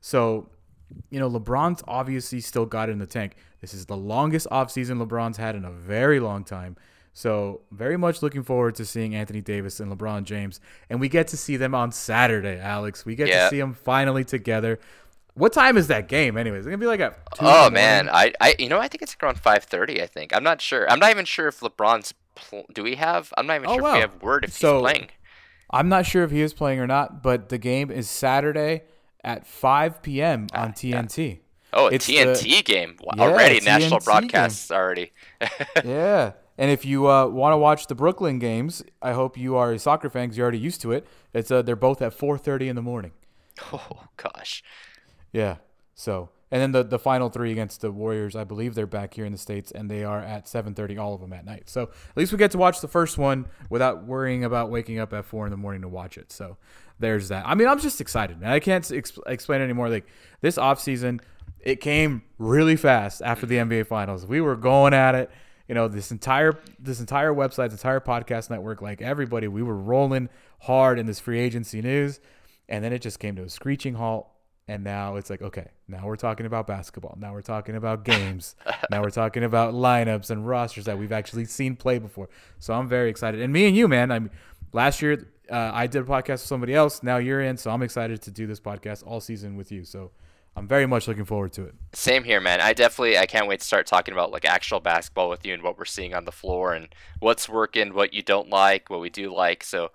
so 0.00 0.48
you 1.10 1.20
know, 1.20 1.30
LeBron's 1.30 1.82
obviously 1.86 2.40
still 2.40 2.66
got 2.66 2.88
it 2.88 2.92
in 2.92 2.98
the 2.98 3.06
tank. 3.06 3.36
This 3.60 3.74
is 3.74 3.86
the 3.86 3.96
longest 3.96 4.48
offseason 4.50 5.04
LeBron's 5.04 5.36
had 5.36 5.54
in 5.54 5.64
a 5.64 5.70
very 5.70 6.20
long 6.20 6.44
time. 6.44 6.76
So, 7.12 7.62
very 7.72 7.96
much 7.96 8.22
looking 8.22 8.42
forward 8.42 8.76
to 8.76 8.84
seeing 8.86 9.14
Anthony 9.14 9.40
Davis 9.40 9.80
and 9.80 9.90
LeBron 9.92 10.24
James. 10.24 10.60
And 10.88 11.00
we 11.00 11.08
get 11.08 11.26
to 11.28 11.36
see 11.36 11.56
them 11.56 11.74
on 11.74 11.90
Saturday, 11.92 12.58
Alex. 12.60 13.04
We 13.04 13.14
get 13.16 13.28
Yeah. 13.28 13.44
to 13.44 13.50
see 13.50 13.58
them 13.58 13.74
finally 13.74 14.24
together. 14.24 14.78
What 15.34 15.52
time 15.52 15.76
is 15.76 15.88
that 15.88 16.08
game, 16.08 16.36
anyways? 16.36 16.60
It's 16.60 16.66
going 16.66 16.78
to 16.78 16.82
be 16.82 16.86
like 16.88 17.00
a. 17.00 17.10
2 17.36 17.40
Oh 17.40 17.70
man. 17.70 18.08
I, 18.10 18.32
I 18.40 18.54
you 18.58 18.68
know 18.68 18.78
I 18.78 18.88
think 18.88 19.02
it's 19.02 19.16
around 19.22 19.38
five 19.38 19.64
thirty. 19.64 20.02
I 20.02 20.06
think 20.06 20.34
I'm 20.34 20.42
not 20.42 20.60
sure. 20.60 20.90
I'm 20.90 20.98
not 20.98 21.10
even 21.10 21.24
sure 21.24 21.48
if 21.48 21.60
LeBron's. 21.60 22.14
Pl- 22.36 22.66
do 22.72 22.82
we 22.82 22.94
have? 22.96 23.32
I'm 23.36 23.46
not 23.46 23.56
even 23.56 23.68
Oh, 23.70 23.76
sure 23.76 23.88
if 23.88 23.94
we 23.94 24.00
have 24.00 24.22
word 24.22 24.44
if 24.44 24.52
So- 24.52 24.74
he's 24.84 24.92
playing. 24.92 25.08
I'm 25.72 25.88
not 25.88 26.04
sure 26.06 26.24
if 26.24 26.30
he 26.32 26.40
is 26.42 26.52
playing 26.52 26.80
or 26.80 26.86
not, 26.86 27.22
but 27.22 27.48
the 27.48 27.58
game 27.58 27.90
is 27.92 28.10
Saturday 28.10 28.82
at 29.22 29.46
5 29.46 30.02
p.m. 30.02 30.48
Ah, 30.52 30.62
on 30.64 30.72
TNT. 30.72 31.40
Oh, 31.72 31.86
a 31.86 31.90
it's 31.92 32.06
the- 32.06 32.16
TNT 32.16 32.64
game 32.64 32.96
Wow, 33.02 33.12
Yeah, 33.16 33.22
already. 33.22 33.60
National 33.60 34.00
TNT 34.00 34.04
broadcasts 34.04 34.70
already. 34.72 35.12
yeah. 35.84 36.32
And 36.60 36.70
if 36.70 36.84
you 36.84 37.08
uh, 37.08 37.26
want 37.26 37.54
to 37.54 37.56
watch 37.56 37.86
the 37.86 37.94
Brooklyn 37.94 38.38
games, 38.38 38.82
I 39.00 39.12
hope 39.12 39.38
you 39.38 39.56
are 39.56 39.72
a 39.72 39.78
soccer 39.78 40.10
fan 40.10 40.24
because 40.24 40.36
you're 40.36 40.44
already 40.44 40.58
used 40.58 40.82
to 40.82 40.92
it. 40.92 41.06
It's 41.32 41.50
uh, 41.50 41.62
they're 41.62 41.74
both 41.74 42.02
at 42.02 42.12
4:30 42.12 42.68
in 42.68 42.76
the 42.76 42.82
morning. 42.82 43.12
oh 43.72 44.04
gosh. 44.18 44.62
Yeah. 45.32 45.56
So, 45.94 46.28
and 46.50 46.60
then 46.60 46.72
the 46.72 46.82
the 46.82 46.98
final 46.98 47.30
three 47.30 47.50
against 47.50 47.80
the 47.80 47.90
Warriors, 47.90 48.36
I 48.36 48.44
believe 48.44 48.74
they're 48.74 48.86
back 48.86 49.14
here 49.14 49.24
in 49.24 49.32
the 49.32 49.38
states, 49.38 49.72
and 49.72 49.90
they 49.90 50.04
are 50.04 50.20
at 50.20 50.44
7:30, 50.44 51.00
all 51.00 51.14
of 51.14 51.22
them 51.22 51.32
at 51.32 51.46
night. 51.46 51.70
So 51.70 51.84
at 51.84 52.16
least 52.16 52.30
we 52.30 52.36
get 52.36 52.50
to 52.50 52.58
watch 52.58 52.82
the 52.82 52.88
first 52.88 53.16
one 53.16 53.46
without 53.70 54.04
worrying 54.04 54.44
about 54.44 54.70
waking 54.70 54.98
up 54.98 55.14
at 55.14 55.24
four 55.24 55.46
in 55.46 55.50
the 55.50 55.56
morning 55.56 55.80
to 55.80 55.88
watch 55.88 56.18
it. 56.18 56.30
So 56.30 56.58
there's 56.98 57.28
that. 57.28 57.46
I 57.46 57.54
mean, 57.54 57.68
I'm 57.68 57.80
just 57.80 58.02
excited, 58.02 58.38
man. 58.38 58.50
I 58.50 58.60
can't 58.60 58.88
ex- 58.92 59.18
explain 59.26 59.62
anymore. 59.62 59.88
Like 59.88 60.06
this 60.42 60.58
offseason, 60.58 61.22
it 61.60 61.80
came 61.80 62.20
really 62.36 62.76
fast 62.76 63.22
after 63.22 63.46
the 63.46 63.56
NBA 63.56 63.86
Finals. 63.86 64.26
We 64.26 64.42
were 64.42 64.56
going 64.56 64.92
at 64.92 65.14
it. 65.14 65.30
You 65.70 65.74
know, 65.74 65.86
this 65.86 66.10
entire 66.10 66.58
this 66.80 66.98
entire 66.98 67.32
website, 67.32 67.70
this 67.70 67.74
entire 67.74 68.00
podcast 68.00 68.50
network, 68.50 68.82
like 68.82 69.00
everybody, 69.00 69.46
we 69.46 69.62
were 69.62 69.76
rolling 69.76 70.28
hard 70.62 70.98
in 70.98 71.06
this 71.06 71.20
free 71.20 71.38
agency 71.38 71.80
news, 71.80 72.18
and 72.68 72.82
then 72.82 72.92
it 72.92 72.98
just 72.98 73.20
came 73.20 73.36
to 73.36 73.44
a 73.44 73.48
screeching 73.48 73.94
halt. 73.94 74.26
And 74.66 74.82
now 74.82 75.14
it's 75.14 75.30
like, 75.30 75.42
okay, 75.42 75.68
now 75.86 76.06
we're 76.06 76.16
talking 76.16 76.44
about 76.44 76.66
basketball. 76.66 77.16
Now 77.20 77.32
we're 77.32 77.42
talking 77.42 77.76
about 77.76 78.02
games. 78.16 78.56
now 78.90 79.00
we're 79.00 79.10
talking 79.10 79.44
about 79.44 79.72
lineups 79.72 80.30
and 80.30 80.44
rosters 80.44 80.86
that 80.86 80.98
we've 80.98 81.12
actually 81.12 81.44
seen 81.44 81.76
play 81.76 82.00
before. 82.00 82.28
So 82.58 82.74
I'm 82.74 82.88
very 82.88 83.08
excited. 83.08 83.40
And 83.40 83.52
me 83.52 83.68
and 83.68 83.76
you, 83.76 83.86
man, 83.86 84.10
I 84.10 84.18
mean, 84.18 84.30
last 84.72 85.00
year 85.00 85.24
uh, 85.48 85.70
I 85.72 85.86
did 85.86 86.02
a 86.02 86.04
podcast 86.04 86.30
with 86.30 86.40
somebody 86.40 86.74
else. 86.74 87.04
Now 87.04 87.18
you're 87.18 87.42
in, 87.42 87.56
so 87.56 87.70
I'm 87.70 87.82
excited 87.82 88.22
to 88.22 88.32
do 88.32 88.48
this 88.48 88.58
podcast 88.58 89.06
all 89.06 89.20
season 89.20 89.56
with 89.56 89.70
you. 89.70 89.84
So 89.84 90.10
I'm 90.56 90.66
very 90.66 90.86
much 90.86 91.06
looking 91.08 91.24
forward 91.24 91.52
to 91.54 91.64
it. 91.64 91.74
Same 91.92 92.24
here, 92.24 92.40
man. 92.40 92.60
I 92.60 92.72
definitely 92.72 93.16
I 93.16 93.26
can't 93.26 93.46
wait 93.46 93.60
to 93.60 93.66
start 93.66 93.86
talking 93.86 94.12
about 94.12 94.30
like 94.30 94.44
actual 94.44 94.80
basketball 94.80 95.30
with 95.30 95.46
you 95.46 95.54
and 95.54 95.62
what 95.62 95.78
we're 95.78 95.84
seeing 95.84 96.14
on 96.14 96.24
the 96.24 96.32
floor 96.32 96.74
and 96.74 96.88
what's 97.20 97.48
working, 97.48 97.94
what 97.94 98.12
you 98.12 98.22
don't 98.22 98.50
like, 98.50 98.90
what 98.90 99.00
we 99.00 99.10
do 99.10 99.34
like. 99.34 99.62
So 99.62 99.86
uh, 99.86 99.88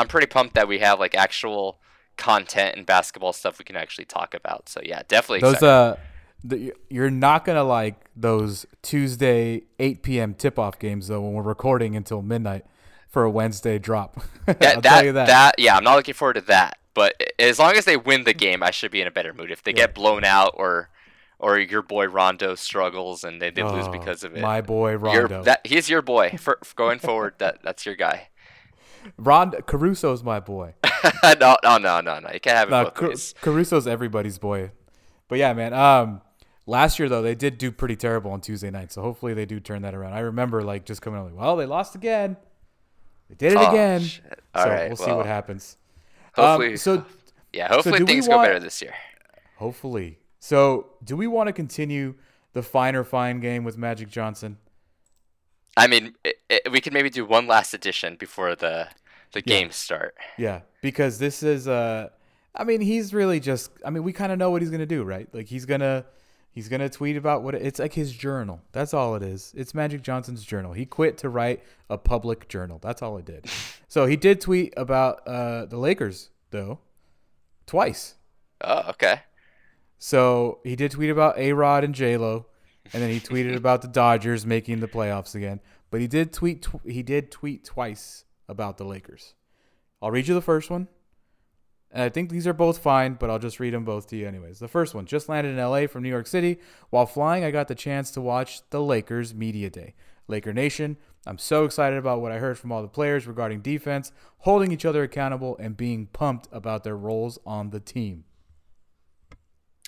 I'm 0.00 0.08
pretty 0.08 0.26
pumped 0.26 0.54
that 0.54 0.68
we 0.68 0.78
have 0.78 0.98
like 0.98 1.14
actual 1.14 1.78
content 2.16 2.76
and 2.76 2.86
basketball 2.86 3.32
stuff 3.32 3.58
we 3.58 3.64
can 3.64 3.76
actually 3.76 4.06
talk 4.06 4.34
about. 4.34 4.68
So 4.68 4.80
yeah, 4.82 5.02
definitely 5.06 5.40
Those 5.40 5.54
excited. 5.54 5.68
uh, 5.68 5.96
the, 6.42 6.74
you're 6.88 7.10
not 7.10 7.44
gonna 7.44 7.64
like 7.64 7.96
those 8.16 8.66
Tuesday 8.82 9.64
8 9.78 10.02
p.m. 10.02 10.34
tip-off 10.34 10.78
games 10.78 11.08
though 11.08 11.20
when 11.20 11.34
we're 11.34 11.42
recording 11.42 11.94
until 11.94 12.22
midnight 12.22 12.64
for 13.08 13.24
a 13.24 13.30
Wednesday 13.30 13.78
drop. 13.78 14.20
I'll 14.48 14.54
that, 14.54 14.82
tell 14.82 15.04
you 15.04 15.12
that. 15.12 15.26
that 15.26 15.54
yeah, 15.58 15.76
I'm 15.76 15.84
not 15.84 15.96
looking 15.96 16.14
forward 16.14 16.34
to 16.34 16.40
that. 16.42 16.78
But 16.94 17.14
as 17.38 17.58
long 17.58 17.76
as 17.76 17.84
they 17.84 17.96
win 17.96 18.24
the 18.24 18.34
game, 18.34 18.62
I 18.62 18.70
should 18.70 18.90
be 18.90 19.00
in 19.00 19.06
a 19.06 19.10
better 19.12 19.32
mood. 19.32 19.50
If 19.50 19.62
they 19.62 19.72
get 19.72 19.94
blown 19.94 20.24
out 20.24 20.54
or 20.56 20.90
or 21.38 21.58
your 21.58 21.80
boy 21.82 22.06
Rondo 22.06 22.54
struggles 22.54 23.24
and 23.24 23.40
they, 23.40 23.48
they 23.50 23.62
lose 23.62 23.86
Oh, 23.86 23.92
because 23.92 24.24
of 24.24 24.36
it, 24.36 24.42
My 24.42 24.60
boy 24.60 24.90
your, 24.90 24.98
Rondo. 24.98 25.42
that 25.44 25.66
he's 25.66 25.88
your 25.88 26.02
boy 26.02 26.36
for, 26.38 26.58
for 26.62 26.74
going 26.74 26.98
forward. 26.98 27.34
That 27.38 27.60
that's 27.62 27.86
your 27.86 27.94
guy. 27.96 28.28
Rondo 29.16 29.60
Caruso's 29.62 30.22
my 30.22 30.40
boy. 30.40 30.74
no, 31.40 31.56
no, 31.64 31.78
no, 31.78 32.00
no, 32.00 32.18
no. 32.18 32.28
You 32.32 32.40
can't 32.40 32.56
have 32.58 32.68
it 32.68 32.70
No, 32.72 32.84
both 32.84 32.94
Car- 32.94 33.08
ways. 33.08 33.34
Caruso's 33.40 33.86
everybody's 33.86 34.38
boy. 34.38 34.72
But 35.28 35.38
yeah, 35.38 35.52
man. 35.54 35.72
Um, 35.72 36.20
last 36.66 36.98
year 36.98 37.08
though 37.08 37.22
they 37.22 37.34
did 37.34 37.56
do 37.56 37.70
pretty 37.72 37.96
terrible 37.96 38.32
on 38.32 38.40
Tuesday 38.40 38.70
night, 38.70 38.92
so 38.92 39.00
hopefully 39.00 39.32
they 39.32 39.46
do 39.46 39.60
turn 39.60 39.82
that 39.82 39.94
around. 39.94 40.12
I 40.12 40.20
remember 40.20 40.62
like 40.62 40.84
just 40.84 41.00
coming 41.02 41.18
out 41.20 41.26
like, 41.26 41.40
well, 41.40 41.56
they 41.56 41.66
lost 41.66 41.94
again. 41.94 42.36
They 43.30 43.36
did 43.36 43.52
it 43.52 43.58
Oh, 43.58 43.70
again. 43.70 44.02
shit. 44.02 44.24
so 44.54 44.60
All 44.62 44.68
right, 44.68 44.88
we'll 44.88 44.96
see 44.96 45.12
what 45.12 45.26
happens. 45.26 45.76
Hopefully, 46.34 46.70
Um, 46.72 46.76
so 46.76 47.04
yeah. 47.52 47.68
Hopefully 47.68 48.00
we 48.00 48.06
things 48.06 48.28
go 48.28 48.40
better 48.42 48.60
this 48.60 48.80
year. 48.82 48.94
hopefully. 49.56 50.18
So 50.38 50.90
do 51.04 51.16
we 51.16 51.26
want 51.26 51.48
to 51.48 51.52
continue 51.52 52.14
the 52.52 52.62
finer 52.62 53.04
fine 53.04 53.40
game 53.40 53.64
with 53.64 53.76
Magic 53.76 54.08
Johnson? 54.10 54.56
I 55.76 55.86
mean, 55.86 56.14
it, 56.24 56.36
it, 56.48 56.72
we 56.72 56.80
can 56.80 56.92
maybe 56.92 57.10
do 57.10 57.24
one 57.24 57.46
last 57.46 57.74
edition 57.74 58.16
before 58.18 58.54
the 58.56 58.88
the 59.32 59.42
Yeah. 59.44 59.60
games 59.60 59.76
start. 59.76 60.16
Yeah, 60.38 60.60
because 60.82 61.18
this 61.18 61.42
is 61.42 61.68
uh 61.68 62.08
I 62.54 62.64
mean, 62.64 62.80
he's 62.80 63.14
really 63.14 63.38
just 63.40 63.70
I 63.84 63.90
mean, 63.90 64.02
we 64.02 64.12
kind 64.12 64.32
of 64.32 64.38
know 64.38 64.50
what 64.50 64.62
he's 64.62 64.70
going 64.70 64.80
to 64.80 64.86
do, 64.86 65.04
right? 65.04 65.28
Like 65.32 65.46
he's 65.46 65.66
going 65.66 65.80
to 65.80 66.04
he's 66.52 66.68
going 66.68 66.80
to 66.80 66.88
tweet 66.88 67.16
about 67.16 67.42
what 67.44 67.54
it's 67.54 67.78
like 67.78 67.92
his 67.94 68.12
journal. 68.12 68.60
That's 68.72 68.92
all 68.92 69.14
it 69.14 69.22
is. 69.22 69.52
It's 69.56 69.72
Magic 69.74 70.02
Johnson's 70.02 70.42
journal. 70.44 70.72
He 70.72 70.84
quit 70.86 71.16
to 71.18 71.28
write 71.28 71.62
a 71.88 71.96
public 71.96 72.48
journal. 72.48 72.78
That's 72.82 73.02
all 73.02 73.16
it 73.18 73.24
did. 73.24 73.46
so 73.90 74.06
he 74.06 74.14
did 74.14 74.40
tweet 74.40 74.72
about 74.76 75.26
uh 75.26 75.66
the 75.66 75.76
Lakers 75.76 76.30
though 76.52 76.78
twice. 77.66 78.14
Oh, 78.60 78.90
okay. 78.90 79.22
So 79.98 80.60
he 80.62 80.76
did 80.76 80.92
tweet 80.92 81.10
about 81.10 81.36
A 81.36 81.52
Rod 81.52 81.82
and 81.82 81.92
J 81.92 82.16
Lo, 82.16 82.46
and 82.92 83.02
then 83.02 83.10
he 83.10 83.18
tweeted 83.18 83.56
about 83.62 83.82
the 83.82 83.88
Dodgers 83.88 84.46
making 84.46 84.78
the 84.78 84.86
playoffs 84.86 85.34
again. 85.34 85.60
But 85.90 86.00
he 86.00 86.06
did 86.06 86.32
tweet. 86.32 86.62
Tw- 86.62 86.86
he 86.86 87.02
did 87.02 87.32
tweet 87.32 87.64
twice 87.64 88.24
about 88.48 88.78
the 88.78 88.84
Lakers. 88.84 89.34
I'll 90.00 90.12
read 90.12 90.28
you 90.28 90.34
the 90.34 90.40
first 90.40 90.70
one, 90.70 90.86
and 91.90 92.00
I 92.00 92.10
think 92.10 92.30
these 92.30 92.46
are 92.46 92.52
both 92.52 92.78
fine, 92.78 93.14
but 93.14 93.28
I'll 93.28 93.40
just 93.40 93.58
read 93.58 93.74
them 93.74 93.84
both 93.84 94.06
to 94.10 94.16
you 94.16 94.28
anyways. 94.28 94.60
The 94.60 94.68
first 94.68 94.94
one: 94.94 95.04
Just 95.04 95.28
landed 95.28 95.50
in 95.50 95.56
LA 95.58 95.88
from 95.88 96.04
New 96.04 96.08
York 96.08 96.28
City. 96.28 96.60
While 96.90 97.06
flying, 97.06 97.42
I 97.42 97.50
got 97.50 97.66
the 97.66 97.74
chance 97.74 98.12
to 98.12 98.20
watch 98.20 98.62
the 98.70 98.80
Lakers 98.80 99.34
media 99.34 99.68
day. 99.68 99.94
Laker 100.28 100.52
Nation, 100.52 100.96
I'm 101.26 101.38
so 101.38 101.64
excited 101.64 101.98
about 101.98 102.20
what 102.20 102.32
I 102.32 102.38
heard 102.38 102.58
from 102.58 102.72
all 102.72 102.82
the 102.82 102.88
players 102.88 103.26
regarding 103.26 103.60
defense, 103.60 104.10
holding 104.38 104.72
each 104.72 104.84
other 104.84 105.02
accountable, 105.02 105.56
and 105.58 105.76
being 105.76 106.06
pumped 106.06 106.48
about 106.50 106.82
their 106.82 106.96
roles 106.96 107.38
on 107.44 107.70
the 107.70 107.80
team. 107.80 108.24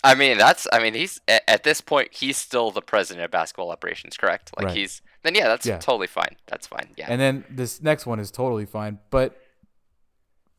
I 0.05 0.15
mean, 0.15 0.37
that's. 0.37 0.67
I 0.73 0.81
mean, 0.83 0.95
he's 0.95 1.21
at, 1.29 1.63
this 1.63 1.81
point 1.81 2.09
he's 2.13 2.37
still 2.37 2.71
the 2.71 2.83
president 2.83 3.25
of 3.25 3.31
basketball 3.31 3.71
operations, 3.71 4.17
correct? 4.17 4.51
Like 4.57 4.67
Right. 4.67 4.77
he's 4.77 5.01
then 5.23 5.35
yeah, 5.37 5.47
that's 5.49 5.65
Yeah. 5.65 5.79
totally 5.79 6.09
fine. 6.09 6.37
That's 6.49 6.67
fine. 6.67 6.89
Yeah. 6.97 7.07
And 7.09 7.21
then 7.21 7.45
this 7.49 7.81
next 7.81 8.05
one 8.05 8.19
is 8.19 8.31
totally 8.33 8.67
fine, 8.67 8.99
but 9.11 9.41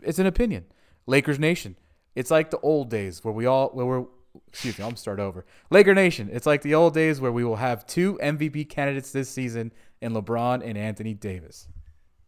it's 0.02 0.20
an 0.20 0.26
opinion. 0.26 0.66
Lakers 1.06 1.40
Nation. 1.40 1.76
It's 2.16 2.32
like 2.32 2.52
the 2.52 2.60
old 2.60 2.90
days 2.90 3.24
where 3.24 3.34
we 3.34 3.46
all 3.46 3.70
where 3.70 3.86
we're 3.86 4.06
excuse 4.48 4.78
me, 4.78 4.84
I'm 4.84 4.92
gonna 4.92 4.98
start 4.98 5.20
over. 5.20 5.46
Laker 5.70 5.94
Nation. 5.94 6.30
It's 6.32 6.46
like 6.46 6.62
the 6.62 6.76
old 6.76 6.94
days 6.94 7.20
where 7.22 7.32
we 7.32 7.44
will 7.44 7.58
have 7.58 7.86
two 7.86 8.20
MVP 8.22 8.70
candidates 8.70 9.12
this 9.12 9.30
season 9.30 9.72
in 10.02 10.14
LeBron 10.14 10.62
and 10.64 10.78
Anthony 10.78 11.14
Davis. 11.14 11.68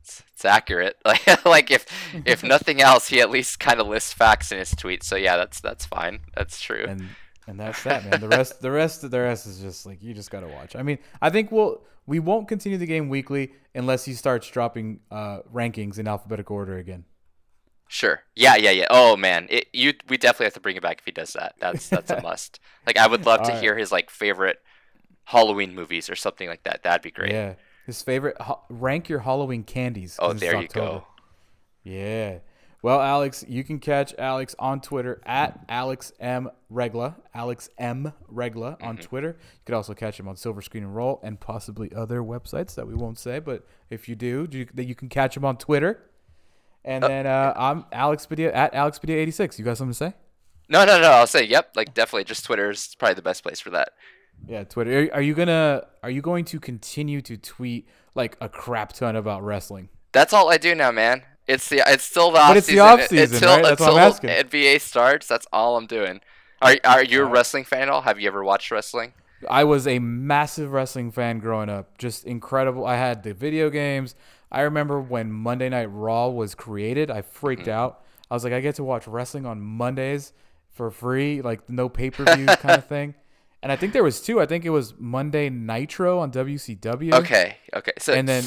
it's, 0.02 0.24
it's 0.34 0.46
accurate. 0.46 0.98
Like 1.06 1.46
like 1.46 1.72
if 1.72 1.86
if 2.26 2.44
nothing 2.56 2.82
else, 2.82 3.08
he 3.08 3.22
at 3.22 3.30
least 3.30 3.60
kind 3.60 3.80
of 3.80 3.88
lists 3.88 4.14
facts 4.14 4.52
in 4.52 4.60
his 4.60 4.74
tweets. 4.74 5.04
So 5.04 5.16
yeah, 5.16 5.38
that's 5.38 5.62
that's 5.62 5.86
fine. 5.86 6.20
That's 6.36 6.60
true. 6.62 6.86
And 6.88 7.10
and 7.48 7.60
that's 7.60 7.84
that, 7.84 8.10
man. 8.10 8.22
The 8.22 8.28
rest 8.28 8.62
the 8.62 8.72
rest 8.72 9.04
of 9.04 9.12
the 9.12 9.20
rest 9.20 9.48
is 9.48 9.60
just 9.60 9.86
like 9.86 10.02
you 10.02 10.14
just 10.14 10.32
gotta 10.32 10.48
watch. 10.48 10.76
I 10.76 10.84
mean, 10.84 11.00
I 11.22 11.30
think 11.30 11.52
we'll 11.52 11.84
we 12.08 12.20
won't 12.20 12.48
continue 12.48 12.78
the 12.78 12.86
game 12.86 13.10
weekly 13.10 13.52
unless 13.74 14.06
he 14.06 14.14
starts 14.14 14.48
dropping 14.50 15.00
uh, 15.12 15.40
rankings 15.54 15.98
in 15.98 16.08
alphabetical 16.08 16.56
order 16.56 16.78
again. 16.78 17.06
Sure. 17.88 18.22
Yeah, 18.36 18.56
yeah, 18.56 18.72
yeah. 18.72 18.88
Oh 18.90 19.16
man, 19.16 19.48
it, 19.50 19.68
you 19.74 19.94
we 20.10 20.18
definitely 20.18 20.46
have 20.48 20.54
to 20.56 20.60
bring 20.60 20.76
it 20.76 20.82
back 20.82 21.00
if 21.00 21.06
he 21.06 21.12
does 21.12 21.34
that. 21.34 21.56
That's 21.60 21.88
that's 21.88 22.10
a 22.12 22.22
must. 22.24 22.60
Like 22.88 22.98
I 22.98 23.08
would 23.08 23.26
love 23.26 23.42
to 23.42 23.46
Alright. 23.48 23.62
hear 23.62 23.78
his 23.78 23.92
like 23.92 24.10
favorite 24.10 24.58
Halloween 25.26 25.74
movies 25.76 26.10
or 26.10 26.16
something 26.16 26.48
like 26.48 26.64
that. 26.64 26.84
That'd 26.84 27.02
be 27.04 27.12
great. 27.12 27.32
Yeah. 27.32 27.56
His 27.86 28.02
favorite 28.02 28.40
ho- 28.42 28.62
rank 28.70 29.08
your 29.10 29.20
Halloween 29.20 29.64
candies. 29.64 30.18
Oh, 30.20 30.34
there 30.34 30.60
you 30.60 30.68
go. 30.68 31.06
Yeah. 31.84 32.40
Well, 32.82 33.02
Alex, 33.02 33.44
you 33.48 33.64
can 33.64 33.80
catch 33.80 34.14
Alex 34.20 34.56
on 34.60 34.80
Twitter 34.80 35.20
at 35.26 35.60
Alex 35.70 36.12
M 36.20 36.50
Regla. 36.70 37.16
Alex 37.34 37.68
M 37.80 38.14
Regla 38.28 38.78
on 38.82 38.96
Mm-hmm. 38.98 39.04
Twitter. 39.06 39.28
You 39.40 39.60
could 39.66 39.76
also 39.76 39.94
catch 39.96 40.20
him 40.20 40.28
on 40.28 40.36
Silver 40.36 40.62
Screen 40.62 40.84
and 40.84 40.96
Roll 40.96 41.20
and 41.24 41.40
possibly 41.40 41.92
other 41.96 42.22
websites 42.22 42.76
that 42.76 42.88
we 42.88 42.94
won't 42.94 43.18
say. 43.18 43.40
But 43.40 43.66
if 43.90 44.08
you 44.08 44.16
do, 44.16 44.48
you, 44.52 44.68
that 44.74 44.86
you 44.86 44.94
can 44.96 45.10
catch 45.10 45.36
him 45.36 45.46
on 45.46 45.58
Twitter. 45.58 46.00
And 46.86 47.04
Oh, 47.04 47.08
then 47.08 47.26
uh, 47.28 47.54
I'm 47.58 47.86
Alex 47.92 48.26
Padilla 48.26 48.54
at 48.54 48.74
Alex 48.74 49.00
Padilla 49.00 49.20
86. 49.20 49.60
You 49.60 49.66
got 49.66 49.78
something 49.78 49.92
to 49.92 49.98
say? 49.98 50.14
No, 50.70 50.86
no, 50.86 51.02
no. 51.02 51.10
I'll 51.12 51.28
say 51.28 51.44
yep. 51.44 51.72
Like 51.76 51.94
definitely, 51.94 52.24
just 52.24 52.46
Twitter 52.46 52.70
is 52.70 52.96
probably 52.98 53.16
the 53.16 53.22
best 53.22 53.44
place 53.44 53.60
for 53.60 53.72
that. 53.72 53.90
Yeah, 54.48 54.64
Twitter. 54.64 55.10
Are, 55.12 55.16
are 55.16 55.22
you 55.22 55.34
gonna 55.34 55.88
Are 56.04 56.10
you 56.10 56.22
going 56.22 56.46
to 56.46 56.60
continue 56.60 57.22
to 57.22 57.38
tweet 57.38 57.88
like 58.14 58.38
a 58.40 58.48
crap 58.48 58.94
ton 58.94 59.16
about 59.16 59.44
wrestling? 59.44 59.90
That's 60.12 60.32
all 60.32 60.50
I 60.50 60.58
do 60.58 60.74
now, 60.76 60.92
man. 60.92 61.24
It's 61.48 61.68
the 61.70 61.84
it's 61.86 62.04
still 62.04 62.32
the 62.32 62.40
off 62.40 62.50
But 62.50 62.58
off 62.58 62.58
it's 62.58 62.68
the 62.68 62.74
season 62.74 62.82
off-season, 62.82 63.36
until 63.36 63.50
right? 63.50 63.64
That's 63.64 63.82
until. 63.82 64.30
NBA 64.30 64.82
starts. 64.82 65.28
That's 65.28 65.48
all 65.52 65.78
I'm 65.78 65.88
doing. 65.88 66.22
Are 66.62 66.76
are 66.84 67.04
you 67.04 67.22
a 67.24 67.26
wrestling 67.26 67.64
fan 67.66 67.84
at 67.84 67.90
all? 67.90 68.02
Have 68.02 68.20
you 68.20 68.28
ever 68.28 68.44
watched 68.44 68.72
wrestling? 68.72 69.14
I 69.50 69.64
was 69.64 69.86
a 69.86 70.00
massive 70.00 70.72
wrestling 70.72 71.12
fan 71.12 71.40
growing 71.40 71.70
up. 71.70 71.98
Just 71.98 72.26
incredible. 72.26 72.86
I 72.86 72.96
had 72.96 73.24
the 73.24 73.34
video 73.34 73.70
games. 73.70 74.16
I 74.56 74.62
remember 74.62 75.00
when 75.02 75.32
Monday 75.32 75.70
Night 75.70 75.90
Raw 75.92 76.30
was 76.30 76.56
created, 76.56 77.12
I 77.12 77.22
freaked 77.22 77.64
Mm-hmm. 77.64 77.72
out. 77.72 78.02
I 78.32 78.34
was 78.34 78.44
like, 78.44 78.54
I 78.54 78.60
get 78.62 78.76
to 78.76 78.84
watch 78.84 79.06
wrestling 79.08 79.46
on 79.46 79.62
Mondays 79.62 80.34
for 80.72 80.90
free, 80.90 81.42
like 81.42 81.70
no 81.70 81.90
pay 81.90 82.10
per 82.10 82.24
view 82.36 82.46
kind 82.66 82.78
of 82.78 82.86
thing. 82.86 83.14
And 83.62 83.72
I 83.72 83.76
think 83.76 83.94
there 83.94 84.04
was 84.04 84.22
two. 84.22 84.40
I 84.42 84.46
think 84.46 84.66
it 84.66 84.70
was 84.70 84.94
Monday 84.98 85.50
Nitro 85.50 86.20
on 86.20 86.32
WCW. 86.32 87.14
Okay, 87.14 87.58
okay. 87.76 87.92
So 88.00 88.14
And 88.14 88.28
then- 88.28 88.44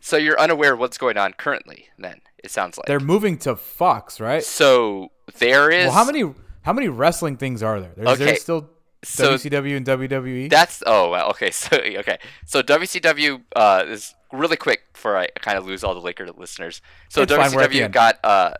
so 0.00 0.16
you're 0.18 0.38
unaware 0.38 0.74
of 0.74 0.78
what's 0.80 0.98
going 0.98 1.16
on 1.16 1.32
currently. 1.34 1.88
Then 1.98 2.20
it 2.42 2.50
sounds 2.50 2.76
like 2.76 2.86
They're 2.86 3.00
moving 3.00 3.38
to 3.38 3.56
Fox, 3.56 4.20
right? 4.20 4.42
so 4.44 5.08
there 5.38 5.70
is. 5.70 5.84
Well, 5.86 5.94
how 5.94 6.04
many 6.04 6.34
how 6.62 6.72
many 6.72 6.88
wrestling 6.88 7.36
things 7.38 7.62
are 7.62 7.80
there? 7.80 7.92
There's, 7.96 8.08
Okay, 8.08 8.24
there's 8.24 8.42
still 8.42 8.68
so 9.08 9.34
WCW 9.34 9.76
and? 9.76 9.86
WWE. 9.86 10.50
That's 10.50 10.82
oh 10.86 11.10
well, 11.10 11.30
okay 11.30 11.50
so 11.62 11.76
okay 11.76 12.18
so 12.46 12.62
WCW 12.62 13.42
uh, 13.56 13.84
is 13.86 14.14
really 14.32 14.56
quick 14.56 14.80
for 14.94 15.16
I 15.16 15.26
kind 15.40 15.56
of 15.58 15.66
lose 15.66 15.84
all 15.84 15.94
the 15.94 16.00
Laker 16.00 16.26
listeners. 16.32 16.80
So 17.08 17.22
It's 17.22 17.32
fine, 17.32 17.50
WCW 17.50 17.82
end. 17.82 17.92
got 17.94 18.18
uh 18.24 18.54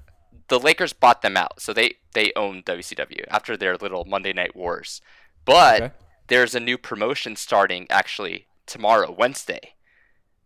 the 0.48 0.60
Lakers 0.60 0.92
bought 0.92 1.22
them 1.22 1.36
out, 1.36 1.60
so 1.60 1.72
they 1.72 1.94
they 2.12 2.32
own 2.36 2.62
WCW 2.62 3.24
after 3.28 3.56
their 3.56 3.76
little 3.76 4.04
Monday 4.04 4.32
Night 4.32 4.54
Wars. 4.54 5.00
But 5.44 5.82
Okay. 5.82 5.94
there's 6.28 6.54
a 6.54 6.60
new 6.60 6.76
promotion 6.78 7.34
starting 7.36 7.86
actually 7.90 8.46
tomorrow, 8.66 9.10
Wednesday, 9.10 9.74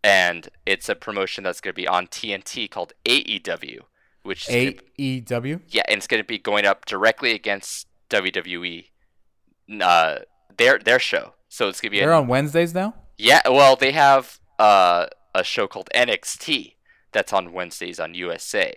and 0.02 0.48
it's 0.66 0.88
a 0.88 0.94
promotion 0.94 1.44
that's 1.44 1.60
going 1.60 1.72
to 1.74 1.76
be 1.76 1.88
on 1.88 2.06
TNT 2.06 2.70
called 2.70 2.92
AEW, 3.04 3.80
which 4.22 4.46
AEW. 4.46 5.60
yeah, 5.68 5.82
and 5.88 5.98
it's 5.98 6.06
going 6.06 6.22
to 6.22 6.26
be 6.26 6.38
going 6.38 6.64
up 6.64 6.84
directly 6.86 7.32
against 7.32 7.86
WWE, 8.10 8.86
uh, 9.80 10.18
their 10.56 10.78
their 10.78 10.98
show. 10.98 11.34
So 11.48 11.68
it's 11.68 11.80
to 11.80 11.90
be 11.90 11.98
They're 12.00 12.12
on 12.12 12.28
Wednesdays 12.28 12.74
now. 12.74 12.94
yeah, 13.16 13.40
well, 13.48 13.74
they 13.76 13.92
have 13.92 14.38
uh, 14.58 15.06
a 15.34 15.42
show 15.42 15.66
called 15.66 15.88
NXT 15.94 16.74
that's 17.12 17.32
on 17.32 17.52
Wednesdays 17.52 17.98
on 17.98 18.14
USA, 18.14 18.74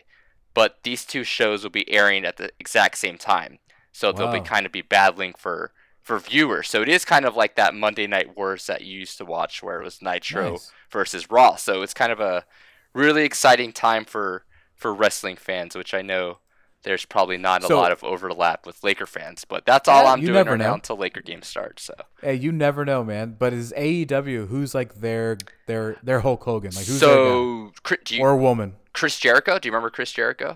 but 0.54 0.78
these 0.84 1.06
two 1.06 1.24
shows 1.24 1.64
will 1.64 1.70
be 1.70 1.90
airing 1.92 2.24
at 2.26 2.38
the 2.38 2.50
exact 2.60 2.98
same 2.98 3.18
time, 3.18 3.60
so 3.92 4.12
they'll 4.12 4.32
be 4.32 4.40
kind 4.40 4.66
of 4.66 4.72
be 4.72 4.82
battling 4.82 5.34
for 5.38 5.74
for 6.02 6.18
viewers. 6.18 6.68
So 6.70 6.82
it 6.82 6.90
is 6.90 7.06
kind 7.06 7.26
of 7.26 7.36
like 7.36 7.56
that 7.58 7.76
Monday 7.76 8.08
Night 8.08 8.36
Wars 8.38 8.66
that 8.68 8.82
you 8.82 9.00
used 9.00 9.18
to 9.20 9.26
watch, 9.26 9.62
where 9.62 9.80
it 9.82 9.84
was 9.84 10.02
Nitro 10.02 10.52
Nice. 10.52 10.72
versus 10.90 11.30
Raw. 11.30 11.56
So 11.58 11.82
it's 11.84 11.94
kind 11.94 12.12
of 12.12 12.20
a 12.20 12.46
really 12.94 13.24
exciting 13.24 13.72
time 13.74 14.06
for 14.06 14.46
for 14.76 14.94
wrestling 14.94 15.36
fans, 15.36 15.76
which 15.76 15.94
I 15.94 16.02
know. 16.02 16.38
There's 16.84 17.06
probably 17.06 17.38
not 17.38 17.64
a 17.64 17.76
lot 17.76 17.92
of 17.92 18.04
overlap 18.04 18.66
with 18.66 18.84
Laker 18.84 19.06
fans, 19.06 19.46
but 19.46 19.66
that's 19.66 19.88
all 19.88 20.04
Yeah, 20.04 20.14
I'm 20.14 20.22
doing 20.22 20.48
right 20.48 20.58
now 20.58 20.74
until 20.74 20.98
Laker 20.98 21.22
games 21.22 21.48
start. 21.48 21.80
So, 21.80 21.94
Hey, 22.22 22.34
you 22.36 22.52
never 22.52 22.84
know, 22.86 23.04
man. 23.04 23.36
But 23.38 23.54
is 23.54 23.72
AEW 23.78 24.48
who's 24.48 24.74
like 24.74 24.96
their 24.96 25.38
their 25.68 25.98
their 26.02 26.22
Hulk 26.22 26.44
Hogan? 26.44 26.72
Like 26.72 26.86
who's 26.86 27.00
so 27.00 27.72
you, 28.10 28.22
or 28.22 28.36
woman? 28.36 28.74
Chris 28.94 29.20
Jericho. 29.20 29.60
Do 29.60 29.68
you 29.68 29.72
remember 29.72 29.92
Chris 29.92 30.12
Jericho? 30.12 30.56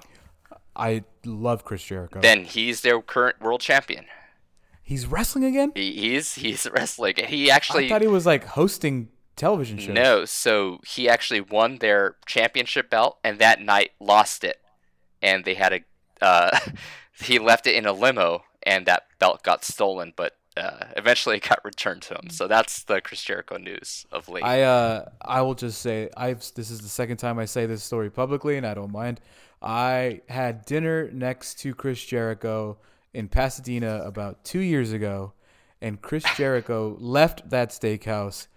I 0.75 1.03
love 1.23 1.63
Chris 1.63 1.83
Jericho. 1.83 2.19
Then 2.21 2.43
he's 2.43 2.81
their 2.81 3.01
current 3.01 3.39
world 3.39 3.61
champion. 3.61 4.05
He's 4.81 5.07
wrestling 5.07 5.45
again. 5.45 5.71
He, 5.75 5.93
he's 5.93 6.35
he's 6.35 6.67
wrestling. 6.73 7.15
He 7.27 7.49
actually 7.49 7.85
I 7.85 7.89
thought 7.89 8.01
he 8.01 8.07
was 8.07 8.25
like 8.25 8.45
hosting 8.45 9.09
television 9.35 9.77
shows. 9.77 9.93
no. 9.93 10.25
So 10.25 10.79
he 10.87 11.07
actually 11.07 11.41
won 11.41 11.77
their 11.77 12.15
championship 12.25 12.89
belt, 12.89 13.19
and 13.23 13.39
that 13.39 13.61
night 13.61 13.91
lost 13.99 14.43
it, 14.43 14.57
and 15.21 15.45
they 15.45 15.53
had 15.53 15.71
a 15.73 15.81
uh, 16.21 16.57
he 17.21 17.39
left 17.39 17.67
it 17.67 17.75
in 17.75 17.85
a 17.85 17.93
limo, 17.93 18.43
and 18.63 18.85
that 18.85 19.03
belt 19.19 19.43
got 19.43 19.63
stolen. 19.63 20.13
But 20.15 20.33
uh, 20.57 20.85
eventually, 20.95 21.37
it 21.37 21.47
got 21.47 21.59
returned 21.65 22.01
to 22.03 22.15
him. 22.15 22.29
So 22.29 22.47
that's 22.47 22.83
the 22.83 23.01
Chris 23.01 23.23
Jericho 23.23 23.57
news 23.57 24.05
of 24.11 24.29
late. 24.29 24.43
I 24.43 24.63
uh 24.63 25.09
I 25.21 25.41
will 25.41 25.55
just 25.55 25.81
say 25.81 26.09
I've 26.15 26.39
this 26.55 26.69
is 26.69 26.81
the 26.81 26.89
second 26.89 27.17
time 27.17 27.39
I 27.39 27.45
say 27.45 27.65
this 27.65 27.83
story 27.83 28.09
publicly 28.09 28.57
and 28.57 28.65
I 28.65 28.73
don't 28.73 28.91
mind. 28.91 29.21
I 29.61 30.21
had 30.29 30.65
dinner 30.65 31.09
next 31.11 31.59
to 31.59 31.73
Chris 31.73 32.03
Jericho 32.03 32.77
in 33.13 33.29
Pasadena 33.29 34.01
about 34.03 34.43
2 34.43 34.59
years 34.59 34.91
ago 34.91 35.33
and 35.81 36.01
Chris 36.01 36.23
Jericho 36.35 36.97
left 36.99 37.49
that 37.49 37.69
steakhouse 37.69 38.47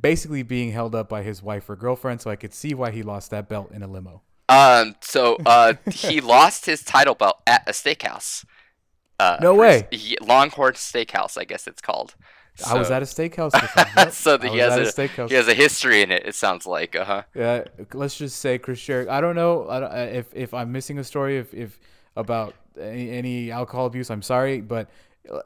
basically 0.00 0.42
being 0.42 0.72
held 0.72 0.94
up 0.94 1.08
by 1.08 1.22
his 1.22 1.42
wife 1.42 1.68
or 1.68 1.76
girlfriend 1.76 2.20
so 2.20 2.30
I 2.30 2.36
could 2.36 2.54
see 2.54 2.74
why 2.74 2.90
he 2.90 3.02
lost 3.02 3.30
that 3.30 3.48
belt 3.48 3.72
in 3.72 3.82
a 3.82 3.86
limo. 3.86 4.22
Um, 4.48 4.96
so 5.00 5.36
uh, 5.46 5.74
he 5.90 6.20
lost 6.20 6.66
his 6.66 6.82
title 6.82 7.14
belt 7.14 7.40
at 7.46 7.62
a 7.66 7.72
steakhouse. 7.72 8.44
Uh, 9.18 9.38
No 9.40 9.54
way. 9.54 9.86
Ye- 9.90 10.16
Longhorn 10.20 10.74
Steakhouse, 10.74 11.38
I 11.38 11.44
guess 11.44 11.66
it's 11.66 11.80
called. 11.80 12.14
I 12.66 12.74
was 12.78 12.90
at 12.90 13.02
a 13.02 13.06
steakhouse. 13.06 13.52
Yep. 13.96 14.12
so 14.12 14.38
he 14.38 14.58
has 14.58 14.76
a, 14.76 14.82
a 14.82 14.84
steakhouse. 15.08 15.28
he 15.30 15.34
has 15.36 15.48
a 15.48 15.54
history 15.54 16.02
in 16.02 16.10
it. 16.10 16.26
It 16.26 16.34
sounds 16.34 16.66
like, 16.66 16.94
uh 16.94 17.04
huh. 17.04 17.22
Yeah, 17.34 17.64
let's 17.94 18.16
just 18.16 18.40
say 18.40 18.58
Chris 18.58 18.80
Jericho. 18.80 19.10
I 19.10 19.20
don't 19.22 19.34
know 19.36 19.68
I 19.70 19.80
don't, 19.80 19.92
if 20.14 20.26
if 20.34 20.52
I'm 20.52 20.70
missing 20.70 20.98
a 20.98 21.04
story 21.04 21.38
if 21.38 21.54
if 21.54 21.78
about 22.14 22.54
any, 22.78 23.10
any 23.10 23.50
alcohol 23.50 23.86
abuse. 23.86 24.10
I'm 24.10 24.20
sorry, 24.22 24.60
but 24.60 24.90
uh, 25.32 25.40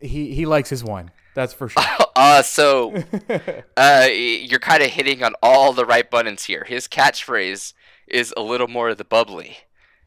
he 0.00 0.32
he 0.34 0.46
likes 0.46 0.70
his 0.70 0.84
wine. 0.84 1.10
That's 1.34 1.52
for 1.52 1.68
sure. 1.68 1.82
Uh, 2.18 2.40
so 2.42 2.94
uh, 3.76 4.08
you're 4.10 4.58
kind 4.58 4.82
of 4.82 4.88
hitting 4.90 5.22
on 5.22 5.34
all 5.42 5.74
the 5.74 5.84
right 5.84 6.10
buttons 6.10 6.44
here. 6.44 6.64
His 6.64 6.88
catchphrase 6.88 7.74
is 8.06 8.32
a 8.36 8.42
little 8.42 8.68
more 8.68 8.90
of 8.90 8.98
the 8.98 9.04
bubbly. 9.04 9.58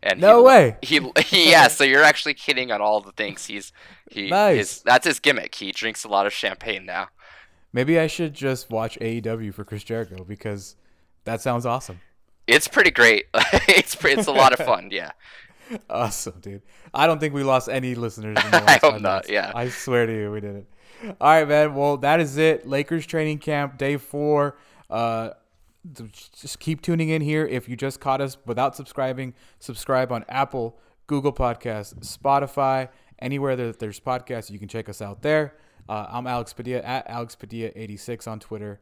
And 0.02 0.22
No 0.22 0.40
he, 0.40 0.46
way. 0.46 0.78
He, 0.82 1.12
he 1.26 1.50
yeah. 1.52 1.68
So 1.68 1.84
you're 1.84 2.04
actually 2.04 2.36
hitting 2.40 2.72
on 2.72 2.82
all 2.82 3.02
the 3.02 3.12
things. 3.12 3.46
He's 3.46 3.74
he. 4.10 4.30
Nice. 4.30 4.58
His, 4.58 4.82
that's 4.84 5.06
his 5.06 5.20
gimmick. 5.20 5.56
He 5.56 5.72
drinks 5.72 6.04
a 6.04 6.08
lot 6.08 6.26
of 6.26 6.34
champagne 6.34 6.86
now. 6.86 7.10
Maybe 7.74 8.00
I 8.00 8.08
should 8.08 8.34
just 8.34 8.70
watch 8.72 8.98
AEW 9.00 9.54
for 9.54 9.64
Chris 9.64 9.84
Jericho 9.84 10.24
because 10.24 10.76
that 11.26 11.42
sounds 11.42 11.66
awesome. 11.66 12.00
It's 12.48 12.68
pretty 12.68 12.92
great. 12.92 13.26
it's 13.34 13.96
it's 14.04 14.28
a 14.28 14.32
lot 14.32 14.54
of 14.58 14.66
fun. 14.66 14.90
Yeah. 14.92 15.12
Awesome, 15.88 16.40
dude. 16.42 16.64
I 16.96 17.06
don't 17.06 17.20
think 17.20 17.36
we 17.36 17.44
lost 17.44 17.70
any 17.70 17.94
listeners. 17.94 18.44
In 18.44 18.50
the 18.50 18.64
I 18.68 18.80
hope 18.82 19.00
not, 19.00 19.26
minutes. 19.26 19.30
yeah. 19.30 19.52
I 19.54 19.70
swear 19.70 20.08
to 20.08 20.12
you, 20.12 20.32
we 20.32 20.42
didn't. 20.42 20.66
All 21.22 21.30
right, 21.30 21.48
man. 21.48 21.76
Well, 21.76 21.98
that 21.98 22.20
is 22.20 22.38
it. 22.38 22.68
Lakers 22.68 23.06
training 23.06 23.38
camp 23.38 23.78
day 23.78 23.98
four. 23.98 24.58
Uh, 24.90 25.30
just 25.94 26.60
keep 26.60 26.82
tuning 26.82 27.10
in 27.10 27.22
here. 27.22 27.46
If 27.46 27.70
you 27.70 27.76
just 27.76 28.00
caught 28.00 28.22
us 28.22 28.38
without 28.46 28.76
subscribing, 28.76 29.34
subscribe 29.60 30.12
on 30.12 30.26
Apple, 30.28 30.80
Google 31.08 31.34
Podcasts, 31.34 31.96
Spotify, 32.00 32.90
anywhere 33.20 33.56
that 33.56 33.80
there's 33.80 34.00
podcasts. 34.00 34.50
You 34.50 34.60
can 34.60 34.68
check 34.68 34.90
us 34.90 35.02
out 35.02 35.22
there. 35.22 35.56
Uh, 35.88 36.06
I'm 36.10 36.28
Alex 36.28 36.54
Padilla 36.54 36.82
at 36.82 37.10
Alex 37.10 37.36
Padilla86 37.36 38.28
on 38.28 38.40
Twitter. 38.40 38.80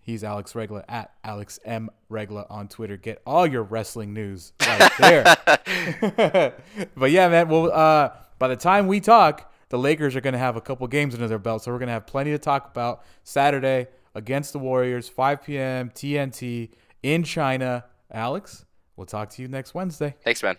He's 0.00 0.22
Alex 0.22 0.54
Regla 0.54 0.84
at 0.88 1.12
Alex 1.24 1.58
M 1.64 1.90
Regla 2.08 2.46
on 2.48 2.68
Twitter. 2.68 2.96
Get 2.96 3.20
all 3.26 3.44
your 3.46 3.64
wrestling 3.64 4.14
news 4.14 4.52
right 4.60 4.92
there. 5.00 6.54
but 6.96 7.10
yeah, 7.10 7.28
man. 7.28 7.48
Well, 7.48 7.72
uh, 7.72 8.10
by 8.38 8.48
the 8.48 8.56
time 8.56 8.86
we 8.86 9.00
talk, 9.00 9.52
the 9.68 9.78
Lakers 9.78 10.14
are 10.14 10.20
going 10.20 10.32
to 10.32 10.38
have 10.38 10.54
a 10.54 10.60
couple 10.60 10.86
games 10.86 11.14
under 11.14 11.26
their 11.26 11.40
belt, 11.40 11.64
so 11.64 11.72
we're 11.72 11.78
going 11.78 11.88
to 11.88 11.92
have 11.92 12.06
plenty 12.06 12.30
to 12.30 12.38
talk 12.38 12.70
about 12.70 13.02
Saturday 13.24 13.88
against 14.16 14.52
the 14.52 14.58
Warriors, 14.58 15.08
5 15.08 15.44
p.m. 15.44 15.90
TNT 15.90 16.70
in 17.02 17.22
China. 17.22 17.84
Alex, 18.10 18.64
we'll 18.96 19.06
talk 19.06 19.30
to 19.30 19.42
you 19.42 19.48
next 19.48 19.74
Wednesday. 19.74 20.16
Thanks, 20.24 20.42
man. 20.42 20.56